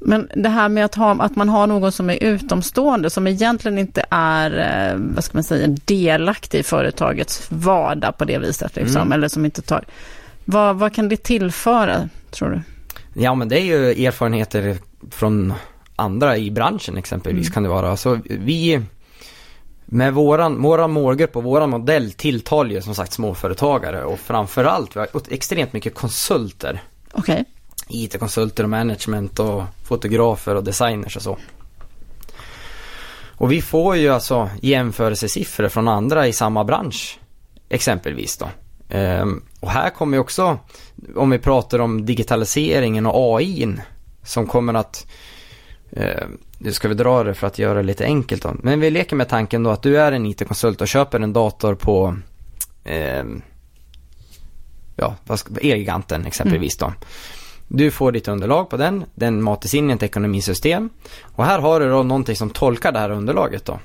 Men 0.00 0.28
det 0.34 0.48
här 0.48 0.68
med 0.68 0.84
att, 0.84 0.94
ha, 0.94 1.22
att 1.22 1.36
man 1.36 1.48
har 1.48 1.66
någon 1.66 1.92
som 1.92 2.10
är 2.10 2.22
utomstående, 2.22 3.10
som 3.10 3.26
egentligen 3.26 3.78
inte 3.78 4.04
är, 4.10 4.50
eh, 4.92 4.98
vad 5.14 5.24
ska 5.24 5.36
man 5.36 5.44
säga, 5.44 5.76
delaktig 5.84 6.58
i 6.58 6.62
företagets 6.62 7.46
vardag 7.48 8.18
på 8.18 8.24
det 8.24 8.38
viset, 8.38 8.76
liksom, 8.76 9.00
Mm. 9.00 9.12
eller 9.12 9.28
som 9.28 9.44
inte 9.44 9.62
tar... 9.62 9.84
Vad, 10.44 10.76
vad 10.76 10.94
kan 10.94 11.08
det 11.08 11.16
tillföra, 11.16 12.08
tror 12.30 12.50
du? 12.50 12.60
Ja 13.22 13.34
men 13.34 13.48
det 13.48 13.60
är 13.60 13.64
ju 13.64 14.06
erfarenheter 14.06 14.78
från 15.10 15.52
andra 15.96 16.36
i 16.36 16.50
branschen 16.50 16.96
exempelvis 16.96 17.46
Mm. 17.46 17.52
kan 17.54 17.62
det 17.62 17.68
vara. 17.68 17.96
Så 17.96 18.18
vi 18.24 18.82
med 19.86 20.14
våran, 20.14 20.62
våran 20.62 20.90
målgrupp 20.90 21.36
och 21.36 21.42
våran 21.42 21.70
modell 21.70 22.12
tilltalar 22.12 22.70
ju 22.70 22.82
som 22.82 22.94
sagt 22.94 23.12
småföretagare 23.12 24.04
och 24.04 24.18
framförallt 24.18 24.96
vi 24.96 25.00
har 25.00 25.08
extremt 25.28 25.72
mycket 25.72 25.94
konsulter. 25.94 26.82
Okej. 27.12 27.44
IT-konsulter 27.88 28.64
och 28.64 28.70
management 28.70 29.38
och 29.38 29.62
fotografer 29.84 30.54
och 30.54 30.64
designers 30.64 31.16
och 31.16 31.22
så. 31.22 31.38
Och 33.36 33.52
vi 33.52 33.62
får 33.62 33.96
ju 33.96 34.08
alltså 34.08 34.50
jämförelsesiffror 34.62 35.68
från 35.68 35.88
andra 35.88 36.26
i 36.26 36.32
samma 36.32 36.64
bransch 36.64 37.18
exempelvis 37.68 38.36
då. 38.36 38.48
Ehm, 38.88 39.42
och 39.60 39.70
här 39.70 39.90
kommer 39.90 40.16
ju 40.16 40.20
också, 40.20 40.58
om 41.16 41.30
vi 41.30 41.38
pratar 41.38 41.78
om 41.78 42.06
digitaliseringen 42.06 43.06
och 43.06 43.38
AI 43.38 43.76
som 44.24 44.46
kommer 44.46 44.74
att 44.74 45.06
eh, 45.90 46.26
nu 46.58 46.72
ska 46.72 46.88
vi 46.88 46.94
dra 46.94 47.24
det 47.24 47.34
för 47.34 47.46
att 47.46 47.58
göra 47.58 47.74
det 47.74 47.82
lite 47.82 48.04
enkelt 48.04 48.42
då. 48.42 48.54
Men 48.62 48.80
vi 48.80 48.90
leker 48.90 49.16
med 49.16 49.28
tanken 49.28 49.62
då 49.62 49.70
att 49.70 49.82
du 49.82 50.00
är 50.00 50.12
en 50.12 50.26
IT-konsult 50.26 50.80
och 50.80 50.88
köper 50.88 51.20
en 51.20 51.32
dator 51.32 51.74
på 51.74 52.16
ehm, 52.84 53.42
ja, 54.96 55.16
Elgiganten 55.62 56.26
exempelvis 56.26 56.76
då. 56.76 56.92
Du 57.68 57.90
får 57.90 58.12
ditt 58.12 58.28
underlag 58.28 58.70
på 58.70 58.76
den, 58.76 59.04
den 59.14 59.42
matas 59.42 59.74
in 59.74 59.90
i 59.90 59.92
ett 59.92 60.02
ekonomisystem 60.02 60.90
och 61.22 61.44
här 61.44 61.58
har 61.58 61.80
du 61.80 61.88
då 61.88 62.02
någonting 62.02 62.36
som 62.36 62.50
tolkar 62.50 62.92
det 62.92 62.98
här 62.98 63.10
underlaget 63.10 63.64
då. 63.64 63.78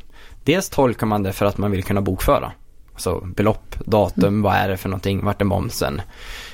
Dels 0.44 0.70
tolkar 0.70 1.08
man 1.08 1.24
det 1.24 1.34
för 1.34 1.46
att 1.46 1.58
man 1.58 1.72
vill 1.72 1.84
kunna 1.84 2.02
bokföra. 2.02 2.52
Alltså 2.94 3.20
belopp, 3.20 3.76
datum, 3.86 4.42
vad 4.42 4.56
är 4.56 4.70
det 4.70 4.78
för 4.78 4.90
någonting, 4.90 5.26
vart 5.26 5.42
är 5.42 5.46
momsen? 5.46 6.02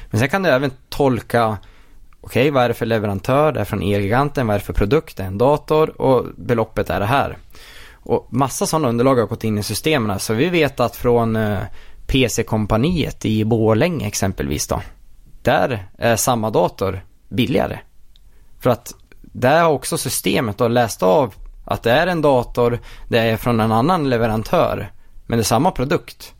Men 0.09 0.19
sen 0.19 0.29
kan 0.29 0.43
du 0.43 0.49
även 0.49 0.71
tolka 0.89 1.57
Okej, 2.25 2.51
vad 2.51 2.63
är 2.63 2.67
det 2.67 2.73
för 2.73 2.85
leverantör? 2.85 3.51
Det 3.51 3.59
är 3.59 3.65
från 3.65 3.81
Elgiganten. 3.81 4.47
Vad 4.47 4.55
är 4.55 4.59
det 4.59 4.65
för 4.65 4.73
produkt? 4.73 5.17
Det 5.17 5.23
är 5.23 5.27
en 5.27 5.37
dator 5.37 6.01
och 6.01 6.25
beloppet 6.37 6.89
är 6.89 6.99
det 6.99 7.05
här. 7.05 7.37
Och 7.93 8.27
massa 8.29 8.65
sådana 8.65 8.89
underlag 8.89 9.15
har 9.15 9.25
gått 9.25 9.43
in 9.43 9.57
i 9.57 9.63
systemen. 9.63 10.19
Så 10.19 10.33
vi 10.33 10.49
vet 10.49 10.79
att 10.79 10.95
från 10.95 11.35
eh, 11.35 11.59
PC-kompaniet 12.07 13.25
i 13.25 13.45
Borlänge 13.45 14.07
exempelvis 14.07 14.67
då. 14.67 14.81
Där 15.41 15.87
är 15.97 16.15
samma 16.15 16.49
dator 16.49 17.05
billigare. 17.29 17.79
För 18.59 18.69
att 18.69 18.93
där 19.21 19.63
har 19.63 19.71
också 19.71 19.97
systemet 19.97 20.57
då 20.57 20.67
läst 20.67 21.03
av 21.03 21.33
att 21.65 21.83
det 21.83 21.91
är 21.91 22.07
en 22.07 22.21
dator, 22.21 22.79
det 23.07 23.17
är 23.17 23.37
från 23.37 23.59
en 23.59 23.71
annan 23.71 24.09
leverantör. 24.09 24.91
Men 25.25 25.37
det 25.37 25.41
är 25.41 25.43
samma 25.43 25.71
produkt. 25.71 26.34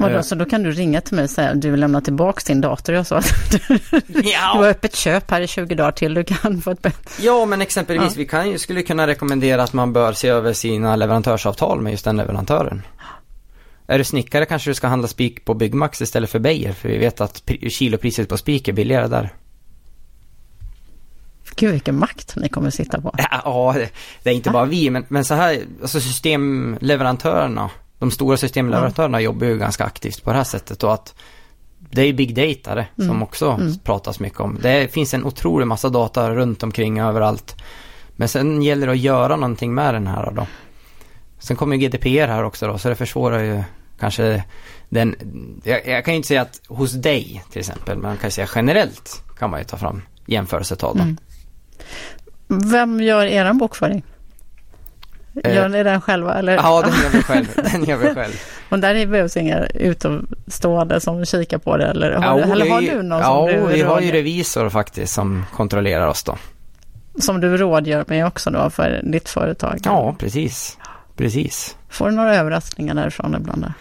Vadå, 0.00 0.14
Eh. 0.14 0.20
så 0.22 0.34
då 0.34 0.44
kan 0.44 0.62
du 0.62 0.70
ringa 0.72 1.00
till 1.00 1.14
mig 1.14 1.24
och 1.24 1.30
säga 1.30 1.50
att 1.50 1.60
du 1.62 1.70
vill 1.70 1.80
lämna 1.80 2.00
tillbaka 2.00 2.40
din 2.46 2.60
dator. 2.60 2.94
Jag 2.94 3.06
sa 3.06 3.16
att 3.16 3.34
du, 3.68 3.78
du 4.06 4.22
har 4.38 4.68
öppet 4.68 4.96
köp 4.96 5.30
här 5.30 5.40
i 5.40 5.46
20 5.46 5.74
dagar 5.74 5.92
till. 5.92 6.14
Du 6.14 6.24
kan 6.24 6.60
få 6.60 6.70
ett 6.70 6.82
bättre... 6.82 7.22
Ja, 7.24 7.46
men 7.46 7.60
exempelvis 7.62 8.02
Ja. 8.12 8.14
vi 8.16 8.26
kan, 8.26 8.50
ju- 8.50 8.58
skulle 8.58 8.82
kunna 8.82 9.06
rekommendera 9.06 9.62
att 9.62 9.72
man 9.72 9.92
bör 9.92 10.12
se 10.12 10.28
över 10.28 10.52
sina 10.52 10.96
leverantörsavtal 10.96 11.80
med 11.80 11.90
just 11.92 12.04
den 12.04 12.16
leverantören. 12.16 12.82
Är 13.86 13.98
du 13.98 14.04
snickare 14.04 14.46
kanske 14.46 14.70
du 14.70 14.74
ska 14.74 14.86
handla 14.86 15.08
spik 15.08 15.44
på 15.44 15.54
Byggmax 15.54 16.00
istället 16.02 16.30
för 16.30 16.38
Beijer, 16.38 16.72
för 16.72 16.88
vi 16.88 16.98
vet 16.98 17.20
att 17.20 17.42
pri- 17.46 17.68
kilopriset 17.68 18.28
på 18.28 18.36
spik 18.36 18.68
är 18.68 18.72
billigare 18.72 19.06
där. 19.08 19.34
Gud 21.56 21.72
vilken 21.72 21.98
makt 21.98 22.36
ni 22.36 22.48
kommer 22.48 22.70
sitta 22.70 23.00
på. 23.00 23.14
Ja, 23.44 23.72
det, 23.76 23.88
det 24.22 24.30
är 24.30 24.34
inte 24.34 24.50
bara 24.50 24.64
vi, 24.64 24.90
men, 24.90 25.04
men 25.08 25.24
så 25.24 25.34
här, 25.34 25.58
alltså 25.82 26.00
systemleverantörerna, 26.00 27.70
de 27.98 28.10
stora 28.10 28.36
systemleverantörerna 28.36 29.20
jobbar 29.20 29.46
ju 29.46 29.58
ganska 29.58 29.84
aktivt 29.84 30.22
på 30.24 30.30
det 30.30 30.36
här 30.36 30.44
sättet 30.44 30.84
och 30.84 30.94
att 30.94 31.14
det 31.90 32.02
är 32.02 32.12
big 32.12 32.34
data 32.34 32.74
det, 32.74 32.86
som 32.96 33.04
Mm. 33.10 33.22
också 33.22 33.50
Mm. 33.50 33.78
pratas 33.78 34.20
mycket 34.20 34.40
om. 34.40 34.58
Det 34.62 34.92
finns 34.92 35.14
en 35.14 35.24
otrolig 35.24 35.66
massa 35.66 35.88
data 35.88 36.30
runt 36.30 36.62
omkring 36.62 37.00
överallt. 37.00 37.56
Men 38.16 38.28
sen 38.28 38.62
gäller 38.62 38.86
det 38.86 38.92
att 38.92 38.98
göra 38.98 39.36
någonting 39.36 39.74
med 39.74 39.94
den 39.94 40.06
här 40.06 40.30
då. 40.30 40.46
Sen 41.38 41.56
kommer 41.56 41.76
ju 41.76 41.82
GDPR 41.88 42.26
här 42.28 42.44
också 42.44 42.66
då, 42.66 42.78
så 42.78 42.88
det 42.88 42.94
försvårar 42.94 43.42
ju 43.42 43.62
kanske 44.00 44.44
den, 44.88 45.16
jag, 45.64 45.86
jag 45.88 46.04
kan 46.04 46.14
ju 46.14 46.16
inte 46.16 46.28
säga 46.28 46.42
att 46.42 46.60
hos 46.68 46.92
dig 46.92 47.44
till 47.50 47.58
exempel, 47.60 47.96
men 47.98 48.02
man 48.08 48.16
kan 48.16 48.30
säga 48.30 48.48
generellt 48.54 49.22
kan 49.38 49.50
man 49.50 49.60
ju 49.60 49.64
ta 49.64 49.76
fram 49.76 50.02
jämförelsetal 50.26 50.96
då. 50.96 51.02
Mm. 51.02 51.16
Vem 52.70 53.00
gör 53.02 53.26
er 53.26 53.52
bokföring? 53.52 54.02
Eh, 55.44 55.54
Gör 55.54 55.68
ni 55.68 55.82
den 55.82 56.00
själva? 56.00 56.34
Eller? 56.34 56.52
Ja, 56.56 56.82
den 56.82 56.92
gör 57.02 57.10
vi 57.12 57.22
själv. 57.22 57.46
Den 57.72 57.84
gör 57.84 57.96
vi 57.96 58.14
själv. 58.14 58.32
Och 58.68 58.78
där 58.78 59.06
behövs 59.06 59.36
inga 59.36 59.66
utomstående 59.66 61.00
som 61.00 61.24
kikar 61.24 61.58
på 61.58 61.76
det? 61.76 61.86
Eller 61.86 62.12
har, 62.12 62.38
Ja, 62.40 62.46
du, 62.46 62.52
eller 62.52 62.70
har 62.70 62.80
du 62.80 63.02
någon 63.02 63.18
ja, 63.20 63.48
som, 63.52 63.66
du 63.66 63.72
vi 63.74 63.82
har 63.82 64.00
ju 64.00 64.10
revisor 64.12 64.68
faktiskt 64.68 65.14
som 65.14 65.46
kontrollerar 65.56 66.06
oss 66.06 66.22
då. 66.22 66.36
som 67.20 67.40
du 67.40 67.56
rådgör 67.56 68.04
med 68.08 68.26
också 68.26 68.50
då 68.50 68.70
för 68.70 69.00
ditt 69.04 69.28
företag? 69.28 69.78
Ja, 69.84 70.14
precis. 70.18 70.78
Precis. 71.16 71.76
Får 71.88 72.10
du 72.10 72.16
några 72.16 72.34
överraskningar 72.36 72.94
därifrån 72.94 73.34
ibland? 73.40 73.62
Då? 73.62 73.72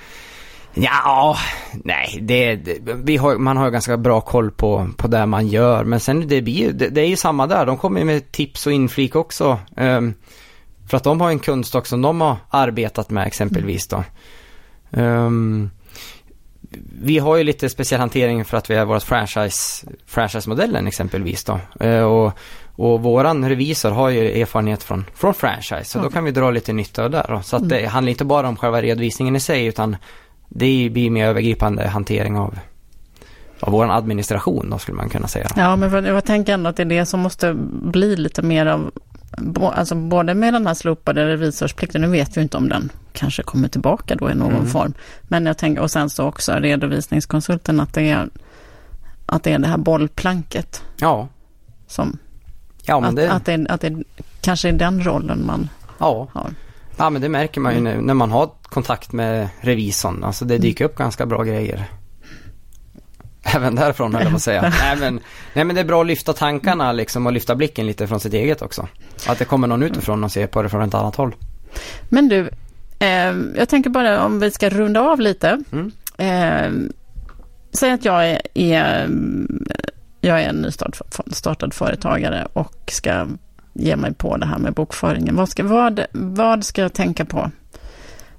Ja, 0.73 1.37
nej, 1.83 2.19
det, 2.21 2.55
det, 2.55 2.77
vi 3.03 3.17
har, 3.17 3.35
man 3.35 3.57
har 3.57 3.65
ju 3.65 3.71
ganska 3.71 3.97
bra 3.97 4.21
koll 4.21 4.51
på, 4.51 4.89
på 4.97 5.07
det 5.07 5.25
man 5.25 5.47
gör. 5.47 5.83
Men 5.83 5.99
sen 5.99 6.27
det 6.27 6.41
blir 6.41 6.71
det, 6.73 6.89
det 6.89 7.01
är 7.01 7.05
ju 7.07 7.15
samma 7.15 7.47
där. 7.47 7.65
De 7.65 7.77
kommer 7.77 8.03
med 8.03 8.31
tips 8.31 8.67
och 8.67 8.73
inflik 8.73 9.15
också. 9.15 9.59
ehm, 9.77 10.13
för 10.87 10.97
att 10.97 11.03
de 11.03 11.21
har 11.21 11.29
en 11.29 11.39
kundstock 11.39 11.87
som 11.87 12.01
de 12.01 12.21
har 12.21 12.35
arbetat 12.49 13.09
med 13.09 13.27
exempelvis 13.27 13.87
då. 13.87 14.03
Ehm, 14.91 15.69
vi 17.01 17.17
har 17.19 17.37
ju 17.37 17.43
lite 17.43 17.69
speciell 17.69 17.99
hantering 18.01 18.45
för 18.45 18.57
att 18.57 18.69
vi 18.69 18.75
är 18.75 18.85
vårt 18.85 19.03
franchise, 19.03 19.87
franchise-modellen 20.05 20.87
exempelvis 20.87 21.43
då. 21.43 21.59
Eh, 21.79 22.03
och, 22.03 22.31
och 22.75 23.01
våran 23.03 23.49
revisor 23.49 23.91
har 23.91 24.09
ju 24.09 24.41
erfarenhet 24.41 24.83
från, 24.83 25.05
från 25.15 25.33
franchise, 25.33 25.83
så 25.85 25.99
då 25.99 26.05
Okej. 26.05 26.13
kan 26.13 26.23
vi 26.23 26.31
dra 26.31 26.51
lite 26.51 26.73
nytta 26.73 27.03
av 27.03 27.09
det 27.11 27.25
då. 27.29 27.41
Så 27.41 27.55
att 27.55 27.61
Mm. 27.61 27.69
det 27.77 27.85
handlar 27.87 28.09
inte 28.11 28.25
bara 28.25 28.47
om 28.47 28.55
själva 28.55 28.81
redovisningen 28.81 29.35
i 29.35 29.39
sig, 29.39 29.65
utan 29.65 29.95
det 30.49 30.89
blir 30.91 31.09
mer 31.09 31.27
övergripande 31.27 31.87
hantering 31.87 32.37
av, 32.37 32.59
av 33.59 33.71
våran 33.71 33.91
administration 33.91 34.69
då, 34.69 34.77
skulle 34.77 34.97
man 34.97 35.09
kunna 35.09 35.27
säga. 35.27 35.47
Ja, 35.55 35.75
men 35.75 36.05
jag 36.05 36.25
tänker 36.25 36.53
ändå 36.53 36.69
att 36.69 36.75
det 36.75 36.83
är 36.83 36.85
det 36.85 37.05
som 37.05 37.19
måste 37.19 37.53
bli 37.83 38.15
lite 38.15 38.41
mer 38.41 38.65
av, 38.65 38.91
alltså 39.61 39.95
både 39.95 40.33
med 40.33 40.53
den 40.53 40.67
här 40.67 40.73
slopade 40.73 41.27
revisorsplikten, 41.27 42.01
nu 42.01 42.07
vet 42.07 42.37
vi 42.37 42.41
inte 42.41 42.57
om 42.57 42.69
den 42.69 42.89
kanske 43.13 43.43
kommer 43.43 43.67
tillbaka 43.67 44.15
då 44.15 44.31
i 44.31 44.35
någon 44.35 44.51
Mm. 44.53 44.67
form, 44.67 44.93
men 45.21 45.45
jag 45.45 45.57
tänker, 45.57 45.81
och 45.81 45.91
sen 45.91 46.09
så 46.09 46.25
också 46.25 46.53
redovisningskonsulten, 46.53 47.79
att 47.79 47.93
det 47.93 48.09
är, 48.09 48.29
att 49.25 49.43
det 49.43 49.51
är 49.51 49.59
det 49.59 49.67
här 49.67 49.77
bollplanket 49.77 50.83
Ja, 50.99 51.27
som, 51.87 52.17
ja 52.85 52.99
men 52.99 53.09
att, 53.09 53.15
det, 53.15 53.31
att, 53.31 53.45
det, 53.45 53.65
att 53.69 53.81
det 53.81 54.03
kanske 54.41 54.69
är 54.69 54.73
den 54.73 55.03
rollen 55.03 55.45
man 55.45 55.69
ja. 55.97 56.27
har. 56.33 56.49
ja 56.97 57.09
men 57.09 57.21
det 57.21 57.29
märker 57.29 57.61
man 57.61 57.73
ju 57.73 57.79
nu 57.81 58.01
när 58.01 58.13
man 58.13 58.31
har 58.31 58.49
kontakt 58.63 59.11
med 59.11 59.49
revisorn. 59.61 60.23
Alltså 60.23 60.45
det 60.45 60.57
dyker 60.57 60.85
upp 60.85 60.95
ganska 60.95 61.25
bra 61.25 61.43
grejer. 61.43 61.85
Även 63.55 63.75
därifrån 63.75 64.13
höll 64.13 64.23
jag 64.23 64.31
på 64.31 64.35
att 64.35 64.41
säga. 64.41 64.61
nej, 64.81 64.97
men, 64.97 65.19
nej 65.53 65.65
men 65.65 65.75
det 65.75 65.81
är 65.81 65.85
bra 65.85 66.01
att 66.01 66.07
lyfta 66.07 66.33
tankarna 66.33 66.91
liksom 66.91 67.25
och 67.25 67.33
lyfta 67.33 67.55
blicken 67.55 67.87
lite 67.87 68.07
från 68.07 68.19
sitt 68.19 68.33
eget 68.33 68.61
också. 68.61 68.87
Att 69.27 69.39
det 69.39 69.45
kommer 69.45 69.67
någon 69.67 69.83
utifrån 69.83 70.23
och 70.23 70.31
ser 70.31 70.47
på 70.47 70.61
det 70.61 70.69
från 70.69 70.81
ett 70.81 70.93
annat 70.93 71.15
håll. 71.15 71.35
Men 72.09 72.29
du, 72.29 72.49
eh, 72.99 73.35
jag 73.57 73.69
tänker 73.69 73.89
bara 73.89 74.25
om 74.25 74.39
vi 74.39 74.51
ska 74.51 74.69
runda 74.69 75.01
av 75.01 75.19
lite. 75.19 75.63
Mm. 75.71 75.91
Eh, 76.17 76.89
säg 77.73 77.91
att 77.91 78.05
jag 78.05 78.29
är, 78.29 78.41
är, 78.53 79.09
jag 80.21 80.41
är 80.41 80.49
en 80.49 80.65
nystartad 81.25 81.73
företagare 81.73 82.47
och 82.53 82.91
ska 82.91 83.27
ge 83.73 83.95
mig 83.95 84.13
på 84.13 84.37
det 84.37 84.45
här 84.45 84.57
med 84.57 84.73
bokföringen. 84.73 85.35
Vad 85.35 85.49
ska, 85.49 85.63
vad, 85.63 86.05
vad 86.11 86.63
ska 86.63 86.81
jag 86.81 86.93
tänka 86.93 87.25
på? 87.25 87.51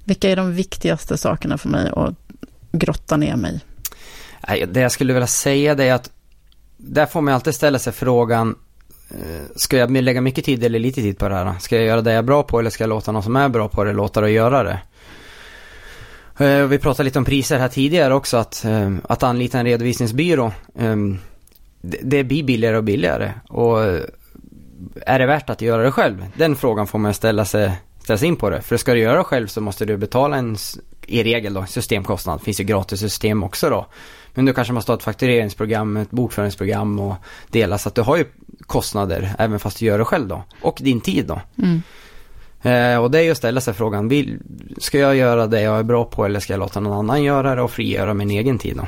Vilka 0.04 0.30
är 0.30 0.36
de 0.36 0.52
viktigaste 0.52 1.18
sakerna 1.18 1.58
för 1.58 1.68
mig 1.68 1.90
att 1.96 2.14
grotta 2.72 3.16
ner 3.16 3.36
mig? 3.36 3.60
Det 4.68 4.80
jag 4.80 4.92
skulle 4.92 5.12
vilja 5.12 5.26
säga 5.26 5.74
det 5.74 5.84
är 5.84 5.94
att 5.94 6.10
där 6.76 7.06
får 7.06 7.20
man 7.20 7.34
alltid 7.34 7.54
ställa 7.54 7.78
sig 7.78 7.92
frågan 7.92 8.56
eh, 9.10 9.42
Ska 9.56 9.76
jag 9.76 9.90
lägga 9.90 10.20
mycket 10.20 10.44
tid 10.44 10.64
eller 10.64 10.78
lite 10.78 11.00
tid 11.00 11.18
på 11.18 11.28
det 11.28 11.34
här? 11.34 11.54
Ska 11.60 11.76
jag 11.76 11.84
göra 11.84 12.00
det 12.00 12.10
jag 12.10 12.18
är 12.18 12.22
bra 12.22 12.42
på 12.42 12.58
eller 12.58 12.70
ska 12.70 12.84
jag 12.84 12.88
låta 12.88 13.12
någon 13.12 13.22
som 13.22 13.36
är 13.36 13.48
bra 13.48 13.68
på 13.68 13.84
det 13.84 13.92
låta 13.92 14.20
det 14.20 14.30
göra 14.30 14.62
det? 14.62 14.80
Eh, 16.44 16.66
vi 16.66 16.78
pratade 16.78 17.04
lite 17.04 17.18
om 17.18 17.24
priser 17.24 17.58
här 17.58 17.68
tidigare 17.68 18.14
också 18.14 18.36
att, 18.36 18.64
eh, 18.64 18.92
att 19.08 19.22
anlita 19.22 19.58
en 19.58 19.66
redovisningsbyrå 19.66 20.52
ehm, 20.78 21.18
det 21.80 22.24
blir 22.24 22.42
billigare 22.42 22.76
och 22.76 22.84
billigare 22.84 23.32
och 23.48 23.78
är 25.06 25.18
det 25.18 25.26
värt 25.26 25.50
att 25.50 25.62
göra 25.62 25.82
det 25.82 25.92
själv? 25.92 26.26
Den 26.36 26.56
frågan 26.56 26.86
får 26.86 26.98
man 26.98 27.14
ställa 27.14 27.44
sig, 27.44 27.72
sig 28.16 28.28
in 28.28 28.36
på 28.36 28.50
det. 28.50 28.62
För 28.62 28.76
ska 28.76 28.94
du 28.94 29.00
göra 29.00 29.24
själv 29.24 29.46
så 29.46 29.60
måste 29.60 29.84
du 29.84 29.96
betala 29.96 30.36
en, 30.36 30.56
i 31.06 31.22
regel 31.22 31.54
då, 31.54 31.66
systemkostnad. 31.66 32.38
Det 32.38 32.44
finns 32.44 32.60
ju 32.60 32.64
gratis 32.64 33.00
system 33.00 33.42
också 33.42 33.70
då. 33.70 33.86
Men 34.34 34.44
du 34.44 34.52
kanske 34.52 34.72
måste 34.72 34.92
ha 34.92 34.96
ett 34.96 35.02
faktureringsprogram, 35.02 35.96
ett 35.96 36.10
bokföringsprogram 36.10 37.00
och 37.00 37.14
dela 37.50 37.78
så 37.78 37.88
att 37.88 37.94
du 37.94 38.02
har 38.02 38.16
ju 38.16 38.24
kostnader 38.66 39.34
även 39.38 39.58
fast 39.58 39.78
du 39.78 39.86
gör 39.86 39.98
det 39.98 40.04
själv 40.04 40.28
då. 40.28 40.42
Och 40.60 40.78
din 40.80 41.00
tid 41.00 41.26
då. 41.26 41.40
Mm. 41.58 41.82
Eh, 42.62 43.02
och 43.02 43.10
det 43.10 43.18
är 43.18 43.22
ju 43.22 43.30
att 43.30 43.36
ställa 43.36 43.60
sig 43.60 43.74
frågan, 43.74 44.08
vill, 44.08 44.38
ska 44.78 44.98
jag 44.98 45.16
göra 45.16 45.46
det 45.46 45.60
jag 45.60 45.78
är 45.78 45.82
bra 45.82 46.04
på 46.04 46.24
eller 46.24 46.40
ska 46.40 46.52
jag 46.52 46.60
låta 46.60 46.80
någon 46.80 46.98
annan 46.98 47.22
göra 47.22 47.54
det 47.54 47.62
och 47.62 47.70
frigöra 47.70 48.14
min 48.14 48.30
egen 48.30 48.58
tid 48.58 48.76
då? 48.76 48.86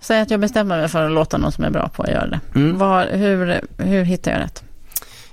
Säg 0.00 0.20
att 0.20 0.30
jag 0.30 0.40
bestämmer 0.40 0.78
mig 0.78 0.88
för 0.88 1.04
att 1.04 1.12
låta 1.12 1.38
någon 1.38 1.52
som 1.52 1.64
är 1.64 1.70
bra 1.70 1.88
på 1.88 2.02
att 2.02 2.10
göra 2.10 2.26
det. 2.26 2.40
Mm. 2.54 2.78
Var, 2.78 3.06
hur, 3.12 3.60
hur 3.78 4.04
hittar 4.04 4.30
jag 4.30 4.40
rätt? 4.40 4.64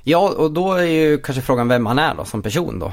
Ja, 0.03 0.33
och 0.37 0.51
då 0.51 0.73
är 0.73 0.83
ju 0.83 1.17
kanske 1.17 1.41
frågan 1.41 1.67
vem 1.67 1.83
man 1.83 1.99
är 1.99 2.15
då 2.15 2.25
som 2.25 2.41
person 2.41 2.79
då. 2.79 2.91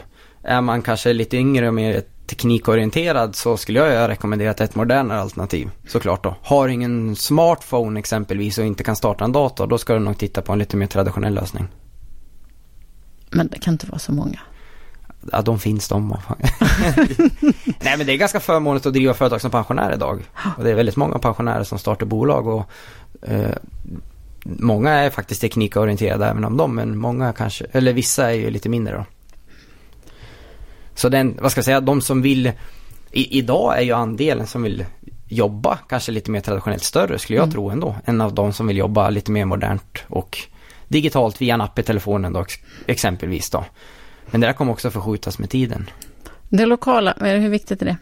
Är 0.48 0.60
man 0.60 0.82
kanske 0.82 1.12
lite 1.12 1.36
yngre 1.36 1.68
och 1.68 1.74
mer 1.74 2.02
teknikorienterad 2.26 3.36
så 3.36 3.56
skulle 3.56 3.78
jag 3.78 4.08
rekommendera 4.08 4.50
ett 4.50 4.74
modernare 4.74 5.20
alternativ 5.20 5.70
såklart 5.88 6.24
då. 6.24 6.36
Har 6.42 6.68
ingen 6.68 7.16
smartphone 7.16 8.00
exempelvis 8.00 8.58
och 8.58 8.64
inte 8.64 8.84
kan 8.84 8.96
starta 8.96 9.24
en 9.24 9.32
dator 9.32 9.66
då 9.66 9.78
ska 9.78 9.94
du 9.94 9.98
nog 9.98 10.18
titta 10.18 10.42
på 10.42 10.52
en 10.52 10.58
lite 10.58 10.76
mer 10.76 10.86
traditionell 10.86 11.34
lösning. 11.34 11.68
Men 13.30 13.48
det 13.48 13.58
kan 13.58 13.74
inte 13.74 13.86
vara 13.86 13.98
så 13.98 14.12
många. 14.12 14.40
Ja, 15.32 15.42
de 15.42 15.58
finns 15.58 15.88
de. 15.88 16.08
Nej, 17.80 17.96
men 17.96 18.06
det 18.06 18.12
är 18.12 18.16
ganska 18.16 18.40
förmånligt 18.40 18.86
att 18.86 18.92
driva 18.92 19.14
företag 19.14 19.40
som 19.40 19.50
pensionär 19.50 19.94
idag. 19.94 20.22
Och 20.56 20.64
det 20.64 20.70
är 20.70 20.74
väldigt 20.74 20.96
många 20.96 21.18
pensionärer 21.18 21.64
som 21.64 21.78
startar 21.78 22.06
bolag 22.06 22.46
och 22.46 22.70
eh, 23.22 23.56
många 24.42 24.90
är 24.90 25.10
faktiskt 25.10 25.40
teknikorienterade 25.40 26.26
även 26.26 26.44
om 26.44 26.56
dem, 26.56 26.74
men 26.74 26.98
många 26.98 27.32
kanske, 27.32 27.66
eller 27.72 27.92
vissa 27.92 28.30
är 28.30 28.34
ju 28.34 28.50
lite 28.50 28.68
mindre 28.68 28.96
då. 28.96 29.04
Så 30.96 31.08
den, 31.08 31.38
vad 31.40 31.50
ska 31.50 31.58
jag 31.58 31.64
säga, 31.64 31.80
de 31.80 32.00
som 32.00 32.22
vill, 32.22 32.52
i, 33.12 33.38
idag 33.38 33.78
är 33.78 33.82
ju 33.82 33.92
andelen 33.92 34.46
som 34.46 34.62
vill 34.62 34.84
jobba 35.28 35.78
kanske 35.88 36.12
lite 36.12 36.30
mer 36.30 36.40
traditionellt 36.40 36.84
större 36.84 37.18
skulle 37.18 37.36
jag 37.36 37.44
mm. 37.44 37.52
tro 37.52 37.70
ändå, 37.70 37.96
än 38.04 38.20
av 38.20 38.34
de 38.34 38.52
som 38.52 38.66
vill 38.66 38.76
jobba 38.76 39.10
lite 39.10 39.30
mer 39.30 39.44
modernt 39.44 40.04
och 40.08 40.38
digitalt 40.88 41.42
via 41.42 41.54
en 41.54 41.60
app 41.60 41.78
i 41.78 41.82
telefonen 41.82 42.32
då 42.32 42.44
exempelvis 42.86 43.50
då. 43.50 43.64
Men 44.30 44.40
det 44.40 44.46
där 44.46 44.54
kommer 44.54 44.72
också 44.72 44.90
förskjutas 44.90 45.38
med 45.38 45.50
tiden. 45.50 45.90
Det 46.48 46.66
lokala, 46.66 47.14
hur 47.20 47.48
viktigt 47.48 47.82
är 47.82 47.86
det? 47.86 47.96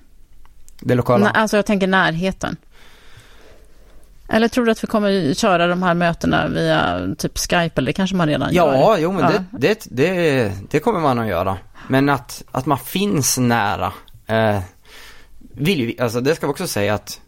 Det 0.80 0.94
lokala? 0.94 1.30
Alltså 1.30 1.56
jag 1.56 1.66
tänker 1.66 1.86
närheten. 1.86 2.56
Eller 4.28 4.48
tror 4.48 4.64
du 4.64 4.72
att 4.72 4.82
vi 4.82 4.86
kommer 4.86 5.34
köra 5.34 5.66
de 5.66 5.82
här 5.82 5.94
mötena 5.94 6.48
via 6.48 7.00
typ 7.18 7.38
Skype 7.38 7.72
eller 7.74 7.86
det 7.86 7.92
kanske 7.92 8.16
man 8.16 8.28
redan 8.28 8.54
ja, 8.54 8.76
gör? 8.76 8.98
Jo 8.98 9.12
men 9.12 9.20
ja. 9.20 9.30
Det, 9.30 9.44
det, 9.58 9.86
det, 9.90 10.52
det, 10.70 10.80
kommer 10.80 11.00
man 11.00 11.18
att 11.18 11.26
göra. 11.26 11.58
Men 11.88 12.08
att, 12.08 12.42
att 12.50 12.66
man 12.66 12.78
finns 12.78 13.38
nära. 13.38 13.92
Eh, 14.26 14.58
vill 15.40 15.80
ju, 15.80 15.94
alltså 15.98 16.20
det 16.20 16.34
ska 16.34 16.46
vi 16.46 16.52
också 16.52 16.66
säga 16.66 16.94
att 16.94 17.20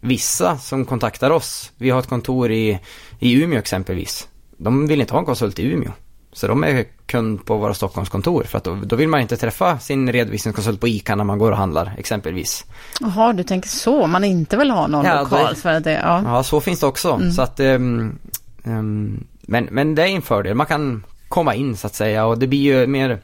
vissa 0.00 0.58
som 0.58 0.84
kontaktar 0.84 1.30
oss, 1.30 1.72
vi 1.76 1.90
har 1.90 1.98
ett 1.98 2.08
kontor 2.08 2.50
i, 2.50 2.80
i 3.18 3.42
Umeå 3.42 3.58
exempelvis. 3.58 4.28
De 4.56 4.86
vill 4.86 5.00
inte 5.00 5.14
ha 5.14 5.18
en 5.18 5.26
konsult 5.26 5.58
i 5.58 5.72
Umeå. 5.72 5.92
Så 6.32 6.46
de 6.46 6.64
är 6.64 6.84
kund 7.06 7.44
på 7.44 7.56
våra 7.56 7.74
Stockholmskontor 7.74 8.42
för 8.42 8.58
att 8.58 8.64
då, 8.64 8.78
då, 8.84 8.96
vill 8.96 9.08
man 9.08 9.20
inte 9.20 9.36
träffa 9.36 9.78
sin 9.78 10.12
redovisningskonsult 10.12 10.80
på 10.80 10.88
ICA 10.88 11.14
när 11.14 11.24
man 11.24 11.38
går 11.38 11.50
och 11.50 11.56
handlar 11.56 11.94
exempelvis. 11.98 12.64
Jaha, 13.00 13.32
du 13.32 13.42
tänker 13.42 13.68
så, 13.68 14.06
man 14.06 14.24
inte 14.24 14.56
vill 14.56 14.70
ha 14.70 14.86
någon 14.86 15.04
ja, 15.04 15.22
lokalt 15.22 15.58
för 15.58 15.80
det, 15.80 15.92
ja. 15.92 16.22
ja. 16.24 16.42
så 16.42 16.60
finns 16.60 16.80
det 16.80 16.86
också. 16.86 17.12
Mm. 17.12 17.32
Så 17.32 17.42
att, 17.42 17.60
um, 17.60 18.18
um, 18.64 19.24
men, 19.42 19.64
men 19.70 19.94
det 19.94 20.02
är 20.02 20.06
en 20.06 20.22
fördel, 20.22 20.54
man 20.54 20.66
kan 20.66 21.04
komma 21.28 21.54
in 21.54 21.76
så 21.76 21.86
att 21.86 21.94
säga 21.94 22.26
och 22.26 22.38
det 22.38 22.46
blir 22.46 22.60
ju 22.60 22.86
mer 22.86 23.20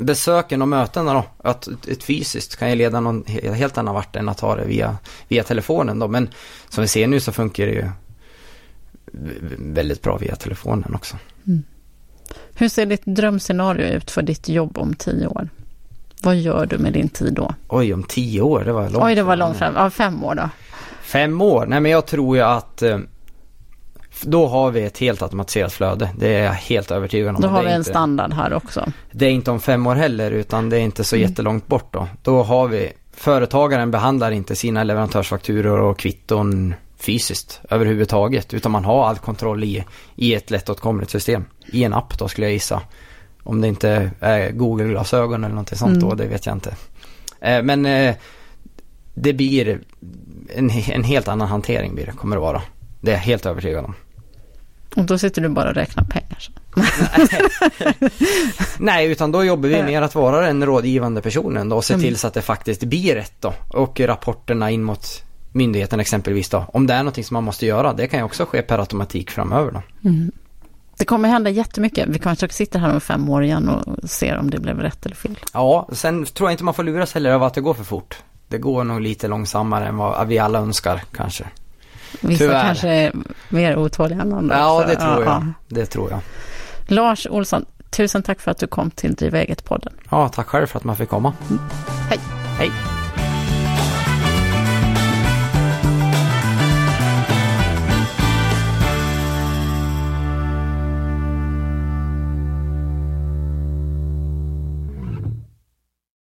besöken 0.00 0.62
och 0.62 0.68
mötena 0.68 1.14
då, 1.14 1.24
att 1.38 1.68
ett 1.88 2.02
fysiskt 2.02 2.56
kan 2.56 2.70
ju 2.70 2.76
leda 2.76 3.00
någon 3.00 3.24
helt 3.54 3.78
annan 3.78 3.94
vart 3.94 4.16
än 4.16 4.28
att 4.28 4.40
ha 4.40 4.56
det 4.56 4.64
via, 4.64 4.96
via 5.28 5.44
telefonen 5.44 5.98
då. 5.98 6.08
Men 6.08 6.28
som 6.68 6.82
vi 6.82 6.88
ser 6.88 7.06
nu 7.06 7.20
så 7.20 7.32
funkar 7.32 7.66
det 7.66 7.72
ju 7.72 7.88
väldigt 9.58 10.02
bra 10.02 10.16
via 10.16 10.36
telefonen 10.36 10.94
också. 10.94 11.16
Mm. 11.46 11.62
Hur 12.54 12.68
ser 12.68 12.86
ditt 12.86 13.02
drömscenario 13.04 13.86
ut 13.86 14.10
för 14.10 14.22
ditt 14.22 14.48
jobb 14.48 14.78
om 14.78 14.94
tio 14.94 15.26
år? 15.26 15.48
Vad 16.22 16.36
gör 16.36 16.66
du 16.66 16.78
med 16.78 16.92
din 16.92 17.08
tid 17.08 17.32
då? 17.32 17.54
Oj, 17.68 17.94
om 17.94 18.02
tio 18.02 18.40
år, 18.40 18.64
det 18.64 18.72
var 18.72 18.90
långt 18.90 19.04
Oj, 19.04 19.14
det 19.14 19.22
var 19.22 19.36
långt 19.36 19.56
fram. 19.56 19.74
Ja, 19.76 19.90
fem 19.90 20.24
år 20.24 20.34
då? 20.34 20.48
Fem 21.02 21.42
år? 21.42 21.66
Nej, 21.66 21.80
men 21.80 21.92
jag 21.92 22.06
tror 22.06 22.36
ju 22.36 22.42
att 22.42 22.82
eh, 22.82 22.98
då 24.22 24.46
har 24.46 24.70
vi 24.70 24.82
ett 24.82 24.98
helt 24.98 25.22
automatiserat 25.22 25.72
flöde. 25.72 26.10
Det 26.18 26.34
är 26.34 26.44
jag 26.44 26.52
helt 26.52 26.90
övertygad 26.90 27.34
om. 27.34 27.42
Då 27.42 27.48
har 27.48 27.62
vi 27.62 27.70
en 27.70 27.76
inte, 27.76 27.90
standard 27.90 28.32
här 28.32 28.52
också. 28.52 28.92
Det 29.12 29.26
är 29.26 29.30
inte 29.30 29.50
om 29.50 29.60
fem 29.60 29.86
år 29.86 29.94
heller, 29.94 30.30
utan 30.30 30.68
det 30.68 30.76
är 30.76 30.80
inte 30.80 31.04
så 31.04 31.16
mm. 31.16 31.28
jättelångt 31.28 31.66
bort 31.66 31.92
då. 31.92 32.08
Då 32.22 32.42
har 32.42 32.68
vi, 32.68 32.92
företagaren 33.12 33.90
behandlar 33.90 34.30
inte 34.30 34.56
sina 34.56 34.84
leverantörsfakturor 34.84 35.80
och 35.80 35.98
kvitton 35.98 36.74
fysiskt 37.00 37.60
överhuvudtaget. 37.70 38.54
Utan 38.54 38.72
man 38.72 38.84
har 38.84 39.06
all 39.06 39.18
kontroll 39.18 39.64
i, 39.64 39.84
i 40.16 40.34
ett 40.34 40.50
lättåtkomligt 40.50 41.10
system. 41.10 41.44
I 41.66 41.84
en 41.84 41.94
app 41.94 42.18
då 42.18 42.28
skulle 42.28 42.46
jag 42.46 42.52
gissa. 42.52 42.82
Om 43.42 43.60
det 43.60 43.68
inte 43.68 44.10
är 44.20 44.50
Google-glasögon 44.50 45.44
eller 45.44 45.54
någonting 45.54 45.78
sånt 45.78 45.96
mm. 45.96 46.08
då, 46.08 46.14
det 46.14 46.26
vet 46.26 46.46
jag 46.46 46.56
inte. 46.56 46.74
Eh, 47.40 47.62
men 47.62 47.86
eh, 47.86 48.14
det 49.14 49.32
blir 49.32 49.80
en, 50.54 50.70
en 50.70 51.04
helt 51.04 51.28
annan 51.28 51.48
hantering 51.48 51.94
blir 51.94 52.06
det, 52.06 52.12
kommer 52.12 52.36
det 52.36 52.40
vara. 52.40 52.62
Det 53.00 53.10
är 53.10 53.14
jag 53.14 53.22
helt 53.22 53.46
övertygad 53.46 53.84
om. 53.84 53.94
Och 54.96 55.04
då 55.04 55.18
sitter 55.18 55.42
du 55.42 55.48
bara 55.48 55.68
och 55.68 55.74
räknar 55.74 56.04
pengar? 56.04 56.48
Nej, 58.78 59.10
utan 59.10 59.32
då 59.32 59.44
jobbar 59.44 59.68
vi 59.68 59.82
med 59.82 60.02
att 60.02 60.14
vara 60.14 60.46
den 60.46 60.66
rådgivande 60.66 61.22
personen 61.22 61.68
då 61.68 61.76
och 61.76 61.84
se 61.84 61.94
mm. 61.94 62.04
till 62.04 62.16
så 62.16 62.26
att 62.26 62.34
det 62.34 62.42
faktiskt 62.42 62.84
blir 62.84 63.14
rätt 63.14 63.34
då. 63.40 63.54
Och 63.68 64.00
rapporterna 64.00 64.70
in 64.70 64.82
mot 64.82 65.06
myndigheten 65.52 66.00
exempelvis 66.00 66.48
då. 66.48 66.64
Om 66.72 66.86
det 66.86 66.94
är 66.94 66.98
någonting 66.98 67.24
som 67.24 67.34
man 67.34 67.44
måste 67.44 67.66
göra, 67.66 67.92
det 67.92 68.06
kan 68.06 68.20
ju 68.20 68.24
också 68.24 68.44
ske 68.44 68.62
per 68.62 68.78
automatik 68.78 69.30
framöver 69.30 69.72
då. 69.72 70.08
Mm. 70.08 70.32
Det 70.98 71.04
kommer 71.04 71.28
hända 71.28 71.50
jättemycket. 71.50 72.08
Vi 72.08 72.18
kanske 72.18 72.48
sitter 72.48 72.78
här 72.78 72.94
om 72.94 73.00
fem 73.00 73.28
år 73.28 73.44
igen 73.44 73.68
och 73.68 74.10
ser 74.10 74.38
om 74.38 74.50
det 74.50 74.58
blev 74.58 74.78
rätt 74.78 75.06
eller 75.06 75.16
fel. 75.16 75.38
Ja, 75.52 75.88
sen 75.92 76.26
tror 76.26 76.48
jag 76.48 76.54
inte 76.54 76.64
man 76.64 76.74
får 76.74 76.84
luras 76.84 77.14
heller 77.14 77.30
av 77.30 77.42
att 77.42 77.54
det 77.54 77.60
går 77.60 77.74
för 77.74 77.84
fort. 77.84 78.16
Det 78.48 78.58
går 78.58 78.84
nog 78.84 79.00
lite 79.00 79.28
långsammare 79.28 79.86
än 79.86 79.96
vad 79.96 80.28
vi 80.28 80.38
alla 80.38 80.58
önskar 80.58 81.02
kanske. 81.12 81.44
Vissa 82.20 82.44
Tyvärr. 82.44 82.62
kanske 82.62 82.88
är 82.88 83.12
mer 83.48 83.76
otåliga 83.76 84.20
än 84.20 84.32
andra. 84.32 84.58
Ja, 84.58 84.84
det 84.88 84.96
tror 84.96 85.24
jag. 85.24 85.46
Det 85.68 85.86
tror 85.86 86.10
jag. 86.10 86.20
Lars 86.86 87.26
Olsson, 87.30 87.64
tusen 87.90 88.22
tack 88.22 88.40
för 88.40 88.50
att 88.50 88.58
du 88.58 88.66
kom 88.66 88.90
till 88.90 89.14
Driva 89.14 89.38
eget-podden. 89.38 89.92
Ja, 90.10 90.28
tack 90.28 90.46
själv 90.46 90.66
för 90.66 90.78
att 90.78 90.84
man 90.84 90.96
fick 90.96 91.08
komma. 91.08 91.32
Mm. 91.50 91.62
Hej. 92.08 92.18
Hej. 92.58 92.70